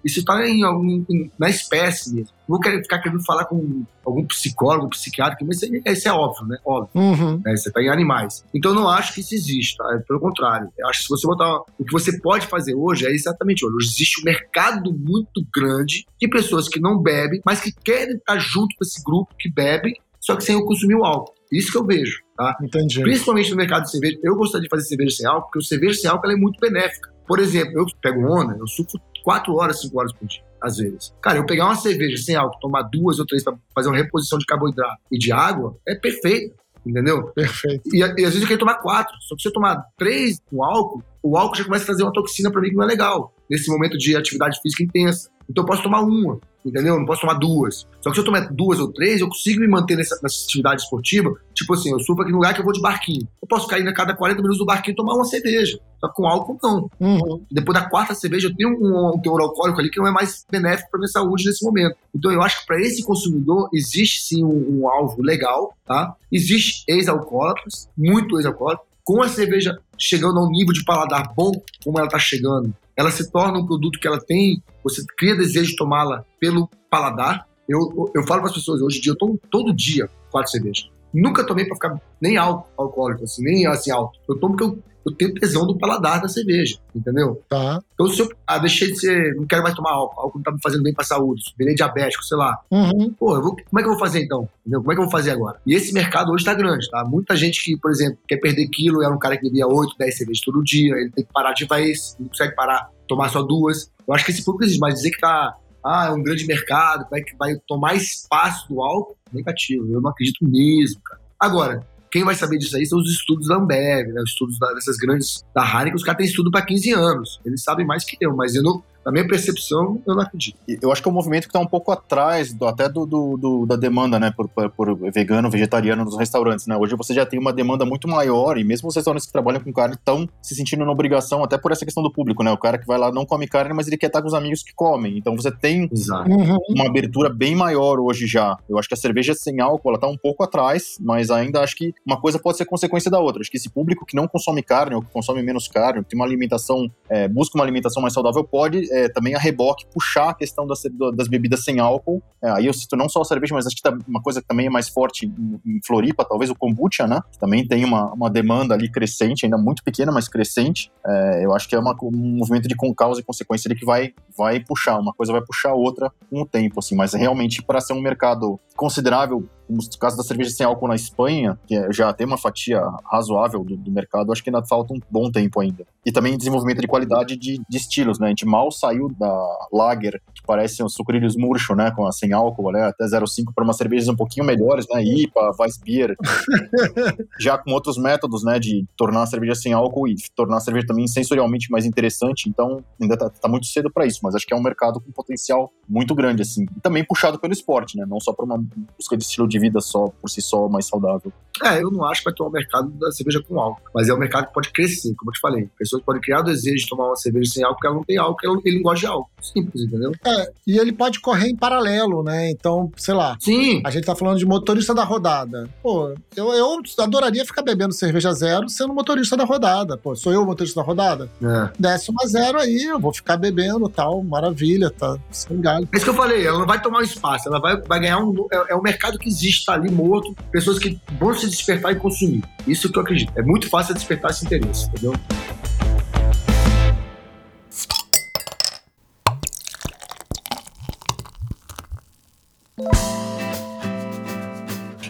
isso 0.04 0.24
tá 0.24 0.48
em, 0.48 0.64
em, 1.10 1.32
na 1.38 1.50
espécie 1.50 2.14
mesmo. 2.14 2.30
Não 2.48 2.60
querer 2.60 2.82
ficar 2.82 3.00
querendo 3.00 3.24
falar 3.26 3.46
com 3.46 3.84
algum 4.06 4.26
psicólogo, 4.26 4.90
psiquiatra, 4.90 5.38
mas 5.46 5.62
isso, 5.62 5.82
é, 5.86 5.92
isso 5.92 6.08
é 6.08 6.12
óbvio, 6.12 6.48
né? 6.48 6.58
Óbvio. 6.64 6.90
Uhum. 6.96 7.42
Né? 7.44 7.58
Você 7.58 7.72
tá 7.72 7.82
em 7.82 7.90
animais. 7.90 8.44
Então 8.54 8.72
eu 8.72 8.76
não 8.76 8.88
acho 8.88 9.14
que 9.14 9.22
isso 9.22 9.34
existe, 9.34 9.78
tá? 9.78 9.96
É 9.96 9.98
pelo 10.00 10.20
contrário. 10.20 10.70
Eu 10.78 10.88
acho 10.88 11.00
que 11.00 11.06
se 11.06 11.10
você 11.10 11.28
botar. 11.28 11.62
O 11.78 11.86
que 11.86 11.92
você 11.92 12.20
pode 12.20 12.48
fazer 12.48 12.76
hoje 12.76 13.06
é 13.06 13.12
exatamente 13.12 13.66
hoje. 13.66 13.88
Existe 13.88 14.22
um 14.22 14.26
mercado 14.26 14.94
muito 14.94 15.44
grande 15.54 16.06
de 16.20 16.28
pessoas 16.28 16.68
que 16.68 16.80
não 16.80 17.02
bebem, 17.02 17.42
mas 17.46 17.60
que 17.60 17.72
querem 17.72 18.16
estar 18.16 18.38
junto 18.38 18.76
com 18.78 18.84
esse 18.84 19.04
grupo 19.04 19.34
que 19.38 19.52
bebe, 19.52 19.94
só 20.20 20.36
que 20.36 20.44
sem 20.44 20.56
o 20.56 20.66
consumir 20.66 20.96
o 20.96 21.06
álcool. 21.06 21.39
Isso 21.52 21.72
que 21.72 21.78
eu 21.78 21.86
vejo, 21.86 22.22
tá? 22.38 22.58
Entendi. 22.62 23.02
Principalmente 23.02 23.50
no 23.52 23.58
mercado 23.58 23.84
de 23.84 23.92
cerveja. 23.92 24.20
Eu 24.24 24.36
gostaria 24.36 24.64
de 24.64 24.70
fazer 24.70 24.84
cerveja 24.84 25.16
sem 25.16 25.26
álcool, 25.26 25.46
porque 25.46 25.60
o 25.60 25.64
cerveja 25.64 26.00
sem 26.00 26.10
álcool 26.10 26.32
é 26.32 26.36
muito 26.36 26.60
benéfica. 26.60 27.12
Por 27.28 27.40
exemplo, 27.40 27.74
eu 27.76 27.86
pego 28.02 28.22
onda, 28.32 28.56
eu 28.58 28.68
sufro 28.68 29.00
4 29.24 29.54
horas, 29.56 29.82
5 29.82 30.00
horas 30.00 30.14
por 30.14 30.28
dia, 30.28 30.42
às 30.62 30.78
vezes. 30.78 31.14
Cara, 31.22 31.38
eu 31.38 31.46
pegar 31.46 31.66
uma 31.66 31.76
cerveja 31.76 32.18
sem 32.18 32.36
álcool, 32.36 32.60
tomar 32.60 32.84
duas 32.84 33.20
ou 33.20 33.26
três 33.26 33.44
para 33.44 33.56
fazer 33.74 33.90
uma 33.90 33.98
reposição 33.98 34.38
de 34.38 34.46
carboidrato 34.46 35.00
e 35.12 35.18
de 35.18 35.32
água, 35.32 35.76
é 35.88 35.96
perfeito. 35.96 36.56
Entendeu? 36.86 37.28
Perfeito. 37.34 37.84
E, 37.94 38.00
e 38.00 38.04
às 38.04 38.16
vezes 38.16 38.42
eu 38.42 38.48
quero 38.48 38.60
tomar 38.60 38.76
quatro. 38.76 39.14
Só 39.22 39.36
que 39.36 39.42
se 39.42 39.48
eu 39.50 39.54
tomar 39.54 39.84
três 39.98 40.40
com 40.50 40.64
álcool, 40.64 41.04
o 41.22 41.38
álcool 41.38 41.56
já 41.56 41.64
começa 41.66 41.84
a 41.84 41.88
trazer 41.88 42.04
uma 42.04 42.14
toxina 42.14 42.52
para 42.52 42.62
mim 42.62 42.70
que 42.70 42.76
não 42.76 42.84
é 42.84 42.88
legal. 42.88 43.34
Nesse 43.50 43.70
momento 43.70 43.98
de 43.98 44.16
atividade 44.16 44.60
física 44.62 44.84
intensa. 44.84 45.30
Então 45.50 45.64
eu 45.64 45.68
posso 45.68 45.84
tomar 45.84 46.02
uma, 46.02 46.40
entendeu? 46.70 46.94
Eu 46.94 47.00
não 47.00 47.06
posso 47.06 47.22
tomar 47.22 47.34
duas. 47.34 47.88
Só 48.02 48.10
que 48.10 48.16
se 48.16 48.22
eu 48.22 48.26
tomar 48.26 48.52
duas 48.52 48.80
ou 48.80 48.92
três, 48.92 49.20
eu 49.22 49.28
consigo 49.28 49.60
me 49.60 49.68
manter 49.68 49.96
nessa, 49.96 50.18
nessa 50.24 50.46
atividade 50.46 50.82
esportiva. 50.82 51.34
Tipo 51.54 51.74
assim, 51.74 51.92
eu 51.92 52.00
subo 52.00 52.22
aqui 52.22 52.32
no 52.32 52.38
lugar 52.38 52.54
que 52.54 52.62
eu 52.62 52.64
vou 52.64 52.74
de 52.74 52.82
barquinho. 52.82 53.28
Eu 53.42 53.48
posso 53.48 53.68
cair 53.68 53.88
a 53.88 53.94
cada 53.94 54.16
40 54.16 54.38
minutos 54.42 54.60
do 54.60 54.66
barquinho 54.66 54.94
e 54.94 54.96
tomar 54.96 55.16
uma 55.16 55.26
cerveja. 55.26 55.80
Só 56.00 56.08
que 56.08 56.16
com 56.16 56.28
álcool, 56.28 56.58
não. 56.64 56.90
Uhum. 57.00 57.44
Depois 57.52 57.78
da 57.78 57.90
quarta 57.90 58.16
cerveja, 58.16 58.48
eu 58.48 58.56
tenho 58.56 58.70
um, 58.70 59.16
um 59.16 59.22
teor 59.22 59.42
alcoólico 59.42 59.80
ali 59.80 59.90
que 59.90 60.00
não 60.00 60.08
é 60.08 60.12
mais 60.12 60.46
benéfico 60.50 60.90
para 60.90 61.00
minha 61.00 61.10
saúde 61.10 61.46
nesse 61.46 61.64
momento. 61.66 61.96
Então, 62.16 62.32
eu 62.32 62.42
acho 62.42 62.62
que 62.62 62.68
para 62.68 62.80
esse 62.80 63.04
consumidor 63.04 63.70
existe 63.74 64.22
sim 64.22 64.44
um, 64.44 64.80
um 64.80 64.88
alvo 64.88 65.22
legal, 65.22 65.76
tá? 65.86 66.16
Existe 66.32 66.84
ex-alcoólatras, 66.88 67.90
muito 67.98 68.38
ex-alcoólatras, 68.38 68.88
com 69.04 69.22
a 69.22 69.28
cerveja 69.28 69.78
chegando 69.98 70.40
a 70.40 70.44
um 70.44 70.50
nível 70.50 70.72
de 70.72 70.84
paladar 70.86 71.34
bom, 71.36 71.52
como 71.84 71.98
ela 71.98 72.08
está 72.08 72.20
chegando, 72.20 72.74
ela 73.00 73.12
se 73.12 73.32
torna 73.32 73.58
um 73.58 73.66
produto 73.66 73.98
que 73.98 74.06
ela 74.06 74.20
tem, 74.20 74.62
você 74.84 75.02
cria 75.18 75.34
desejo 75.34 75.70
de 75.70 75.78
tomá-la 75.78 76.26
pelo 76.38 76.70
paladar. 76.90 77.48
Eu, 77.68 78.12
eu 78.14 78.28
falo 78.28 78.42
para 78.42 78.50
as 78.50 78.56
pessoas, 78.58 78.82
hoje 78.82 78.98
em 78.98 79.02
dia 79.02 79.14
eu 79.14 79.18
tomo 79.18 79.40
todo 79.50 79.74
dia 79.74 80.10
quatro 80.30 80.52
cervejas. 80.52 80.90
Nunca 81.14 81.46
tomei 81.46 81.64
para 81.64 81.76
ficar 81.76 82.02
nem 82.20 82.36
alto, 82.36 82.68
alcoólico, 82.78 83.24
assim, 83.24 83.42
nem 83.42 83.66
assim 83.66 83.90
alto. 83.90 84.20
Eu 84.28 84.38
tomo 84.38 84.58
porque 84.58 84.76
eu, 84.76 84.84
eu 85.06 85.14
tenho 85.16 85.34
tesão 85.34 85.66
do 85.66 85.78
paladar 85.78 86.22
da 86.22 86.28
cerveja, 86.28 86.78
entendeu? 86.96 87.42
Tá. 87.50 87.80
Então 87.94 88.08
se 88.08 88.22
eu 88.22 88.30
ah, 88.46 88.58
deixei 88.60 88.92
de 88.92 89.00
ser, 89.00 89.36
não 89.36 89.46
quero 89.46 89.64
mais 89.64 89.76
tomar 89.76 89.92
álcool, 89.92 90.20
álcool 90.22 90.38
não 90.40 90.44
tá 90.44 90.52
me 90.52 90.60
fazendo 90.62 90.84
bem 90.84 90.94
pra 90.94 91.04
saúde, 91.04 91.44
virei 91.58 91.76
diabético, 91.76 92.24
sei 92.24 92.38
lá. 92.38 92.58
Uhum. 92.72 93.14
Pô, 93.18 93.42
vou- 93.42 93.56
como 93.56 93.80
é 93.80 93.82
que 93.82 93.88
eu 93.88 93.92
vou 93.94 94.00
fazer 94.00 94.24
então? 94.24 94.48
Entendeu? 94.62 94.82
Como 94.82 94.92
é 94.92 94.96
que 94.96 95.02
eu 95.02 95.06
vou 95.06 95.12
fazer 95.12 95.32
agora? 95.32 95.60
E 95.66 95.74
esse 95.74 95.94
mercado 95.94 96.32
hoje 96.32 96.44
tá 96.46 96.54
grande, 96.54 96.90
tá? 96.90 97.04
Muita 97.06 97.36
gente 97.36 97.64
que, 97.64 97.78
por 97.78 97.92
exemplo, 97.92 98.18
quer 98.28 98.38
perder 98.38 98.68
quilo, 98.68 99.04
era 99.04 99.14
um 99.14 99.20
cara 99.20 99.36
que 99.38 99.44
bebia 99.44 99.68
8, 99.68 99.96
10 99.98 100.18
cervejas 100.18 100.42
todo 100.44 100.64
dia, 100.64 100.94
ele 100.96 101.12
tem 101.12 101.24
que 101.26 101.34
parar 101.34 101.54
de 101.54 101.66
vez, 101.66 102.16
não 102.20 102.28
consegue 102.28 102.56
parar, 102.56 102.90
tomar 103.08 103.30
só 103.30 103.42
duas. 103.42 103.92
Eu 104.08 104.14
acho 104.14 104.26
que 104.26 104.32
esse 104.32 104.44
público 104.44 104.66
existe, 104.66 104.80
mas 104.80 104.96
dizer 104.96 105.12
que 105.12 105.20
tá, 105.20 105.56
ah, 105.84 106.08
é 106.08 106.12
um 106.12 106.22
grande 106.22 106.46
mercado, 106.46 107.08
vai, 107.10 107.22
que 107.22 107.36
vai 107.38 107.56
tomar 107.68 107.96
espaço 107.96 108.68
do 108.68 108.82
álcool, 108.82 109.16
negativo. 109.32 109.88
Eu 109.92 110.02
não 110.02 110.10
acredito 110.10 110.38
mesmo, 110.46 111.02
cara. 111.02 111.22
Agora, 111.40 111.84
quem 112.12 112.24
vai 112.24 112.36
saber 112.36 112.58
disso 112.58 112.76
aí 112.78 112.86
são 112.86 113.00
os 113.00 113.10
estudos 113.10 113.48
da 113.48 113.56
Ambev, 113.58 114.08
né? 114.14 114.22
Os 114.22 114.32
estudos 114.32 114.58
da- 114.60 114.74
dessas 114.74 114.98
grandes, 114.98 115.44
da 115.54 115.64
Heineken, 115.64 115.96
os 115.96 116.04
caras 116.04 116.18
têm 116.18 116.28
estudo 116.28 116.50
para 116.52 116.66
15 116.66 116.92
anos. 116.94 117.40
Eles 117.46 117.64
sabem 117.64 117.86
mais 117.86 118.04
que 118.04 118.18
eu, 118.20 118.36
mas 118.36 118.56
eu 118.56 118.64
não, 118.64 118.84
na 119.06 119.12
minha 119.12 119.28
percepção, 119.28 120.02
eu 120.06 120.16
não 120.16 120.22
acredito. 120.22 120.58
Eu 120.82 120.92
acho 120.92 121.02
que 121.02 121.08
é 121.08 121.12
um 121.12 121.16
movimento 121.16 121.44
que 121.44 121.50
está 121.50 121.60
um 121.60 121.66
pouco 121.68 121.92
atrás 121.92 122.54
do- 122.54 122.66
até 122.66 122.88
do, 122.90 123.06
do- 123.06 123.38
do- 123.38 123.66
da 123.66 123.76
demanda, 123.76 124.20
né, 124.20 124.32
por, 124.36 124.48
por- 124.50 124.96
vegano, 125.12 125.50
vegetariano 125.50 126.04
nos 126.04 126.18
restaurantes, 126.18 126.68
né? 126.68 126.76
Hoje 126.78 126.96
você 126.96 127.14
já 127.14 127.26
tem 127.26 127.40
uma 127.40 127.54
demanda 127.54 127.86
muito 127.86 128.08
maior 128.08 128.58
e 128.58 128.64
mesmo 128.64 128.90
os 128.90 128.96
restaurantes 128.96 129.26
que 129.26 129.32
trabalham 129.34 129.60
com 129.62 129.72
carne 129.72 129.96
estão 129.96 130.28
se 130.42 130.56
sentindo 130.56 130.86
na 130.86 130.92
obrigação, 130.92 131.44
até 131.44 131.58
por 131.58 131.72
essa 131.72 131.86
questão 131.86 132.04
do 132.04 132.12
público, 132.12 132.44
né? 132.44 132.52
O 132.52 132.58
cara 132.58 132.78
que 132.78 132.86
vai 132.86 132.98
lá 132.98 133.12
não 133.12 133.26
come 133.26 133.48
carne, 133.48 133.74
mas 133.74 133.88
ele 133.88 133.98
quer 133.98 134.08
estar 134.08 134.22
com 134.22 134.28
os 134.28 134.34
amigos 134.34 134.64
que 134.64 134.74
comem. 134.74 135.18
Então 135.18 135.36
você 135.36 135.52
tem 135.52 135.90
Exato. 135.92 136.30
Uhum. 136.30 136.58
uma 136.70 136.88
abertura 136.88 137.30
bem 137.30 137.56
maior 137.56 138.00
hoje 138.00 138.28
já. 138.28 138.58
Eu 138.70 138.78
acho 138.78 138.88
que 138.88 138.94
a 138.94 138.98
cerveja 138.98 139.34
sem 139.34 139.60
álcool, 139.60 139.90
ela 139.90 140.00
tá 140.00 140.08
um 140.08 140.18
pouco 140.18 140.44
atrás, 140.44 140.98
mas 141.00 141.30
ainda 141.32 141.62
acho 141.62 141.76
que 141.76 141.94
uma 142.06 142.20
coisa 142.20 142.38
pode 142.40 142.58
ser 142.58 142.66
consequência 142.66 143.10
da 143.10 143.20
outra. 143.20 143.42
Acho 143.42 143.52
que 143.52 143.58
esse 143.58 143.70
público 143.70 144.06
que 144.06 144.16
não 144.16 144.28
consome 144.28 144.62
carne 144.62 144.96
ou 144.96 145.02
que 145.02 145.08
consome 145.12 145.42
menos 145.42 145.68
carne, 145.68 146.04
que 146.04 146.10
tem 146.10 146.20
uma 146.20 146.26
alimentação, 146.26 146.90
é, 147.10 147.28
busca 147.28 147.58
uma 147.58 147.64
alimentação 147.64 148.02
mais 148.02 148.14
saudável, 148.14 148.44
pode 148.44 148.89
é, 148.92 149.10
também 149.10 149.36
a 149.36 149.40
reboque 149.40 149.86
puxar 149.94 150.30
a 150.30 150.34
questão 150.34 150.66
das, 150.68 150.82
das 151.16 151.28
bebidas 151.28 151.64
sem 151.64 151.80
álcool. 151.80 152.22
É, 152.42 152.50
aí 152.52 152.66
eu 152.66 152.74
cito 152.74 152.96
não 152.96 153.10
só 153.10 153.22
a 153.22 153.26
cerveja, 153.26 153.54
mas 153.54 153.66
acho 153.68 153.76
que 153.76 153.82
tá 153.82 153.96
uma 154.08 154.22
coisa 154.22 154.42
que 154.42 154.48
também 154.48 154.68
é 154.68 154.70
mais 154.70 154.88
forte 154.90 155.26
em, 155.26 155.60
em 155.66 155.80
Floripa, 155.86 156.26
talvez 156.26 156.50
o 156.50 156.56
kombucha, 156.56 157.06
né? 157.08 157.22
Que 157.32 157.40
também 157.40 157.68
tem 157.68 157.84
uma, 157.86 158.14
uma 158.14 158.30
demanda 158.30 158.74
ali 158.74 158.90
crescente, 158.92 159.46
ainda 159.46 159.58
muito 159.58 159.84
pequena, 159.84 160.12
mas 160.12 160.28
crescente. 160.28 160.92
É, 161.06 161.46
eu 161.46 161.54
acho 161.54 161.68
que 161.68 161.76
é 161.76 161.80
uma- 161.80 161.96
um 162.04 162.38
movimento 162.38 162.68
de 162.68 162.76
com- 162.76 162.94
causa 162.94 163.20
e 163.22 163.24
consequência 163.24 163.68
ali 163.70 163.78
que 163.80 163.86
vai, 163.86 164.14
vai 164.38 164.60
puxar, 164.60 164.98
uma 165.00 165.14
coisa 165.14 165.32
vai 165.32 165.42
puxar 165.42 165.70
a 165.70 165.76
outra 165.76 166.12
com 166.30 166.42
o 166.42 166.46
tempo, 166.46 166.80
assim, 166.80 166.96
mas 166.96 167.14
realmente 167.14 167.62
para 167.62 167.80
ser 167.82 167.94
um 167.94 168.02
mercado 168.02 168.60
considerável, 168.76 169.48
como 169.70 169.80
o 169.80 170.00
caso 170.00 170.18
da 170.18 170.24
cerveja 170.24 170.50
sem 170.50 170.66
álcool 170.66 170.88
na 170.88 170.96
Espanha, 170.96 171.60
que 171.68 171.76
é- 171.76 171.94
já 171.94 172.12
tem 172.12 172.26
uma 172.26 172.38
fatia 172.38 172.82
razoável 173.06 173.64
do, 173.64 173.78
do 173.78 173.92
mercado, 173.92 174.32
acho 174.32 174.44
que 174.44 174.50
ainda 174.50 174.66
falta 174.66 174.96
um 174.96 175.00
bom 175.12 175.32
tempo 175.32 175.60
ainda. 175.60 175.86
E 176.04 176.12
também 176.12 176.36
desenvolvimento 176.36 176.82
de 176.82 176.88
qualidade 176.88 177.38
de, 177.38 177.62
de 177.70 177.78
estilos, 177.78 178.18
né? 178.18 178.26
A 178.26 178.30
gente 178.30 178.46
mal 178.46 178.72
saiu 178.72 179.10
da 179.20 179.68
Lager, 179.72 180.20
que 180.34 180.42
parecem 180.42 180.84
os 180.84 180.94
sucrilhos 180.96 181.36
murcho, 181.38 181.76
né? 181.76 181.92
Com 181.92 182.08
a 182.08 182.12
sem 182.12 182.34
álcool, 182.34 182.72
né? 182.72 182.86
Até 182.86 183.06
0,5 183.06 183.54
para 183.54 183.64
umas 183.64 183.78
cervejas 183.78 184.08
um 184.08 184.16
pouquinho 184.16 184.46
melhores, 184.46 184.88
né? 184.92 185.04
IPA, 185.04 185.52
Weissbier, 185.60 186.16
já 187.40 187.58
com 187.58 187.72
outros 187.72 187.98
métodos, 187.98 188.44
né, 188.44 188.60
de 188.60 188.86
tornar 188.98 189.24
a 189.24 189.26
cerveja 189.26 189.56
sem 189.56 189.74
álcool 189.74 190.08
e 190.08 190.16
tornar 190.36 190.58
a 190.58 190.60
cerveja 190.60 190.88
também 190.88 191.08
sensorialmente 191.08 191.70
mais 191.70 191.86
interessante. 191.86 192.50
Então, 192.50 192.84
ainda 193.00 193.18
tá, 193.18 193.30
tá 193.30 193.48
muito 193.48 193.68
cedo 193.68 193.92
para 193.92 194.06
isso, 194.06 194.20
mas 194.24 194.36
acho 194.36 194.46
que 194.46 194.54
é 194.54 194.58
um 194.58 194.64
mercado 194.64 195.00
com 195.00 195.12
potencial 195.12 195.72
muito 195.88 196.16
grande, 196.16 196.42
assim. 196.42 196.66
E 196.76 196.82
também 196.82 197.04
puxado 197.04 197.40
pelo 197.40 197.54
esporte, 197.54 197.98
né, 197.98 198.06
não 198.08 198.20
só 198.20 198.34
para 198.34 198.46
uma 198.46 198.58
busca 198.98 199.18
de 199.18 199.24
estilo 199.24 199.48
de 199.48 199.59
vida 199.60 199.80
só 199.82 200.08
por 200.22 200.30
si 200.30 200.42
só 200.42 200.68
mais 200.68 200.88
saudável. 200.88 201.32
É, 201.62 201.84
eu 201.84 201.92
não 201.92 202.06
acho 202.06 202.22
que 202.22 202.26
vai 202.26 202.34
ter 202.34 202.44
um 202.44 202.50
mercado 202.50 202.90
da 202.92 203.12
cerveja 203.12 203.44
com 203.46 203.60
álcool, 203.60 203.82
mas 203.94 204.08
é 204.08 204.14
um 204.14 204.18
mercado 204.18 204.48
que 204.48 204.54
pode 204.54 204.72
crescer, 204.72 205.14
como 205.16 205.30
eu 205.30 205.34
te 205.34 205.40
falei. 205.42 205.68
Pessoas 205.78 206.02
podem 206.04 206.22
criar 206.22 206.40
o 206.40 206.44
desejo 206.44 206.78
de 206.78 206.88
tomar 206.88 207.08
uma 207.08 207.16
cerveja 207.18 207.52
sem 207.52 207.64
álcool 207.64 207.76
porque 207.76 207.88
ela 207.88 207.96
não 207.98 208.04
tem 208.04 208.18
álcool, 208.18 208.40
ela- 208.46 208.62
ele 208.64 208.76
não 208.78 208.84
gosta 208.84 209.00
de 209.02 209.06
álcool. 209.08 209.30
Simples, 209.42 209.84
entendeu? 209.84 210.12
É, 210.26 210.52
e 210.66 210.78
ele 210.80 210.94
pode 210.94 211.20
correr 211.20 211.50
em 211.50 211.56
paralelo, 211.58 212.24
né? 212.24 212.50
Então, 212.50 212.90
sei 212.96 213.14
lá, 213.14 213.36
Sim. 213.42 213.82
a 213.86 213.90
gente 213.90 214.06
tá 214.06 214.16
falando 214.16 214.38
de 214.38 214.46
motorista 214.46 214.94
da 214.96 215.04
rodada. 215.04 215.70
Pô, 215.84 216.14
eu, 216.36 216.54
eu 216.54 216.82
adoraria 217.00 217.46
ficar 217.46 217.62
bebendo 217.62 217.94
cerveja 217.94 218.32
zero 218.32 218.70
sendo 218.70 218.94
motorista 218.94 219.36
da 219.36 219.44
rodada. 219.44 219.98
Pô, 219.98 220.16
sou 220.16 220.32
eu 220.32 220.44
o 220.44 220.46
motorista 220.46 220.80
da 220.80 220.86
rodada? 220.86 221.30
É. 221.42 221.72
Desce 221.78 222.10
uma 222.10 222.26
zero 222.26 222.58
aí, 222.60 222.84
eu 222.84 223.00
vou 223.00 223.12
ficar 223.14 223.36
bebendo 223.36 223.90
tal, 223.90 224.24
maravilha, 224.24 224.90
tá 224.90 225.18
sem 225.32 225.60
galho. 225.60 225.90
É 225.92 225.98
isso 225.98 226.06
que 226.06 226.12
eu 226.12 226.16
falei, 226.16 226.46
ela 226.48 226.60
não 226.60 226.66
vai 226.68 226.82
tomar 226.82 227.00
um 227.00 227.04
espaço, 227.04 227.50
ela 227.50 227.60
vai, 227.60 227.76
vai 227.82 228.00
ganhar 228.00 228.20
um. 228.20 228.48
É, 228.52 228.72
é 228.74 228.76
um 228.78 228.82
mercado 228.82 229.18
que 229.20 229.28
existe, 229.28 229.49
tá 229.58 229.74
ali 229.74 229.92
morto, 229.92 230.36
pessoas 230.52 230.80
que 230.80 231.00
vão 231.20 231.34
se 231.34 231.50
despertar 231.50 231.92
e 231.92 231.96
consumir. 231.96 232.44
Isso 232.68 232.92
que 232.92 232.98
eu 232.98 233.02
acredito. 233.04 233.32
É 233.36 233.42
muito 233.42 233.70
fácil 233.70 233.94
despertar 233.94 234.32
esse 234.32 234.46
interesse, 234.46 234.88
entendeu? 234.88 235.14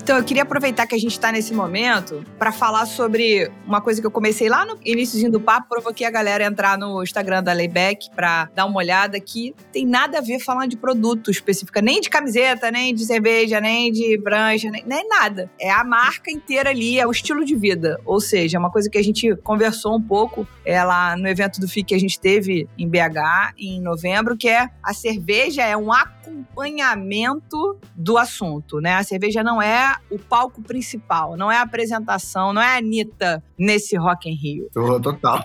Então, 0.09 0.17
eu 0.17 0.23
queria 0.23 0.41
aproveitar 0.41 0.87
que 0.87 0.95
a 0.95 0.97
gente 0.97 1.11
está 1.11 1.31
nesse 1.31 1.53
momento 1.53 2.25
para 2.39 2.51
falar 2.51 2.87
sobre 2.87 3.51
uma 3.63 3.79
coisa 3.79 4.01
que 4.01 4.07
eu 4.07 4.09
comecei 4.09 4.49
lá 4.49 4.65
no 4.65 4.79
iníciozinho 4.83 5.31
do 5.31 5.39
papo, 5.39 5.69
provoquei 5.69 6.07
a 6.07 6.09
galera 6.09 6.43
a 6.43 6.47
entrar 6.47 6.79
no 6.79 7.03
Instagram 7.03 7.43
da 7.43 7.53
Layback 7.53 8.09
para 8.15 8.49
dar 8.55 8.65
uma 8.65 8.79
olhada 8.79 9.19
que 9.19 9.53
tem 9.71 9.85
nada 9.85 10.17
a 10.17 10.21
ver 10.21 10.39
falando 10.39 10.71
de 10.71 10.77
produto 10.77 11.29
específico, 11.29 11.79
nem 11.79 12.01
de 12.01 12.09
camiseta, 12.09 12.71
nem 12.71 12.91
de 12.91 13.05
cerveja, 13.05 13.61
nem 13.61 13.91
de 13.91 14.17
prancha, 14.17 14.71
nem, 14.71 14.83
nem 14.83 15.07
nada. 15.07 15.47
É 15.61 15.69
a 15.69 15.83
marca 15.83 16.31
inteira 16.31 16.71
ali, 16.71 16.99
é 16.99 17.05
o 17.05 17.11
estilo 17.11 17.45
de 17.45 17.55
vida. 17.55 18.01
Ou 18.03 18.19
seja, 18.19 18.57
é 18.57 18.59
uma 18.59 18.71
coisa 18.71 18.89
que 18.89 18.97
a 18.97 19.03
gente 19.03 19.35
conversou 19.43 19.95
um 19.95 20.01
pouco 20.01 20.47
é, 20.65 20.83
lá 20.83 21.15
no 21.15 21.27
evento 21.27 21.59
do 21.59 21.67
FIC 21.67 21.89
que 21.89 21.93
a 21.93 21.99
gente 21.99 22.19
teve 22.19 22.67
em 22.79 22.89
BH 22.89 23.53
em 23.59 23.79
novembro, 23.79 24.35
que 24.35 24.49
é 24.49 24.71
a 24.83 24.91
cerveja 24.91 25.61
é 25.61 25.77
um 25.77 25.93
acompanhamento 25.93 27.77
do 27.95 28.17
assunto, 28.17 28.81
né? 28.81 28.95
A 28.95 29.03
cerveja 29.03 29.43
não 29.43 29.61
é 29.61 29.98
o 30.09 30.17
palco 30.17 30.61
principal, 30.61 31.37
não 31.37 31.51
é 31.51 31.57
a 31.57 31.61
apresentação, 31.61 32.51
não 32.53 32.61
é 32.61 32.75
a 32.75 32.77
Anitta 32.77 33.43
nesse 33.57 33.95
Rock 33.95 34.29
in 34.29 34.35
Rio. 34.35 34.69
Total. 35.01 35.43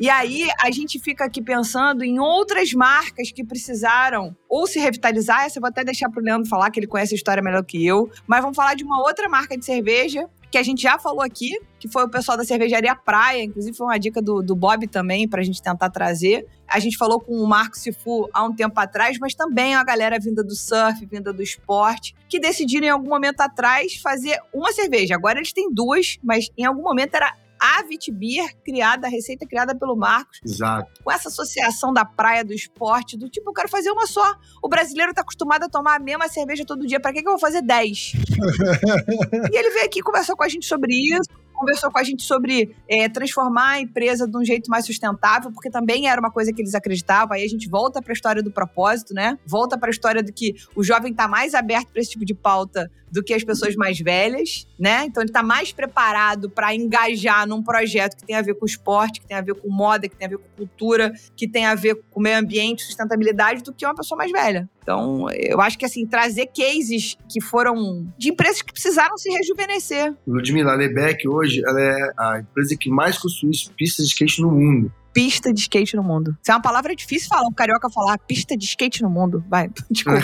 E 0.00 0.08
aí 0.08 0.48
a 0.62 0.70
gente 0.70 0.98
fica 0.98 1.24
aqui 1.24 1.42
pensando 1.42 2.04
em 2.04 2.18
outras 2.18 2.72
marcas 2.72 3.32
que 3.32 3.44
precisaram 3.44 4.36
ou 4.48 4.66
se 4.66 4.78
revitalizar, 4.78 5.44
essa 5.44 5.58
eu 5.58 5.60
vou 5.60 5.68
até 5.68 5.84
deixar 5.84 6.08
pro 6.10 6.22
Leandro 6.22 6.48
falar, 6.48 6.70
que 6.70 6.80
ele 6.80 6.86
conhece 6.86 7.14
a 7.14 7.16
história 7.16 7.42
melhor 7.42 7.64
que 7.64 7.84
eu, 7.84 8.10
mas 8.26 8.40
vamos 8.40 8.56
falar 8.56 8.74
de 8.74 8.84
uma 8.84 9.00
outra 9.00 9.28
marca 9.28 9.56
de 9.56 9.64
cerveja 9.64 10.28
que 10.50 10.58
a 10.58 10.62
gente 10.62 10.82
já 10.82 10.98
falou 10.98 11.22
aqui, 11.22 11.58
que 11.78 11.88
foi 11.88 12.04
o 12.04 12.08
pessoal 12.08 12.36
da 12.36 12.44
cervejaria 12.44 12.94
Praia, 12.94 13.44
inclusive 13.44 13.76
foi 13.76 13.86
uma 13.86 13.98
dica 13.98 14.20
do, 14.20 14.42
do 14.42 14.56
Bob 14.56 14.86
também, 14.86 15.28
pra 15.28 15.42
gente 15.42 15.62
tentar 15.62 15.90
trazer. 15.90 16.46
A 16.66 16.78
gente 16.78 16.96
falou 16.96 17.20
com 17.20 17.34
o 17.34 17.46
Marco 17.46 17.76
Sifu 17.76 18.28
há 18.32 18.44
um 18.44 18.54
tempo 18.54 18.78
atrás, 18.78 19.18
mas 19.18 19.34
também 19.34 19.74
a 19.74 19.84
galera 19.84 20.18
vinda 20.18 20.42
do 20.42 20.54
surf, 20.54 21.04
vinda 21.06 21.32
do 21.32 21.42
esporte, 21.42 22.14
que 22.28 22.40
decidiram 22.40 22.86
em 22.86 22.90
algum 22.90 23.08
momento 23.08 23.40
atrás 23.40 23.96
fazer 23.96 24.38
uma 24.52 24.72
cerveja. 24.72 25.14
Agora 25.14 25.38
eles 25.38 25.52
têm 25.52 25.72
duas, 25.72 26.18
mas 26.22 26.48
em 26.56 26.64
algum 26.64 26.82
momento 26.82 27.14
era 27.14 27.34
a 27.60 27.82
Vitbeer, 27.82 28.56
criada, 28.64 29.06
a 29.06 29.10
receita 29.10 29.46
criada 29.46 29.76
pelo 29.76 29.96
Marcos, 29.96 30.40
Exato. 30.44 30.90
com 31.02 31.10
essa 31.10 31.28
associação 31.28 31.92
da 31.92 32.04
praia, 32.04 32.44
do 32.44 32.52
esporte, 32.52 33.16
do 33.16 33.28
tipo, 33.28 33.50
eu 33.50 33.54
quero 33.54 33.68
fazer 33.68 33.90
uma 33.90 34.06
só. 34.06 34.34
O 34.62 34.68
brasileiro 34.68 35.12
tá 35.12 35.22
acostumado 35.22 35.64
a 35.64 35.68
tomar 35.68 35.96
a 35.96 35.98
mesma 35.98 36.28
cerveja 36.28 36.64
todo 36.64 36.86
dia, 36.86 37.00
pra 37.00 37.12
que, 37.12 37.22
que 37.22 37.28
eu 37.28 37.32
vou 37.32 37.40
fazer 37.40 37.62
10? 37.62 38.12
e 39.52 39.56
ele 39.56 39.70
veio 39.70 39.84
aqui 39.84 40.00
conversar 40.00 40.34
com 40.34 40.44
a 40.44 40.48
gente 40.48 40.66
sobre 40.66 40.92
isso, 40.94 41.28
conversou 41.58 41.90
com 41.90 41.98
a 41.98 42.04
gente 42.04 42.22
sobre 42.22 42.74
é, 42.88 43.08
transformar 43.08 43.70
a 43.72 43.80
empresa 43.80 44.26
de 44.26 44.36
um 44.36 44.44
jeito 44.44 44.70
mais 44.70 44.86
sustentável, 44.86 45.50
porque 45.52 45.70
também 45.70 46.08
era 46.08 46.20
uma 46.20 46.30
coisa 46.30 46.52
que 46.52 46.62
eles 46.62 46.74
acreditavam. 46.74 47.34
Aí 47.34 47.44
a 47.44 47.48
gente 47.48 47.68
volta 47.68 48.00
para 48.00 48.12
a 48.12 48.14
história 48.14 48.42
do 48.42 48.50
propósito, 48.50 49.12
né? 49.12 49.38
Volta 49.46 49.76
para 49.76 49.88
a 49.88 49.90
história 49.90 50.22
do 50.22 50.32
que 50.32 50.54
o 50.74 50.82
jovem 50.82 51.12
tá 51.12 51.26
mais 51.26 51.54
aberto 51.54 51.88
para 51.88 52.00
esse 52.00 52.10
tipo 52.10 52.24
de 52.24 52.34
pauta 52.34 52.90
do 53.10 53.22
que 53.22 53.34
as 53.34 53.42
pessoas 53.42 53.74
mais 53.74 53.98
velhas, 53.98 54.66
né? 54.78 55.04
Então 55.06 55.22
ele 55.22 55.32
tá 55.32 55.42
mais 55.42 55.72
preparado 55.72 56.50
para 56.50 56.74
engajar 56.74 57.46
num 57.46 57.62
projeto 57.62 58.16
que 58.16 58.24
tem 58.24 58.36
a 58.36 58.42
ver 58.42 58.54
com 58.54 58.66
esporte, 58.66 59.20
que 59.20 59.26
tem 59.26 59.36
a 59.36 59.40
ver 59.40 59.54
com 59.54 59.68
moda, 59.68 60.08
que 60.08 60.16
tem 60.16 60.26
a 60.26 60.30
ver 60.30 60.38
com 60.38 60.48
cultura, 60.56 61.12
que 61.36 61.48
tem 61.48 61.66
a 61.66 61.74
ver 61.74 62.00
com 62.10 62.20
meio 62.20 62.38
ambiente, 62.38 62.82
sustentabilidade, 62.82 63.62
do 63.62 63.72
que 63.72 63.84
uma 63.84 63.94
pessoa 63.94 64.18
mais 64.18 64.30
velha. 64.30 64.68
Então, 64.82 65.26
eu 65.32 65.60
acho 65.60 65.78
que 65.78 65.84
assim, 65.84 66.06
trazer 66.06 66.46
cases 66.46 67.16
que 67.28 67.42
foram 67.42 68.06
de 68.16 68.30
empresas 68.30 68.62
que 68.62 68.72
precisaram 68.72 69.18
se 69.18 69.28
rejuvenescer. 69.30 70.14
Ludmilla 70.26 70.74
Lebeck 70.74 71.28
hoje 71.28 71.47
ela 71.64 71.80
é 71.80 72.12
a 72.18 72.40
empresa 72.40 72.76
que 72.78 72.90
mais 72.90 73.18
construiu 73.18 73.52
pistas 73.76 74.06
de 74.06 74.12
skate 74.12 74.42
no 74.42 74.50
mundo. 74.50 74.92
Pista 75.12 75.52
de 75.52 75.60
skate 75.60 75.96
no 75.96 76.02
mundo. 76.02 76.36
Isso 76.40 76.52
é 76.52 76.54
uma 76.54 76.62
palavra 76.62 76.94
difícil 76.94 77.28
falar, 77.28 77.48
um 77.48 77.52
carioca 77.52 77.90
falar 77.90 78.18
pista 78.18 78.56
de 78.56 78.64
skate 78.64 79.02
no 79.02 79.10
mundo. 79.10 79.42
Vai, 79.48 79.68
desculpa. 79.90 80.20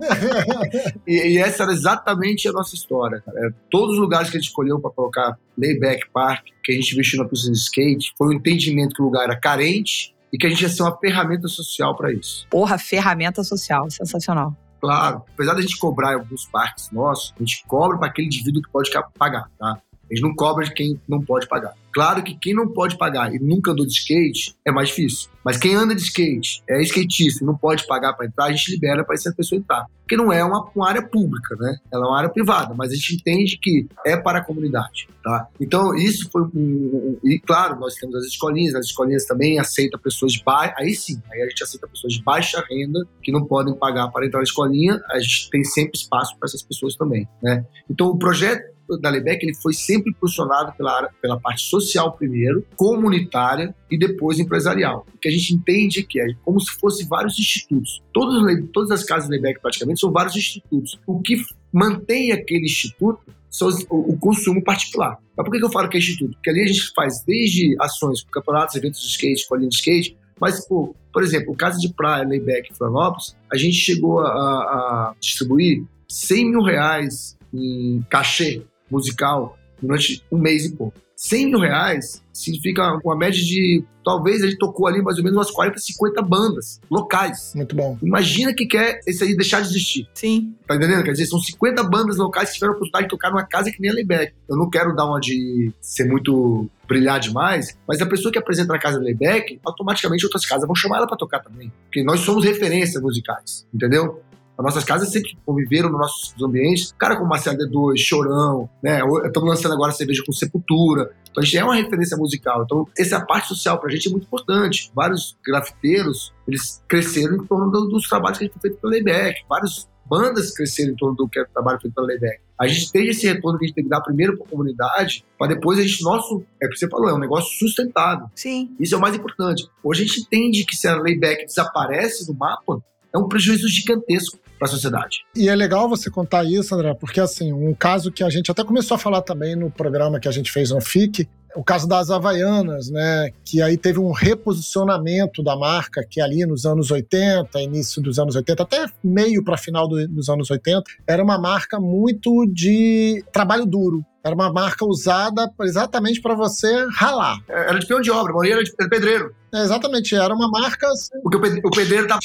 e, 1.06 1.34
e, 1.34 1.38
essa 1.38 1.62
era 1.62 1.72
exatamente 1.72 2.48
a 2.48 2.52
nossa 2.52 2.74
história. 2.74 3.22
Cara. 3.24 3.38
É, 3.46 3.50
todos 3.70 3.94
os 3.94 4.00
lugares 4.00 4.28
que 4.28 4.36
a 4.36 4.40
gente 4.40 4.48
escolheu 4.48 4.78
para 4.80 4.90
colocar 4.90 5.38
Layback 5.56 6.10
Park, 6.12 6.44
que 6.62 6.72
a 6.72 6.74
gente 6.74 6.92
investiu 6.92 7.22
na 7.22 7.28
pista 7.28 7.50
de 7.50 7.56
skate, 7.56 8.12
foi 8.18 8.28
o 8.28 8.30
um 8.30 8.34
entendimento 8.34 8.94
que 8.94 9.02
o 9.02 9.06
lugar 9.06 9.24
era 9.24 9.38
carente 9.38 10.14
e 10.32 10.38
que 10.38 10.46
a 10.46 10.50
gente 10.50 10.62
ia 10.62 10.68
ser 10.68 10.82
uma 10.82 10.96
ferramenta 10.98 11.48
social 11.48 11.96
para 11.96 12.12
isso. 12.12 12.46
Porra, 12.50 12.78
ferramenta 12.78 13.42
social, 13.42 13.90
sensacional. 13.90 14.54
Claro, 14.80 15.22
apesar 15.34 15.54
da 15.54 15.60
gente 15.60 15.78
cobrar 15.78 16.12
em 16.12 16.14
alguns 16.14 16.46
parques 16.46 16.90
nossos, 16.90 17.34
a 17.36 17.38
gente 17.40 17.64
cobra 17.66 17.98
para 17.98 18.08
aquele 18.08 18.28
indivíduo 18.28 18.62
que 18.62 18.70
pode 18.70 18.90
pagar, 19.18 19.50
tá? 19.58 19.78
Gente 20.10 20.22
não 20.22 20.34
cobra 20.34 20.64
de 20.64 20.72
quem 20.72 21.00
não 21.08 21.22
pode 21.22 21.46
pagar. 21.48 21.74
Claro 21.92 22.22
que 22.22 22.34
quem 22.34 22.54
não 22.54 22.68
pode 22.68 22.96
pagar 22.96 23.34
e 23.34 23.38
nunca 23.38 23.72
andou 23.72 23.86
de 23.86 23.92
skate 23.92 24.54
é 24.64 24.70
mais 24.70 24.88
difícil. 24.88 25.28
Mas 25.44 25.56
quem 25.56 25.74
anda 25.74 25.94
de 25.94 26.02
skate, 26.02 26.62
é 26.68 26.82
skatista 26.82 27.42
e 27.42 27.46
não 27.46 27.56
pode 27.56 27.86
pagar 27.86 28.12
para 28.12 28.26
entrar, 28.26 28.44
a 28.46 28.52
gente 28.52 28.70
libera 28.70 29.04
para 29.04 29.14
essa 29.14 29.32
pessoa 29.32 29.58
entrar. 29.58 29.86
Porque 30.00 30.16
não 30.16 30.32
é 30.32 30.44
uma, 30.44 30.68
uma, 30.74 30.88
área 30.88 31.02
pública, 31.02 31.56
né? 31.56 31.78
Ela 31.90 32.04
é 32.04 32.08
uma 32.08 32.18
área 32.18 32.28
privada, 32.28 32.74
mas 32.74 32.90
a 32.90 32.94
gente 32.94 33.14
entende 33.14 33.58
que 33.60 33.86
é 34.04 34.16
para 34.16 34.40
a 34.40 34.44
comunidade, 34.44 35.08
tá? 35.22 35.48
Então, 35.60 35.94
isso 35.94 36.28
foi 36.30 36.42
um, 36.42 36.48
um, 36.54 37.18
E, 37.24 37.38
claro, 37.38 37.78
nós 37.78 37.94
temos 37.94 38.16
as 38.16 38.24
escolinhas, 38.24 38.74
as 38.74 38.86
escolinhas 38.86 39.24
também 39.24 39.58
aceitam 39.58 39.98
pessoas 39.98 40.32
de 40.32 40.42
baixa... 40.44 40.74
Aí 40.76 40.94
sim, 40.94 41.22
aí 41.32 41.42
a 41.42 41.48
gente 41.48 41.62
aceita 41.62 41.88
pessoas 41.88 42.14
de 42.14 42.22
baixa 42.22 42.62
renda 42.68 43.06
que 43.22 43.32
não 43.32 43.44
podem 43.44 43.74
pagar 43.74 44.08
para 44.08 44.26
entrar 44.26 44.40
na 44.40 44.44
escolinha, 44.44 45.00
a 45.10 45.18
gente 45.20 45.48
tem 45.48 45.64
sempre 45.64 45.96
espaço 45.96 46.36
para 46.38 46.46
essas 46.46 46.62
pessoas 46.62 46.96
também, 46.96 47.26
né? 47.42 47.64
Então, 47.88 48.08
o 48.08 48.18
projeto 48.18 48.79
da 48.98 49.10
Lebec 49.10 49.44
ele 49.44 49.54
foi 49.54 49.72
sempre 49.72 50.10
impulsionado 50.10 50.72
pela, 50.76 51.08
pela 51.20 51.38
parte 51.38 51.62
social 51.62 52.12
primeiro, 52.12 52.64
comunitária 52.76 53.74
e 53.90 53.98
depois 53.98 54.38
empresarial. 54.38 55.06
O 55.14 55.18
que 55.18 55.28
a 55.28 55.32
gente 55.32 55.54
entende 55.54 56.02
que 56.02 56.20
é 56.20 56.26
como 56.44 56.60
se 56.60 56.72
fosse 56.78 57.06
vários 57.06 57.38
institutos. 57.38 58.02
Todos, 58.12 58.42
todas 58.72 58.90
as 58.90 59.04
casas 59.04 59.28
Lebec 59.28 59.60
praticamente 59.60 60.00
são 60.00 60.10
vários 60.10 60.36
institutos. 60.36 60.98
O 61.06 61.20
que 61.20 61.42
mantém 61.72 62.32
aquele 62.32 62.64
instituto 62.64 63.20
são 63.50 63.68
o, 63.90 64.12
o 64.12 64.18
consumo 64.18 64.62
particular. 64.62 65.18
Mas 65.36 65.44
por 65.44 65.56
que 65.56 65.64
eu 65.64 65.70
falo 65.70 65.88
que 65.88 65.96
é 65.96 66.00
instituto? 66.00 66.32
Porque 66.34 66.50
ali 66.50 66.62
a 66.62 66.66
gente 66.66 66.92
faz 66.94 67.22
desde 67.26 67.74
ações, 67.80 68.22
campeonatos, 68.24 68.76
eventos 68.76 69.00
de 69.00 69.08
skate, 69.08 69.40
escolinha 69.40 69.68
de 69.68 69.76
skate, 69.76 70.16
mas, 70.40 70.66
pô, 70.66 70.94
por 71.12 71.22
exemplo, 71.22 71.52
o 71.52 71.56
caso 71.56 71.78
de 71.78 71.92
praia, 71.92 72.26
Layback, 72.26 72.74
Florianópolis, 72.74 73.36
a 73.52 73.58
gente 73.58 73.74
chegou 73.74 74.20
a, 74.20 74.30
a 74.30 75.14
distribuir 75.20 75.84
100 76.08 76.50
mil 76.50 76.62
reais 76.62 77.36
em 77.52 78.02
cachê 78.08 78.62
musical 78.90 79.56
durante 79.80 80.22
um 80.30 80.38
mês 80.38 80.64
e 80.64 80.72
pouco. 80.72 81.00
100 81.20 81.50
mil 81.50 81.58
reais 81.58 82.22
significa 82.32 82.98
uma 83.04 83.14
média 83.14 83.38
de. 83.38 83.84
Talvez 84.02 84.42
ele 84.42 84.56
tocou 84.56 84.86
ali 84.86 85.02
mais 85.02 85.18
ou 85.18 85.22
menos 85.22 85.36
umas 85.36 85.50
40, 85.50 85.78
50 85.78 86.22
bandas 86.22 86.80
locais. 86.90 87.52
Muito 87.54 87.76
bom. 87.76 87.98
Imagina 88.02 88.54
que 88.54 88.64
quer 88.64 89.00
esse 89.06 89.22
aí 89.22 89.36
deixar 89.36 89.60
de 89.60 89.68
existir. 89.68 90.08
Sim. 90.14 90.54
Tá 90.66 90.76
entendendo? 90.76 91.04
Quer 91.04 91.12
dizer, 91.12 91.26
são 91.26 91.38
50 91.38 91.84
bandas 91.84 92.16
locais 92.16 92.48
que 92.48 92.54
tiveram 92.54 92.72
a 92.72 92.76
oportunidade 92.76 93.04
de 93.04 93.10
tocar 93.10 93.28
numa 93.28 93.44
casa 93.44 93.70
que 93.70 93.78
nem 93.82 93.90
a 93.90 93.94
Layback. 93.94 94.32
Eu 94.48 94.56
não 94.56 94.70
quero 94.70 94.96
dar 94.96 95.04
uma 95.04 95.20
de 95.20 95.70
ser 95.82 96.04
muito 96.04 96.70
brilhar 96.88 97.20
demais, 97.20 97.76
mas 97.86 98.00
a 98.00 98.06
pessoa 98.06 98.32
que 98.32 98.38
apresenta 98.38 98.72
na 98.72 98.78
casa 98.78 98.98
da 98.98 99.04
Layback, 99.04 99.60
automaticamente 99.62 100.24
outras 100.24 100.46
casas 100.46 100.66
vão 100.66 100.74
chamar 100.74 100.96
ela 100.96 101.06
para 101.06 101.18
tocar 101.18 101.40
também. 101.40 101.70
Porque 101.84 102.02
nós 102.02 102.20
somos 102.20 102.42
referências 102.42 103.02
musicais, 103.02 103.66
entendeu? 103.74 104.22
As 104.60 104.64
nossas 104.64 104.84
casas 104.84 105.08
sempre 105.10 105.38
conviveram 105.46 105.88
nos 105.88 106.00
nossos 106.00 106.42
ambientes. 106.42 106.94
Cara 106.98 107.16
como 107.16 107.30
Marcelo 107.30 107.56
D2, 107.56 107.96
Chorão, 107.96 108.68
né? 108.82 109.00
Estamos 109.24 109.48
lançando 109.48 109.72
agora 109.72 109.90
cerveja 109.90 110.22
com 110.24 110.32
Sepultura. 110.32 111.14
Então 111.30 111.42
a 111.42 111.44
gente 111.46 111.56
é 111.56 111.64
uma 111.64 111.74
referência 111.74 112.14
musical. 112.14 112.64
Então 112.64 112.86
essa 112.96 113.24
parte 113.24 113.48
social 113.48 113.80
pra 113.80 113.90
gente 113.90 114.08
é 114.08 114.10
muito 114.10 114.24
importante. 114.24 114.92
Vários 114.94 115.34
grafiteiros, 115.42 116.34
eles 116.46 116.84
cresceram 116.86 117.36
em 117.36 117.46
torno 117.46 117.70
dos 117.88 118.06
trabalhos 118.06 118.36
que 118.36 118.44
a 118.44 118.46
gente 118.48 118.52
foi 118.52 118.68
feito 118.68 118.82
pela 118.82 118.92
Lebeck. 118.92 119.40
Várias 119.48 119.88
bandas 120.04 120.50
cresceram 120.50 120.92
em 120.92 120.96
torno 120.96 121.16
do 121.16 121.26
que 121.26 121.38
é 121.38 121.42
o 121.42 121.48
trabalho 121.48 121.80
feito 121.80 121.94
pela 121.94 122.08
Lebeck. 122.08 122.40
A 122.58 122.68
gente 122.68 122.92
tem 122.92 123.08
esse 123.08 123.26
retorno 123.26 123.58
que 123.58 123.64
a 123.64 123.68
gente 123.68 123.74
tem 123.76 123.84
que 123.84 123.90
dar 123.90 124.02
primeiro 124.02 124.36
para 124.36 124.44
a 124.44 124.50
comunidade, 124.50 125.24
para 125.38 125.54
depois 125.54 125.78
a 125.78 125.82
gente, 125.82 126.02
nosso, 126.02 126.44
é 126.62 126.66
o 126.66 126.68
que 126.68 126.76
você 126.76 126.86
falou, 126.86 127.08
é 127.08 127.14
um 127.14 127.18
negócio 127.18 127.58
sustentável. 127.58 128.26
Sim. 128.34 128.76
Isso 128.78 128.94
é 128.94 128.98
o 128.98 129.00
mais 129.00 129.16
importante. 129.16 129.66
Hoje 129.82 130.02
a 130.02 130.06
gente 130.06 130.20
entende 130.20 130.66
que 130.66 130.76
se 130.76 130.86
a 130.86 131.00
Layback 131.00 131.46
desaparece 131.46 132.26
do 132.26 132.34
mapa, 132.34 132.82
é 133.14 133.18
um 133.18 133.26
prejuízo 133.26 133.66
gigantesco 133.66 134.38
para 134.60 134.68
a 134.68 134.70
sociedade. 134.70 135.24
E 135.34 135.48
é 135.48 135.54
legal 135.56 135.88
você 135.88 136.10
contar 136.10 136.44
isso, 136.44 136.74
André, 136.74 136.94
porque 136.94 137.18
assim, 137.18 137.50
um 137.50 137.72
caso 137.72 138.12
que 138.12 138.22
a 138.22 138.28
gente 138.28 138.50
até 138.50 138.62
começou 138.62 138.94
a 138.94 138.98
falar 138.98 139.22
também 139.22 139.56
no 139.56 139.70
programa 139.70 140.20
que 140.20 140.28
a 140.28 140.30
gente 140.30 140.52
fez 140.52 140.70
no 140.70 140.82
FIC, 140.82 141.26
o 141.56 141.64
caso 141.64 141.88
das 141.88 142.10
Havaianas, 142.10 142.90
né? 142.90 143.30
Que 143.44 143.60
aí 143.60 143.76
teve 143.76 143.98
um 143.98 144.12
reposicionamento 144.12 145.42
da 145.42 145.56
marca, 145.56 146.04
que 146.08 146.20
ali 146.20 146.46
nos 146.46 146.64
anos 146.64 146.90
80, 146.90 147.60
início 147.60 148.00
dos 148.00 148.18
anos 148.18 148.36
80, 148.36 148.62
até 148.62 148.86
meio 149.02 149.42
para 149.42 149.56
final 149.56 149.88
do, 149.88 150.06
dos 150.06 150.28
anos 150.28 150.50
80, 150.50 150.84
era 151.08 151.24
uma 151.24 151.38
marca 151.38 151.80
muito 151.80 152.46
de 152.46 153.24
trabalho 153.32 153.66
duro. 153.66 154.04
Era 154.22 154.34
uma 154.34 154.52
marca 154.52 154.84
usada 154.84 155.50
exatamente 155.62 156.20
para 156.20 156.34
você 156.34 156.86
ralar. 156.94 157.38
Era 157.48 157.78
de 157.78 157.86
peão 157.86 158.00
de 158.00 158.10
obra, 158.10 158.32
a 158.32 158.36
maioria 158.36 158.54
era 158.56 158.62
de 158.62 158.72
pedreiro. 158.76 159.34
É, 159.52 159.62
exatamente, 159.62 160.14
era 160.14 160.34
uma 160.34 160.48
marca. 160.48 160.86
Assim, 160.88 161.18
Porque 161.22 161.38
o 161.38 161.70
pedreiro 161.70 162.06
tava 162.06 162.20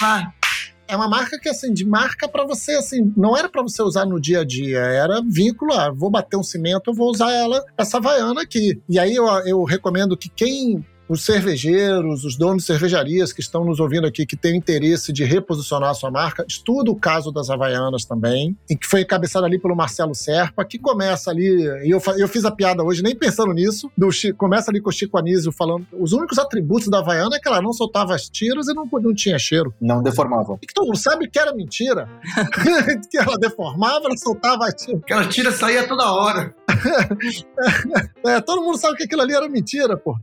é 0.87 0.95
uma 0.95 1.07
marca 1.07 1.39
que, 1.39 1.49
assim, 1.49 1.73
de 1.73 1.85
marca 1.85 2.27
para 2.27 2.45
você, 2.45 2.73
assim, 2.73 3.13
não 3.15 3.35
era 3.35 3.49
para 3.49 3.61
você 3.61 3.81
usar 3.81 4.05
no 4.05 4.19
dia 4.19 4.41
a 4.41 4.45
dia, 4.45 4.79
era 4.79 5.21
vínculo, 5.21 5.73
ah, 5.73 5.91
vou 5.91 6.09
bater 6.09 6.37
um 6.37 6.43
cimento, 6.43 6.89
eu 6.89 6.93
vou 6.93 7.09
usar 7.09 7.31
ela, 7.31 7.63
essa 7.77 7.97
Havaiana 7.97 8.41
aqui. 8.41 8.81
E 8.87 8.99
aí 8.99 9.15
eu, 9.15 9.25
eu 9.45 9.63
recomendo 9.63 10.17
que 10.17 10.29
quem 10.29 10.85
os 11.07 11.23
cervejeiros, 11.23 12.23
os 12.23 12.35
donos 12.35 12.63
de 12.63 12.67
cervejarias 12.67 13.31
que 13.31 13.41
estão 13.41 13.63
nos 13.63 13.79
ouvindo 13.79 14.07
aqui, 14.07 14.25
que 14.25 14.35
têm 14.35 14.55
interesse 14.55 15.11
de 15.11 15.23
reposicionar 15.23 15.89
a 15.89 15.93
sua 15.93 16.11
marca, 16.11 16.45
estuda 16.47 16.91
o 16.91 16.95
caso 16.95 17.31
das 17.31 17.49
Havaianas 17.49 18.05
também, 18.05 18.57
em 18.69 18.77
que 18.77 18.87
foi 18.87 19.01
encabeçado 19.01 19.45
ali 19.45 19.59
pelo 19.59 19.75
Marcelo 19.75 20.15
Serpa, 20.15 20.65
que 20.65 20.79
começa 20.79 21.31
ali, 21.31 21.45
e 21.83 21.89
eu, 21.89 22.01
eu 22.17 22.27
fiz 22.27 22.45
a 22.45 22.51
piada 22.51 22.83
hoje 22.83 23.03
nem 23.03 23.15
pensando 23.15 23.53
nisso, 23.53 23.91
do, 23.97 24.09
começa 24.37 24.71
ali 24.71 24.81
com 24.81 24.89
o 24.89 24.93
Chico 24.93 25.17
Anísio 25.17 25.51
falando, 25.51 25.85
os 25.93 26.13
únicos 26.13 26.37
atributos 26.37 26.87
da 26.87 26.99
Havaiana 26.99 27.35
é 27.35 27.39
que 27.39 27.47
ela 27.47 27.61
não 27.61 27.73
soltava 27.73 28.15
as 28.15 28.29
tiras 28.29 28.67
e 28.67 28.73
não, 28.73 28.87
não 28.91 29.13
tinha 29.13 29.37
cheiro. 29.37 29.73
Não 29.79 30.01
deformava. 30.01 30.57
E 30.61 30.67
que 30.67 30.73
todo 30.73 30.85
mundo 30.85 30.97
sabe 30.97 31.29
que 31.29 31.39
era 31.39 31.53
mentira. 31.53 32.09
que 33.09 33.17
ela 33.17 33.37
deformava, 33.37 34.05
ela 34.05 34.17
soltava 34.17 34.65
as 34.65 34.73
tiras. 34.73 35.01
Aquela 35.03 35.27
tira 35.27 35.51
saía 35.51 35.87
toda 35.87 36.11
hora. 36.11 36.55
é, 38.25 38.41
todo 38.41 38.61
mundo 38.61 38.77
sabe 38.77 38.97
que 38.97 39.03
aquilo 39.03 39.21
ali 39.21 39.33
era 39.33 39.47
mentira, 39.47 39.97
pô 39.97 40.15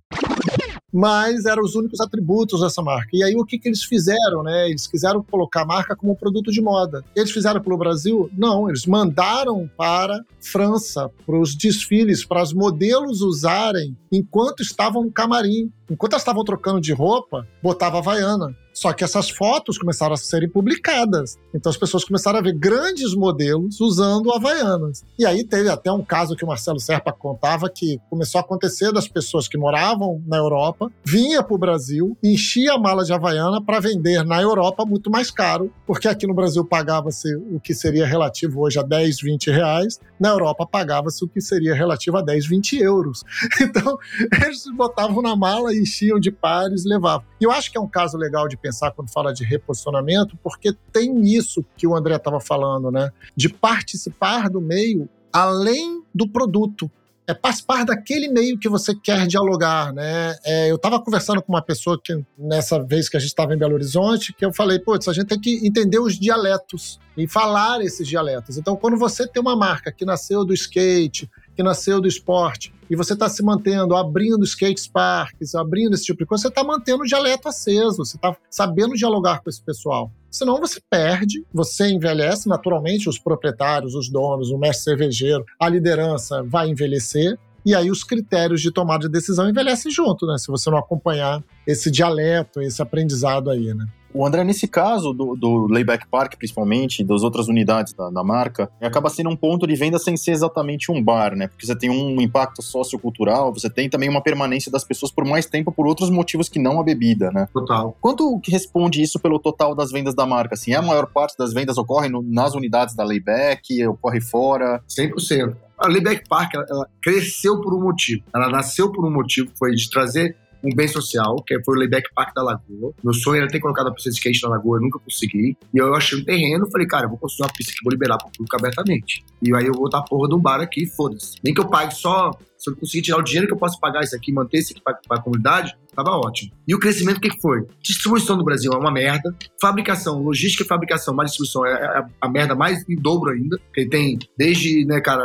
mas 0.93 1.47
eram 1.47 1.63
os 1.63 1.75
únicos 1.75 2.01
atributos 2.01 2.61
dessa 2.61 2.83
marca. 2.83 3.09
E 3.13 3.23
aí 3.23 3.35
o 3.35 3.45
que, 3.45 3.59
que 3.59 3.69
eles 3.69 3.83
fizeram, 3.83 4.43
né? 4.43 4.69
Eles 4.69 4.87
quiseram 4.87 5.23
colocar 5.23 5.63
a 5.63 5.67
marca 5.67 5.97
como 5.97 6.17
produto 6.17 6.51
de 6.51 6.61
moda. 6.61 7.05
Eles 7.17 7.31
fizeram 7.31 7.61
pelo 7.61 7.79
Brasil? 7.79 8.31
Não, 8.37 8.69
eles 8.69 8.87
mandaram 8.87 9.71
para 9.77 10.21
França, 10.41 11.11
para 11.25 11.39
os 11.39 11.55
desfiles, 11.55 12.25
para 12.25 12.43
os 12.43 12.53
modelos 12.53 13.23
usarem 13.23 13.97
enquanto 14.11 14.61
estavam 14.61 15.05
no 15.05 15.11
camarim. 15.11 15.73
Enquanto 15.91 16.13
elas 16.13 16.23
estavam 16.23 16.45
trocando 16.45 16.81
de 16.81 16.93
roupa, 16.93 17.47
botava 17.63 17.97
a 17.97 17.99
Havaiana. 18.01 18.57
Só 18.83 18.93
que 18.93 19.05
essas 19.05 19.31
fotos 19.31 19.79
começaram 19.79 20.15
a 20.15 20.17
serem 20.17 20.49
publicadas. 20.49 21.39
Então 21.55 21.71
as 21.71 21.77
pessoas 21.77 22.05
começaram 22.05 22.41
a 22.41 22.43
ver 22.43 22.53
grandes 22.53 23.15
modelos 23.15 23.81
usando 23.81 24.33
Havaianas. 24.33 25.05
E 25.17 25.25
aí 25.25 25.45
teve 25.45 25.69
até 25.69 25.93
um 25.93 26.05
caso 26.05 26.35
que 26.35 26.45
o 26.45 26.49
Marcelo 26.49 26.81
Serpa 26.81 27.13
contava 27.13 27.71
que 27.71 28.01
começou 28.11 28.41
a 28.41 28.43
acontecer 28.43 28.91
das 28.91 29.07
pessoas 29.07 29.47
que 29.47 29.57
moravam 29.57 30.21
na 30.27 30.37
Europa, 30.37 30.91
vinha 31.05 31.45
para 31.45 31.55
o 31.55 31.59
Brasil, 31.59 32.19
enchia 32.21 32.73
a 32.73 32.79
mala 32.79 33.05
de 33.05 33.13
Havaiana 33.13 33.65
para 33.65 33.79
vender 33.79 34.25
na 34.25 34.43
Europa 34.43 34.85
muito 34.85 35.09
mais 35.13 35.31
caro, 35.31 35.73
porque 35.87 36.09
aqui 36.09 36.27
no 36.27 36.35
Brasil 36.35 36.65
pagava-se 36.65 37.33
o 37.37 37.61
que 37.61 37.75
seria 37.75 38.05
relativo 38.05 38.63
hoje 38.63 38.81
a 38.81 38.83
10, 38.83 39.21
20 39.21 39.49
reais, 39.49 40.01
na 40.19 40.31
Europa 40.31 40.67
pagava-se 40.67 41.25
o 41.25 41.29
que 41.29 41.41
seria 41.41 41.73
relativo 41.73 42.17
a 42.17 42.23
10, 42.23 42.47
20 42.47 42.79
euros. 42.79 43.23
Então 43.63 43.97
eles 44.45 44.65
botavam 44.77 45.23
na 45.23 45.37
mala, 45.37 45.73
enchiam 45.73 46.19
de 46.19 46.33
pares, 46.33 46.85
levavam. 46.85 47.25
E 47.41 47.45
eu 47.45 47.53
acho 47.53 47.71
que 47.71 47.79
é 47.79 47.81
um 47.81 47.89
caso 47.89 48.19
legal 48.19 48.49
de 48.49 48.57
pensar 48.57 48.72
quando 48.95 49.11
fala 49.11 49.33
de 49.33 49.45
reposicionamento, 49.45 50.37
porque 50.43 50.75
tem 50.93 51.25
isso 51.25 51.65
que 51.77 51.87
o 51.87 51.95
André 51.95 52.17
estava 52.17 52.41
falando, 52.41 52.91
né? 52.91 53.11
De 53.37 53.49
participar 53.49 54.49
do 54.49 54.61
meio 54.61 55.09
além 55.33 56.03
do 56.15 56.29
produto. 56.29 56.91
É 57.25 57.33
participar 57.33 57.85
daquele 57.85 58.29
meio 58.29 58.59
que 58.59 58.69
você 58.69 58.95
quer 58.97 59.29
dialogar, 59.29 59.93
né? 59.93 60.37
É, 60.45 60.71
eu 60.71 60.75
estava 60.75 61.01
conversando 61.01 61.41
com 61.41 61.53
uma 61.53 61.63
pessoa 61.63 61.99
que, 62.03 62.21
nessa 62.37 62.83
vez 62.83 63.09
que 63.09 63.17
a 63.17 63.21
gente 63.21 63.29
estava 63.29 63.55
em 63.55 63.59
Belo 63.59 63.75
Horizonte, 63.75 64.33
que 64.33 64.45
eu 64.45 64.53
falei, 64.53 64.81
putz, 64.81 65.07
a 65.07 65.13
gente 65.13 65.29
tem 65.29 65.41
que 65.41 65.65
entender 65.65 66.01
os 66.01 66.19
dialetos 66.19 66.99
e 67.17 67.29
falar 67.29 67.81
esses 67.81 68.09
dialetos. 68.09 68.59
Então, 68.59 68.77
quando 68.77 68.97
você 68.97 69.27
tem 69.27 69.41
uma 69.41 69.55
marca 69.55 69.93
que 69.93 70.05
nasceu 70.05 70.45
do 70.45 70.53
skate, 70.53 71.31
que 71.55 71.63
nasceu 71.63 72.01
do 72.01 72.09
esporte, 72.09 72.73
e 72.89 72.97
você 72.97 73.15
está 73.15 73.29
se 73.29 73.43
mantendo, 73.43 73.97
abrindo 73.97 74.45
skate 74.45 74.91
parks, 74.91 75.55
abrindo 75.55 75.95
esse 75.95 76.05
tipo 76.05 76.19
de 76.19 76.27
coisa, 76.27 76.43
você 76.43 76.49
está 76.49 76.63
mantendo 76.63 77.03
o 77.03 77.07
dialeto 77.07 77.49
aceso, 77.49 77.99
você 77.99 78.17
está 78.17 78.37
sabendo 78.51 78.95
dialogar 78.95 79.41
com 79.41 79.49
esse 79.49 79.63
pessoal. 79.63 80.11
Senão 80.31 80.61
você 80.61 80.81
perde, 80.91 81.45
você 81.53 81.91
envelhece, 81.91 82.49
naturalmente 82.49 83.09
os 83.09 83.19
proprietários, 83.19 83.95
os 83.95 84.09
donos, 84.09 84.51
o 84.51 84.59
mestre 84.59 84.85
cervejeiro, 84.85 85.45
a 85.59 85.69
liderança 85.69 86.43
vai 86.43 86.69
envelhecer, 86.69 87.39
e 87.65 87.75
aí 87.75 87.91
os 87.91 88.03
critérios 88.03 88.61
de 88.61 88.73
tomada 88.73 89.07
de 89.07 89.13
decisão 89.13 89.49
envelhecem 89.49 89.91
junto, 89.91 90.27
né? 90.27 90.37
Se 90.37 90.49
você 90.49 90.69
não 90.69 90.79
acompanhar 90.79 91.43
esse 91.67 91.91
dialeto, 91.91 92.61
esse 92.61 92.83
aprendizado 92.83 93.51
aí, 93.51 93.73
né? 93.73 93.87
O 94.15 94.27
André, 94.27 94.45
nesse 94.45 94.69
caso 94.69 95.13
do, 95.13 95.35
do 95.35 95.67
Layback 95.69 96.07
Park, 96.09 96.37
principalmente, 96.37 97.03
das 97.03 97.23
outras 97.23 97.49
unidades 97.49 97.93
da, 97.95 98.11
da, 98.11 98.23
marca, 98.23 98.71
acaba 98.81 99.09
sendo 99.09 99.31
um 99.31 99.37
ponto 99.37 99.67
de 99.67 99.75
venda 99.75 99.99
sem 99.99 100.17
ser 100.17 100.33
exatamente 100.33 100.93
um 100.93 101.03
bar, 101.03 101.35
né? 101.35 101.49
Porque 101.49 101.67
você 101.67 101.75
tem 101.75 101.91
um 101.91 102.21
impacto 102.21 102.63
sociocultural, 102.63 103.53
você 103.53 103.71
tem 103.71 103.89
também 103.89 104.09
uma 104.09 104.21
permanência 104.21 104.71
das 104.71 104.85
pessoas 104.85 105.11
por 105.11 105.25
mais 105.25 105.47
tempo 105.47 105.73
por 105.73 105.87
outros 105.87 106.11
motivos 106.11 106.49
que 106.49 106.59
não 106.59 106.79
a 106.79 106.85
bebida, 106.85 107.31
né? 107.31 107.49
Total. 107.53 107.97
Quanto 108.01 108.39
que 108.41 108.51
responde 108.51 109.03
isso 109.03 109.19
pelo 109.19 109.39
total 109.39 109.75
das 109.75 109.91
vendas 109.91 110.15
da 110.15 110.27
marca? 110.27 110.55
Assim, 110.55 110.75
a 110.75 110.83
maior 110.83 111.07
parte 111.07 111.37
das 111.39 111.53
vendas 111.53 111.79
ocorre 111.79 112.09
no, 112.09 112.23
nas 112.23 112.55
unidades 112.55 112.95
da 112.95 113.05
Layback, 113.05 113.87
ocorre 113.87 114.21
fora? 114.21 114.83
100%. 114.89 115.57
A 115.79 115.89
Layback 115.89 116.29
Park, 116.29 116.55
ela, 116.55 116.67
ela 116.69 116.89
cresceu 117.03 117.61
por 117.61 117.75
um 117.75 117.81
motivo. 117.81 118.23
Ela 118.35 118.49
nasceu 118.49 118.93
por 118.93 119.05
um 119.05 119.11
motivo, 119.11 119.51
foi 119.59 119.73
de 119.73 119.91
trazer 119.91 120.37
um 120.65 120.75
bem 120.75 120.89
social, 120.89 121.37
que 121.47 121.63
foi 121.65 121.77
o 121.77 121.79
Layback 121.79 122.09
Park 122.15 122.35
da 122.35 122.43
Lagoa. 122.43 122.93
Meu 123.03 123.13
sonho 123.13 123.43
era 123.43 123.49
ter 123.49 123.61
colocado 123.61 123.89
a 123.89 123.93
pista 123.93 124.11
de 124.11 124.17
skate 124.17 124.43
na 124.43 124.51
Lagoa, 124.51 124.79
eu 124.79 124.83
nunca 124.83 124.99
consegui. 124.99 125.57
E 125.75 125.79
eu 125.79 125.95
achei 125.95 126.19
um 126.19 126.25
terreno, 126.25 126.71
falei, 126.71 126.87
cara, 126.87 127.07
eu 127.07 127.11
vou 127.11 127.19
construir 127.19 127.47
uma 127.47 127.53
pista 127.53 127.73
que 127.73 127.85
vou 127.85 127.93
liberar 127.93 128.19
para 128.19 128.29
o 128.29 128.33
público 128.33 128.57
abertamente. 128.57 129.25
E 129.43 129.55
aí 129.55 129.67
eu 129.67 129.73
vou 129.73 129.83
botar 129.83 129.99
a 129.99 130.03
porra 130.03 130.29
de 130.29 130.35
um 130.35 130.41
bar 130.41 130.61
aqui, 130.61 130.87
foda-se. 130.87 131.37
Nem 131.43 131.53
que 131.53 131.61
eu 131.61 131.69
pague 131.69 131.95
só, 131.95 132.31
se 132.57 132.71
eu 132.71 132.77
conseguir 132.77 133.03
tirar 133.03 133.19
o 133.19 133.23
dinheiro 133.23 133.49
que 133.49 133.55
eu 133.55 133.59
posso 133.59 133.79
pagar 133.81 134.03
isso 134.03 134.15
aqui, 134.15 134.33
manter 134.33 134.59
isso 134.59 134.73
aqui 134.73 134.83
para 134.83 135.19
a 135.19 135.21
comunidade, 135.21 135.77
tava 135.95 136.11
ótimo. 136.11 136.53
E 136.67 136.75
o 136.75 136.79
crescimento, 136.79 137.17
o 137.17 137.21
que 137.21 137.41
foi? 137.41 137.67
Distribuição 137.83 138.37
do 138.37 138.45
Brasil 138.45 138.73
é 138.73 138.77
uma 138.77 138.93
merda. 138.93 139.35
Fabricação, 139.61 140.23
logística 140.23 140.63
e 140.63 140.67
fabricação, 140.67 141.15
mais 141.15 141.31
distribuição 141.31 141.67
é 141.67 141.73
a, 141.73 142.07
a 142.21 142.29
merda 142.29 142.55
mais 142.55 142.89
em 142.89 142.95
dobro 142.95 143.31
ainda. 143.31 143.59
Porque 143.59 143.89
tem 143.89 144.19
desde, 144.39 144.85
né, 144.85 145.01
cara, 145.01 145.25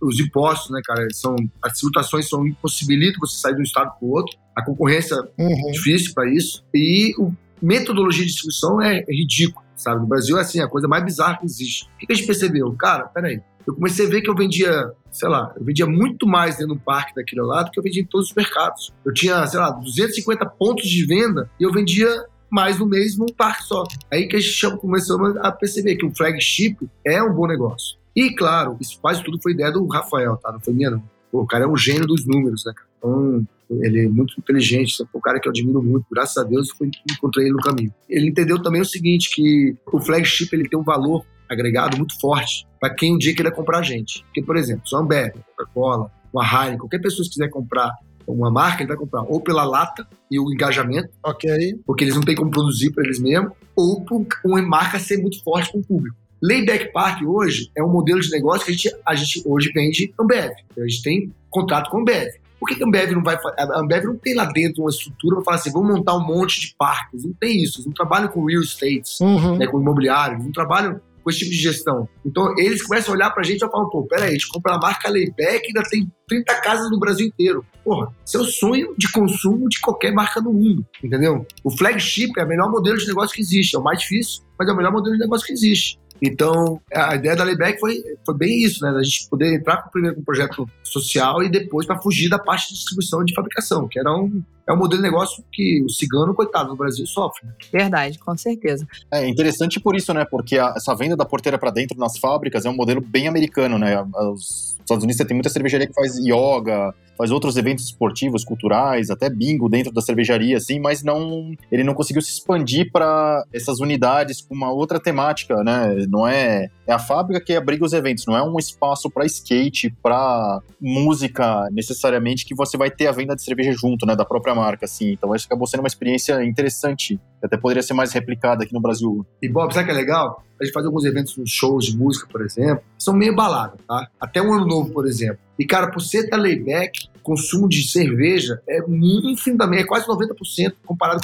os 0.00 0.20
impostos, 0.20 0.70
né, 0.70 0.80
cara, 0.84 1.06
são 1.12 1.34
as 1.62 1.78
tributações 1.78 2.28
são 2.28 2.46
impossibilitam 2.46 3.20
você 3.20 3.38
sair 3.38 3.54
de 3.54 3.60
um 3.60 3.64
estado 3.64 3.90
para 3.98 4.06
o 4.06 4.10
outro. 4.10 4.36
A 4.56 4.64
concorrência 4.64 5.16
uhum. 5.38 5.68
é 5.68 5.72
difícil 5.72 6.14
para 6.14 6.28
isso 6.30 6.64
e 6.74 7.14
o 7.18 7.30
metodologia 7.60 8.24
de 8.24 8.30
distribuição 8.30 8.80
é, 8.80 9.04
é 9.06 9.12
ridículo, 9.12 9.64
sabe? 9.76 10.00
No 10.00 10.06
Brasil 10.06 10.38
é 10.38 10.40
assim, 10.40 10.60
a 10.60 10.68
coisa 10.68 10.88
mais 10.88 11.04
bizarra 11.04 11.38
que 11.38 11.44
existe. 11.44 11.84
O 11.84 12.06
que 12.06 12.12
a 12.12 12.14
gente 12.14 12.26
percebeu? 12.26 12.72
Cara, 12.72 13.04
peraí, 13.04 13.40
eu 13.66 13.74
comecei 13.74 14.06
a 14.06 14.08
ver 14.08 14.22
que 14.22 14.30
eu 14.30 14.34
vendia, 14.34 14.92
sei 15.10 15.28
lá, 15.28 15.52
eu 15.56 15.64
vendia 15.64 15.86
muito 15.86 16.26
mais 16.26 16.56
dentro 16.56 16.74
do 16.74 16.80
parque 16.80 17.14
daquele 17.14 17.42
lado 17.42 17.70
que 17.70 17.78
eu 17.78 17.82
vendia 17.82 18.00
em 18.00 18.06
todos 18.06 18.28
os 18.30 18.34
mercados. 18.34 18.92
Eu 19.04 19.12
tinha, 19.12 19.46
sei 19.46 19.58
lá, 19.58 19.70
250 19.70 20.46
pontos 20.46 20.88
de 20.88 21.04
venda 21.04 21.50
e 21.58 21.64
eu 21.64 21.72
vendia 21.72 22.26
mais 22.48 22.78
no 22.78 22.86
mesmo 22.86 23.26
parque 23.34 23.64
só. 23.64 23.84
Aí 24.10 24.28
que 24.28 24.36
a 24.36 24.40
gente 24.40 24.76
começou 24.78 25.18
a 25.40 25.50
perceber 25.50 25.96
que 25.96 26.06
o 26.06 26.14
flagship 26.14 26.76
é 27.04 27.22
um 27.22 27.34
bom 27.34 27.46
negócio. 27.46 27.98
E, 28.14 28.30
claro, 28.34 28.78
isso 28.80 28.98
quase 29.00 29.22
tudo 29.22 29.38
foi 29.42 29.52
ideia 29.52 29.70
do 29.70 29.86
Rafael, 29.86 30.36
tá? 30.36 30.52
Não 30.52 30.60
foi 30.60 30.72
minha, 30.72 30.90
não. 30.90 31.02
Pô, 31.30 31.42
o 31.42 31.46
cara 31.46 31.64
é 31.64 31.68
um 31.68 31.76
gênio 31.76 32.06
dos 32.06 32.24
números, 32.24 32.64
né, 32.64 32.72
cara? 32.74 32.88
Então, 32.98 33.46
ele 33.70 34.06
é 34.06 34.08
muito 34.08 34.34
inteligente, 34.38 35.02
é 35.02 35.16
um 35.16 35.20
cara 35.20 35.40
que 35.40 35.48
eu 35.48 35.50
admiro 35.50 35.82
muito. 35.82 36.06
Graças 36.10 36.36
a 36.36 36.44
Deus, 36.44 36.68
eu 36.80 36.90
encontrei 37.10 37.46
ele 37.46 37.54
no 37.54 37.60
caminho. 37.60 37.92
Ele 38.08 38.28
entendeu 38.28 38.60
também 38.62 38.80
o 38.80 38.84
seguinte, 38.84 39.30
que 39.34 39.76
o 39.92 40.00
flagship 40.00 40.52
ele 40.52 40.68
tem 40.68 40.78
um 40.78 40.84
valor 40.84 41.24
agregado 41.48 41.96
muito 41.96 42.18
forte 42.20 42.66
para 42.80 42.94
quem 42.94 43.14
um 43.14 43.18
dia 43.18 43.34
queira 43.34 43.50
comprar 43.50 43.78
a 43.78 43.82
gente. 43.82 44.24
Porque, 44.24 44.42
por 44.42 44.56
exemplo, 44.56 44.86
se 44.86 44.94
a 44.94 44.98
Ambev, 44.98 45.34
Coca-Cola, 45.56 46.10
uma 46.32 46.44
Heineken, 46.44 46.78
qualquer 46.78 47.00
pessoa 47.00 47.24
que 47.24 47.30
quiser 47.30 47.48
comprar 47.48 47.92
uma 48.26 48.50
marca, 48.50 48.82
ele 48.82 48.88
vai 48.88 48.96
comprar 48.96 49.22
ou 49.22 49.40
pela 49.40 49.64
lata 49.64 50.06
e 50.30 50.38
o 50.38 50.52
engajamento, 50.52 51.08
ok, 51.22 51.80
porque 51.86 52.04
eles 52.04 52.14
não 52.14 52.22
têm 52.22 52.34
como 52.34 52.50
produzir 52.50 52.90
para 52.92 53.04
eles 53.04 53.20
mesmos, 53.20 53.52
ou 53.76 54.04
por 54.04 54.26
uma 54.44 54.60
marca 54.62 54.98
ser 54.98 55.18
muito 55.18 55.42
forte 55.44 55.70
com 55.72 55.78
o 55.78 55.84
público. 55.84 56.16
Layback 56.42 56.92
Park 56.92 57.22
hoje 57.22 57.70
é 57.76 57.82
um 57.82 57.90
modelo 57.90 58.20
de 58.20 58.30
negócio 58.30 58.66
que 58.66 58.70
a 58.70 58.74
gente, 58.74 58.96
a 59.06 59.14
gente 59.14 59.42
hoje 59.46 59.72
vende 59.72 60.12
Ambev. 60.20 60.52
A 60.76 60.86
gente 60.86 61.02
tem 61.02 61.32
contrato 61.48 61.90
com 61.90 61.98
a 61.98 62.00
Ambev. 62.00 62.28
Por 62.58 62.68
que, 62.68 62.74
que 62.74 62.82
a 62.82 62.86
Ambev 62.86 63.12
não 63.12 63.22
vai 63.22 63.36
A 63.36 63.80
Ambev 63.80 64.04
não 64.04 64.16
tem 64.16 64.34
lá 64.34 64.46
dentro 64.46 64.82
uma 64.82 64.90
estrutura 64.90 65.36
para 65.36 65.44
falar 65.44 65.56
assim, 65.56 65.72
vamos 65.72 65.96
montar 65.96 66.16
um 66.16 66.26
monte 66.26 66.60
de 66.60 66.74
parques. 66.78 67.24
Não 67.24 67.32
tem 67.34 67.62
isso. 67.62 67.78
Eles 67.78 67.86
não 67.86 67.92
trabalham 67.92 68.28
com 68.28 68.44
real 68.44 68.62
estates, 68.62 69.20
uhum. 69.20 69.56
né, 69.56 69.66
com 69.66 69.80
imobiliário, 69.80 70.38
não 70.38 70.52
trabalham 70.52 71.00
com 71.26 71.30
esse 71.30 71.40
tipo 71.40 71.50
de 71.50 71.56
gestão. 71.56 72.08
Então, 72.24 72.54
eles 72.56 72.80
começam 72.86 73.12
a 73.12 73.16
olhar 73.16 73.30
pra 73.30 73.42
gente 73.42 73.56
e 73.56 73.68
falam, 73.68 73.90
pô, 73.90 74.04
peraí, 74.04 74.28
a 74.28 74.32
gente 74.32 74.46
compra 74.46 74.76
a 74.76 74.78
marca 74.78 75.10
Layback 75.10 75.64
e 75.64 75.66
ainda 75.66 75.82
tem 75.90 76.08
30 76.28 76.60
casas 76.60 76.88
no 76.88 77.00
Brasil 77.00 77.26
inteiro. 77.26 77.66
Porra, 77.84 78.14
isso 78.24 78.36
é 78.36 78.40
o 78.40 78.44
sonho 78.44 78.94
de 78.96 79.10
consumo 79.10 79.68
de 79.68 79.80
qualquer 79.80 80.12
marca 80.12 80.40
do 80.40 80.52
mundo, 80.52 80.86
entendeu? 81.02 81.44
O 81.64 81.76
flagship 81.76 82.30
é 82.38 82.44
o 82.44 82.48
melhor 82.48 82.70
modelo 82.70 82.96
de 82.96 83.08
negócio 83.08 83.34
que 83.34 83.42
existe. 83.42 83.74
É 83.74 83.78
o 83.80 83.82
mais 83.82 83.98
difícil, 83.98 84.44
mas 84.56 84.68
é 84.68 84.72
o 84.72 84.76
melhor 84.76 84.92
modelo 84.92 85.16
de 85.16 85.20
negócio 85.20 85.44
que 85.44 85.52
existe. 85.52 85.98
Então, 86.20 86.80
a 86.92 87.14
ideia 87.14 87.36
da 87.36 87.44
Layback 87.44 87.78
foi, 87.78 88.02
foi 88.24 88.36
bem 88.36 88.62
isso, 88.62 88.82
né? 88.82 88.90
A 88.90 89.02
gente 89.02 89.28
poder 89.28 89.54
entrar 89.54 89.76
primeiro 89.90 90.16
com 90.16 90.22
um 90.22 90.24
projeto 90.24 90.68
social 90.82 91.42
e 91.42 91.50
depois 91.50 91.86
para 91.86 92.00
fugir 92.00 92.28
da 92.28 92.38
parte 92.38 92.68
de 92.68 92.74
distribuição 92.74 93.22
e 93.22 93.26
de 93.26 93.34
fabricação, 93.34 93.86
que 93.88 93.98
era 93.98 94.12
um, 94.12 94.42
é 94.68 94.72
um 94.72 94.76
modelo 94.76 95.02
de 95.02 95.08
negócio 95.08 95.44
que 95.52 95.82
o 95.82 95.88
cigano, 95.88 96.34
coitado, 96.34 96.68
no 96.70 96.76
Brasil 96.76 97.06
sofre. 97.06 97.46
Verdade, 97.72 98.18
com 98.18 98.36
certeza. 98.36 98.86
É 99.12 99.26
interessante 99.28 99.78
por 99.78 99.94
isso, 99.94 100.12
né? 100.12 100.24
Porque 100.24 100.58
a, 100.58 100.74
essa 100.76 100.94
venda 100.94 101.16
da 101.16 101.24
porteira 101.24 101.58
para 101.58 101.70
dentro 101.70 101.98
nas 101.98 102.18
fábricas 102.18 102.64
é 102.64 102.70
um 102.70 102.76
modelo 102.76 103.00
bem 103.00 103.28
americano, 103.28 103.78
né? 103.78 104.02
Os 104.32 104.76
Estados 104.80 105.04
Unidos 105.04 105.18
você 105.18 105.24
tem 105.24 105.36
muita 105.36 105.50
cervejaria 105.50 105.86
que 105.86 105.94
faz 105.94 106.16
yoga, 106.18 106.94
faz 107.16 107.30
outros 107.30 107.56
eventos 107.56 107.84
esportivos, 107.86 108.44
culturais, 108.44 109.10
até 109.10 109.30
bingo 109.30 109.68
dentro 109.68 109.92
da 109.92 110.00
cervejaria, 110.00 110.56
assim, 110.56 110.78
mas 110.78 111.02
não, 111.02 111.54
ele 111.70 111.82
não 111.82 111.94
conseguiu 111.94 112.22
se 112.22 112.32
expandir 112.32 112.90
para 112.92 113.44
essas 113.52 113.80
unidades 113.80 114.40
com 114.40 114.54
uma 114.54 114.70
outra 114.70 115.00
temática, 115.00 115.62
né? 115.64 116.06
Não 116.08 116.26
é 116.26 116.70
é 116.86 116.92
a 116.92 116.98
fábrica 116.98 117.44
que 117.44 117.54
abriga 117.54 117.84
os 117.84 117.92
eventos, 117.92 118.24
não 118.26 118.36
é 118.36 118.42
um 118.42 118.56
espaço 118.58 119.10
para 119.10 119.26
skate, 119.26 119.90
para 120.02 120.60
música 120.80 121.68
necessariamente 121.72 122.44
que 122.44 122.54
você 122.54 122.76
vai 122.76 122.90
ter 122.90 123.08
a 123.08 123.12
venda 123.12 123.34
de 123.34 123.42
cerveja 123.42 123.72
junto, 123.72 124.06
né, 124.06 124.14
da 124.14 124.24
própria 124.24 124.54
marca, 124.56 124.86
assim. 124.86 125.12
Então 125.12 125.34
isso 125.34 125.46
acabou 125.46 125.66
sendo 125.66 125.80
uma 125.80 125.86
experiência 125.86 126.42
interessante, 126.44 127.20
que 127.38 127.46
até 127.46 127.56
poderia 127.56 127.82
ser 127.82 127.94
mais 127.94 128.12
replicada 128.12 128.64
aqui 128.64 128.74
no 128.74 128.80
Brasil. 128.80 129.24
E 129.40 129.48
Bob, 129.48 129.72
sabe 129.72 129.86
que 129.86 129.92
é 129.92 129.94
legal? 129.94 130.42
A 130.60 130.64
gente 130.64 130.72
faz 130.72 130.86
alguns 130.86 131.04
eventos, 131.04 131.34
shows 131.46 131.86
de 131.86 131.96
música, 131.96 132.26
por 132.30 132.42
exemplo, 132.42 132.82
são 132.98 133.14
meio 133.14 133.34
balada, 133.34 133.76
tá? 133.86 134.08
Até 134.18 134.40
um 134.40 134.52
ano 134.52 134.66
novo, 134.66 134.90
por 134.90 135.06
exemplo. 135.06 135.38
E 135.58 135.66
cara, 135.66 135.90
por 135.90 136.00
ser 136.00 136.28
da 136.28 136.36
layback, 136.36 137.08
consumo 137.22 137.68
de 137.68 137.86
cerveja 137.86 138.60
é 138.68 138.78
infinitamente, 138.88 139.82
é 139.82 139.86
quase 139.86 140.06
90% 140.06 140.74
comparado 140.84 141.20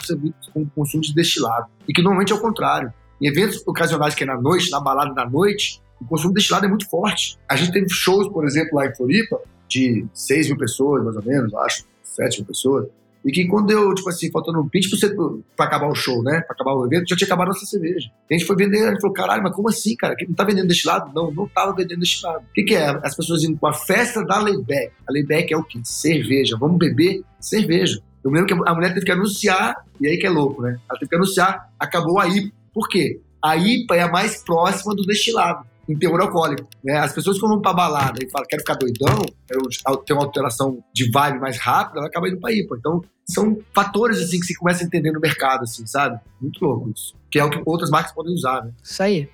com 0.53 0.62
o 0.62 0.70
consumo 0.70 1.03
de 1.03 1.14
destilado. 1.14 1.66
E 1.89 1.93
que 1.93 2.03
normalmente 2.03 2.33
é 2.33 2.37
o 2.37 2.41
contrário. 2.41 2.93
Em 3.20 3.28
eventos 3.28 3.62
ocasionais 3.66 4.14
que 4.14 4.24
é 4.24 4.26
na 4.26 4.41
noite, 4.41 4.70
na 4.70 4.80
balada 4.80 5.14
da 5.14 5.28
noite, 5.28 5.80
o 6.01 6.05
consumo 6.05 6.35
destilado 6.35 6.66
é 6.66 6.68
muito 6.68 6.89
forte. 6.91 7.39
A 7.49 7.55
gente 7.55 7.72
teve 7.72 7.89
shows, 7.89 8.28
por 8.28 8.45
exemplo, 8.45 8.76
lá 8.76 8.87
em 8.87 8.95
Floripa, 8.95 9.41
de 9.68 10.05
6 10.12 10.49
mil 10.49 10.59
pessoas, 10.59 11.05
mais 11.05 11.16
ou 11.16 11.22
menos, 11.22 11.55
acho, 11.55 11.85
7 12.03 12.39
mil 12.39 12.47
pessoas. 12.47 12.89
E 13.25 13.31
que 13.31 13.47
quando 13.47 13.70
eu, 13.70 13.95
tipo 13.95 14.09
assim, 14.09 14.31
faltando 14.31 14.64
20% 14.64 15.43
pra 15.57 15.66
acabar 15.66 15.89
o 15.89 15.95
show, 15.95 16.23
né? 16.23 16.41
Pra 16.41 16.55
acabar 16.55 16.75
o 16.75 16.87
evento, 16.87 17.09
já 17.09 17.16
tinha 17.16 17.27
acabado 17.27 17.49
a 17.49 17.53
nossa 17.53 17.64
cerveja. 17.66 18.11
A 18.29 18.35
gente 18.35 18.45
foi 18.45 18.57
vender, 18.57 18.85
a 18.85 18.91
gente 18.91 19.01
falou, 19.01 19.14
caralho, 19.14 19.43
mas 19.43 19.55
como 19.55 19.68
assim, 19.68 19.95
cara? 19.95 20.16
Não 20.27 20.35
tá 20.35 20.45
vendendo 20.45 20.66
destilado? 20.66 21.12
Não, 21.14 21.31
não 21.31 21.47
tava 21.47 21.75
vendendo 21.75 22.01
destilado. 22.01 22.41
O 22.41 22.53
que, 22.53 22.64
que 22.64 22.75
é? 22.75 22.89
As 23.03 23.14
pessoas 23.14 23.45
indo 23.45 23.57
com 23.59 23.66
a 23.66 23.73
festa 23.73 24.25
da 24.25 24.39
Layback. 24.39 24.93
A 25.09 25.12
Layback 25.12 25.53
é 25.53 25.57
o 25.57 25.62
quê? 25.62 25.81
Cerveja. 25.85 26.57
Vamos 26.59 26.79
beber 26.79 27.23
cerveja. 27.39 28.01
Eu 28.25 28.31
me 28.31 28.39
lembro 28.39 28.57
que 28.57 28.68
a 28.68 28.75
mulher 28.75 28.95
teve 28.95 29.07
que 29.07 29.12
anunciar, 29.12 29.77
e 30.01 30.07
aí 30.07 30.16
que 30.16 30.27
é 30.27 30.31
louco, 30.31 30.62
né? 30.62 30.79
Ela 30.89 30.99
teve 30.99 31.09
que 31.09 31.16
anunciar, 31.16 31.70
acabou 31.79 32.18
a 32.18 32.29
IPA. 32.29 32.53
Por 32.73 32.89
quê? 32.89 33.20
A 33.43 33.57
IPA 33.57 33.97
é 33.97 34.03
a 34.03 34.09
mais 34.11 34.43
próxima 34.43 34.95
do 34.95 35.03
destilado 35.05 35.66
em 35.93 35.99
teor 35.99 36.20
alcoólico. 36.20 36.68
Né? 36.82 36.99
As 36.99 37.12
pessoas 37.12 37.38
que 37.38 37.47
vão 37.47 37.61
pra 37.61 37.72
balada 37.72 38.18
e 38.22 38.30
falam, 38.30 38.47
quero 38.49 38.62
ficar 38.62 38.74
doidão, 38.74 39.24
quero 39.47 39.97
ter 39.99 40.12
uma 40.12 40.24
alteração 40.24 40.82
de 40.93 41.11
vibe 41.11 41.38
mais 41.38 41.59
rápida, 41.59 42.01
ela 42.01 42.09
acaba 42.09 42.28
indo 42.28 42.40
pra 42.40 42.53
IPA. 42.53 42.76
Então, 42.78 43.01
são 43.28 43.59
fatores 43.74 44.18
assim 44.18 44.40
que 44.40 44.47
você 44.47 44.55
começa 44.55 44.82
a 44.82 44.86
entender 44.86 45.12
no 45.12 45.20
mercado, 45.20 45.62
assim, 45.62 45.86
sabe? 45.86 46.18
Muito 46.40 46.64
louco 46.64 46.90
isso. 46.90 47.14
Que 47.30 47.38
é 47.38 47.45
o 47.45 47.51
que 47.51 47.62
outras 47.64 47.90
marcas 47.90 48.12
podem 48.12 48.34
usar, 48.34 48.64
né? 48.64 48.72
Isso 48.82 49.03
aí. 49.03 49.28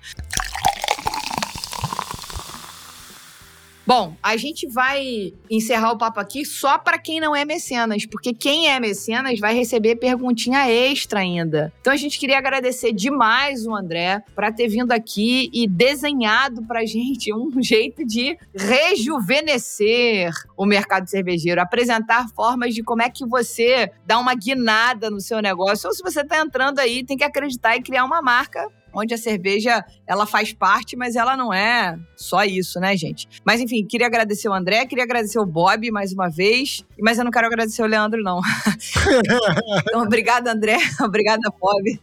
Bom, 3.89 4.15
a 4.21 4.37
gente 4.37 4.67
vai 4.67 5.33
encerrar 5.49 5.91
o 5.91 5.97
papo 5.97 6.19
aqui 6.19 6.45
só 6.45 6.77
para 6.77 6.99
quem 6.99 7.19
não 7.19 7.35
é 7.35 7.43
mecenas, 7.43 8.05
porque 8.05 8.35
quem 8.35 8.69
é 8.69 8.79
mecenas 8.79 9.39
vai 9.39 9.55
receber 9.55 9.95
perguntinha 9.95 10.69
extra 10.69 11.21
ainda. 11.21 11.73
Então 11.81 11.91
a 11.91 11.95
gente 11.95 12.19
queria 12.19 12.37
agradecer 12.37 12.93
demais 12.93 13.65
o 13.65 13.73
André 13.73 14.23
para 14.35 14.51
ter 14.51 14.67
vindo 14.67 14.91
aqui 14.91 15.49
e 15.51 15.67
desenhado 15.67 16.61
pra 16.67 16.85
gente 16.85 17.33
um 17.33 17.49
jeito 17.59 18.05
de 18.05 18.37
rejuvenescer 18.55 20.29
o 20.55 20.67
mercado 20.67 21.09
cervejeiro, 21.09 21.59
apresentar 21.59 22.29
formas 22.35 22.75
de 22.75 22.83
como 22.83 23.01
é 23.01 23.09
que 23.09 23.25
você 23.25 23.91
dá 24.05 24.19
uma 24.19 24.35
guinada 24.35 25.09
no 25.09 25.19
seu 25.19 25.41
negócio. 25.41 25.87
Ou 25.87 25.95
se 25.95 26.03
você 26.03 26.23
tá 26.23 26.37
entrando 26.37 26.77
aí, 26.77 27.03
tem 27.03 27.17
que 27.17 27.23
acreditar 27.23 27.75
e 27.75 27.81
criar 27.81 28.05
uma 28.05 28.21
marca 28.21 28.69
onde 28.93 29.13
a 29.13 29.17
cerveja 29.17 29.83
ela 30.05 30.25
faz 30.25 30.53
parte, 30.53 30.95
mas 30.95 31.15
ela 31.15 31.35
não 31.35 31.53
é 31.53 31.97
só 32.15 32.43
isso, 32.43 32.79
né, 32.79 32.95
gente? 32.95 33.27
Mas 33.45 33.61
enfim, 33.61 33.85
queria 33.85 34.07
agradecer 34.07 34.49
o 34.49 34.53
André, 34.53 34.85
queria 34.85 35.03
agradecer 35.03 35.39
o 35.39 35.45
Bob 35.45 35.89
mais 35.91 36.11
uma 36.13 36.29
vez, 36.29 36.85
mas 36.99 37.17
eu 37.17 37.23
não 37.23 37.31
quero 37.31 37.47
agradecer 37.47 37.81
o 37.81 37.87
Leandro, 37.87 38.21
não. 38.21 38.39
então, 39.87 40.01
obrigada, 40.01 40.51
André, 40.51 40.77
obrigada, 41.01 41.51
Bob. 41.59 41.99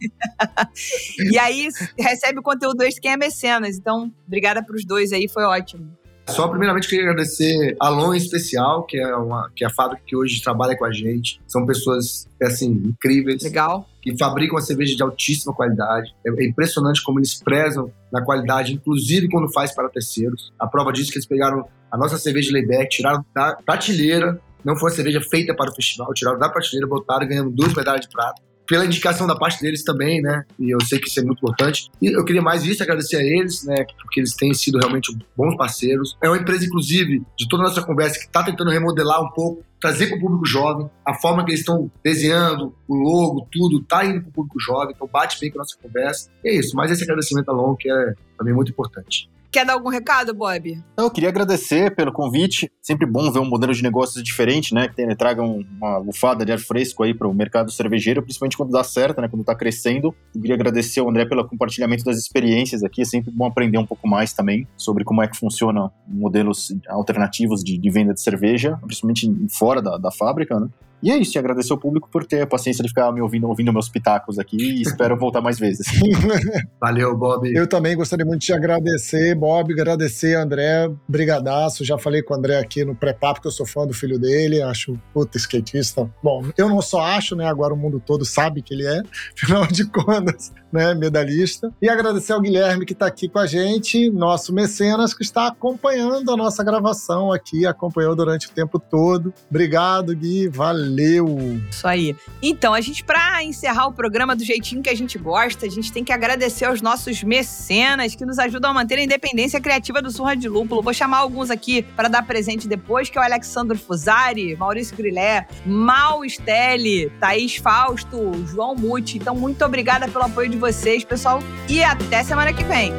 e 1.31 1.37
aí, 1.37 1.67
recebe 1.97 2.39
o 2.39 2.43
conteúdo 2.43 2.83
extra 2.83 3.01
quem 3.01 3.11
é 3.11 3.17
mecenas, 3.17 3.77
então, 3.77 4.11
obrigada 4.25 4.63
para 4.63 4.75
os 4.75 4.85
dois 4.85 5.11
aí, 5.11 5.27
foi 5.27 5.43
ótimo. 5.43 5.97
Só, 6.27 6.47
primeiramente, 6.47 6.87
queria 6.87 7.09
agradecer 7.09 7.75
a 7.79 7.89
Lon 7.89 8.13
em 8.13 8.17
especial, 8.17 8.83
que 8.83 8.97
é, 8.97 9.15
uma, 9.15 9.49
que 9.55 9.63
é 9.63 9.67
a 9.67 9.69
fábrica 9.69 10.03
que 10.05 10.15
hoje 10.15 10.41
trabalha 10.41 10.77
com 10.77 10.85
a 10.85 10.91
gente. 10.91 11.41
São 11.47 11.65
pessoas, 11.65 12.27
assim, 12.41 12.69
incríveis. 12.69 13.41
Legal. 13.43 13.87
Que 14.01 14.17
fabricam 14.17 14.57
a 14.57 14.61
cerveja 14.61 14.95
de 14.95 15.01
altíssima 15.01 15.53
qualidade. 15.53 16.13
É 16.25 16.45
impressionante 16.45 17.01
como 17.03 17.19
eles 17.19 17.41
prezam 17.41 17.91
na 18.11 18.21
qualidade, 18.21 18.73
inclusive 18.73 19.29
quando 19.29 19.51
faz 19.51 19.73
para 19.73 19.89
terceiros. 19.89 20.51
A 20.59 20.67
prova 20.67 20.91
disso 20.91 21.09
é 21.09 21.11
que 21.13 21.17
eles 21.17 21.27
pegaram 21.27 21.65
a 21.89 21.97
nossa 21.97 22.17
cerveja 22.17 22.51
Lebec, 22.51 22.89
tiraram 22.89 23.25
da 23.33 23.55
prateleira, 23.65 24.39
não 24.63 24.75
foi 24.75 24.89
uma 24.89 24.95
cerveja 24.95 25.21
feita 25.21 25.55
para 25.55 25.71
o 25.71 25.75
festival, 25.75 26.13
tiraram 26.13 26.37
da 26.37 26.49
prateleira, 26.49 26.85
botaram 26.85 27.27
ganhando 27.27 27.51
duas 27.51 27.73
medalhas 27.73 28.01
de 28.01 28.09
prata 28.09 28.41
pela 28.67 28.85
indicação 28.85 29.25
da 29.25 29.35
parte 29.35 29.61
deles 29.61 29.83
também, 29.83 30.21
né? 30.21 30.43
E 30.59 30.69
eu 30.69 30.77
sei 30.81 30.99
que 30.99 31.07
isso 31.07 31.19
é 31.19 31.23
muito 31.23 31.39
importante. 31.39 31.89
E 32.01 32.07
eu 32.07 32.25
queria 32.25 32.41
mais 32.41 32.65
isso, 32.65 32.83
agradecer 32.83 33.15
a 33.15 33.23
eles, 33.23 33.63
né? 33.63 33.85
Porque 34.01 34.19
eles 34.19 34.35
têm 34.35 34.53
sido 34.53 34.77
realmente 34.77 35.17
bons 35.35 35.55
parceiros. 35.55 36.17
É 36.21 36.27
uma 36.27 36.37
empresa, 36.37 36.65
inclusive, 36.65 37.23
de 37.37 37.47
toda 37.47 37.63
a 37.63 37.67
nossa 37.67 37.81
conversa, 37.81 38.19
que 38.19 38.25
está 38.25 38.43
tentando 38.43 38.69
remodelar 38.69 39.23
um 39.23 39.29
pouco, 39.31 39.63
trazer 39.79 40.07
para 40.07 40.17
o 40.17 40.19
público 40.19 40.45
jovem. 40.45 40.89
A 41.05 41.13
forma 41.13 41.45
que 41.45 41.51
eles 41.51 41.61
estão 41.61 41.89
desenhando, 42.03 42.75
o 42.87 42.95
logo, 42.95 43.47
tudo, 43.51 43.81
tá 43.83 44.05
indo 44.05 44.21
para 44.21 44.29
o 44.29 44.33
público 44.33 44.59
jovem. 44.59 44.93
Então 44.93 45.09
bate 45.11 45.39
bem 45.39 45.49
com 45.49 45.59
a 45.59 45.61
nossa 45.61 45.77
conversa. 45.81 46.29
E 46.43 46.49
é 46.49 46.55
isso. 46.55 46.75
Mas 46.75 46.91
esse 46.91 47.03
agradecimento 47.03 47.49
a 47.49 47.53
Long, 47.53 47.75
que 47.75 47.89
é 47.89 48.13
também 48.37 48.53
muito 48.53 48.71
importante. 48.71 49.29
Quer 49.51 49.65
dar 49.65 49.73
algum 49.73 49.89
recado, 49.89 50.33
Bob? 50.33 50.83
Eu 50.97 51.09
queria 51.09 51.29
agradecer 51.29 51.95
pelo 51.95 52.11
convite. 52.11 52.71
Sempre 52.81 53.07
bom 53.07 53.31
ver 53.31 53.39
um 53.39 53.49
modelo 53.49 53.73
de 53.73 53.81
negócios 53.81 54.21
diferente, 54.21 54.73
né? 54.73 54.87
Que 54.87 55.15
traga 55.15 55.41
uma 55.41 56.01
bufada 56.01 56.45
de 56.45 56.51
ar 56.51 56.59
fresco 56.59 57.03
aí 57.03 57.13
para 57.13 57.27
o 57.27 57.33
mercado 57.33 57.71
cervejeiro, 57.71 58.21
principalmente 58.21 58.57
quando 58.57 58.71
dá 58.71 58.83
certo, 58.83 59.21
né? 59.21 59.27
Quando 59.27 59.41
está 59.41 59.55
crescendo. 59.55 60.13
Eu 60.35 60.41
queria 60.41 60.55
agradecer 60.55 60.99
ao 60.99 61.09
André 61.09 61.25
pelo 61.25 61.47
compartilhamento 61.47 62.03
das 62.03 62.17
experiências 62.17 62.83
aqui. 62.83 63.01
É 63.01 63.05
sempre 63.05 63.31
bom 63.31 63.45
aprender 63.45 63.77
um 63.77 63.85
pouco 63.85 64.07
mais 64.07 64.33
também 64.33 64.67
sobre 64.75 65.03
como 65.03 65.23
é 65.23 65.27
que 65.27 65.37
funciona 65.37 65.91
modelos 66.07 66.75
alternativos 66.89 67.63
de, 67.63 67.77
de 67.77 67.89
venda 67.89 68.13
de 68.13 68.21
cerveja, 68.21 68.77
principalmente 68.81 69.33
fora 69.49 69.81
da, 69.81 69.97
da 69.97 70.11
fábrica, 70.11 70.59
né? 70.59 70.67
E 71.01 71.11
é 71.11 71.17
isso, 71.17 71.37
e 71.37 71.39
agradecer 71.39 71.71
ao 71.71 71.77
público 71.77 72.09
por 72.11 72.25
ter 72.25 72.41
a 72.41 72.47
paciência 72.47 72.81
de 72.81 72.89
ficar 72.89 73.11
me 73.11 73.21
ouvindo, 73.21 73.47
ouvindo 73.47 73.71
meus 73.71 73.87
pitacos 73.87 74.39
aqui 74.39 74.57
e 74.57 74.81
espero 74.81 75.15
voltar 75.19 75.41
mais 75.41 75.59
vezes. 75.59 75.85
Valeu, 76.81 77.15
Bob. 77.15 77.51
Eu 77.53 77.67
também 77.67 77.95
gostaria 77.95 78.25
muito 78.25 78.41
de 78.41 78.53
agradecer, 78.53 79.35
Bob, 79.35 79.71
agradecer, 79.73 80.35
André, 80.35 80.89
brigadaço. 81.07 81.85
Já 81.85 81.97
falei 81.97 82.23
com 82.23 82.33
o 82.33 82.37
André 82.37 82.57
aqui 82.57 82.83
no 82.83 82.95
pré-papo 82.95 83.41
que 83.41 83.47
eu 83.47 83.51
sou 83.51 83.65
fã 83.65 83.85
do 83.85 83.93
filho 83.93 84.17
dele, 84.17 84.61
acho 84.61 84.99
puta 85.13 85.37
skatista. 85.37 86.09
Bom, 86.23 86.43
eu 86.57 86.67
não 86.67 86.81
só 86.81 87.01
acho, 87.01 87.35
né? 87.35 87.47
Agora 87.47 87.73
o 87.73 87.77
mundo 87.77 88.01
todo 88.03 88.25
sabe 88.25 88.61
que 88.61 88.73
ele 88.73 88.85
é, 88.85 89.01
afinal 89.37 89.67
de 89.67 89.85
contas, 89.85 90.51
né? 90.71 90.93
Medalhista. 90.93 91.71
E 91.81 91.89
agradecer 91.89 92.33
ao 92.33 92.41
Guilherme 92.41 92.85
que 92.85 92.93
está 92.93 93.05
aqui 93.05 93.27
com 93.27 93.39
a 93.39 93.45
gente, 93.45 94.09
nosso 94.09 94.53
mecenas, 94.53 95.13
que 95.13 95.23
está 95.23 95.47
acompanhando 95.47 96.31
a 96.31 96.37
nossa 96.37 96.63
gravação 96.63 97.31
aqui, 97.31 97.65
acompanhou 97.65 98.15
durante 98.15 98.47
o 98.47 98.51
tempo 98.51 98.79
todo. 98.79 99.33
Obrigado, 99.49 100.15
Gui, 100.15 100.47
valeu. 100.47 101.37
Isso 101.69 101.87
aí. 101.87 102.15
Então, 102.41 102.73
a 102.73 102.81
gente, 102.81 103.03
para 103.03 103.43
encerrar 103.43 103.87
o 103.87 103.93
programa 103.93 104.35
do 104.35 104.43
jeitinho 104.43 104.81
que 104.81 104.89
a 104.89 104.95
gente 104.95 105.17
gosta, 105.17 105.65
a 105.65 105.69
gente 105.69 105.91
tem 105.91 106.03
que 106.03 106.11
agradecer 106.11 106.65
aos 106.65 106.81
nossos 106.81 107.23
mecenas 107.23 108.15
que 108.15 108.25
nos 108.25 108.39
ajudam 108.39 108.71
a 108.71 108.73
manter 108.73 108.99
a 108.99 109.03
independência 109.03 109.59
criativa 109.59 110.01
do 110.01 110.11
Surra 110.11 110.35
de 110.35 110.47
Lúpulo. 110.47 110.81
Vou 110.81 110.93
chamar 110.93 111.19
alguns 111.19 111.49
aqui 111.49 111.81
para 111.81 112.07
dar 112.07 112.25
presente 112.25 112.67
depois, 112.67 113.09
que 113.09 113.17
é 113.17 113.21
o 113.21 113.23
Alexandre 113.23 113.77
Fusari, 113.77 114.55
Maurício 114.55 114.95
Grilé, 114.95 115.47
Mal 115.65 116.27
Stelle, 116.27 117.11
Thaís 117.19 117.57
Fausto, 117.57 118.45
João 118.45 118.75
Muti. 118.75 119.17
Então, 119.17 119.35
muito 119.35 119.63
obrigada 119.63 120.07
pelo 120.07 120.25
apoio 120.25 120.49
de 120.57 120.59
vocês, 120.59 121.05
pessoal, 121.05 121.39
e 121.69 121.83
até 121.83 122.23
semana 122.23 122.51
que 122.51 122.63
vem. 122.63 122.91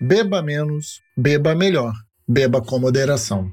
Beba 0.00 0.42
menos, 0.42 1.02
beba 1.16 1.54
melhor. 1.54 1.92
Beba 2.26 2.62
com 2.62 2.78
moderação. 2.78 3.52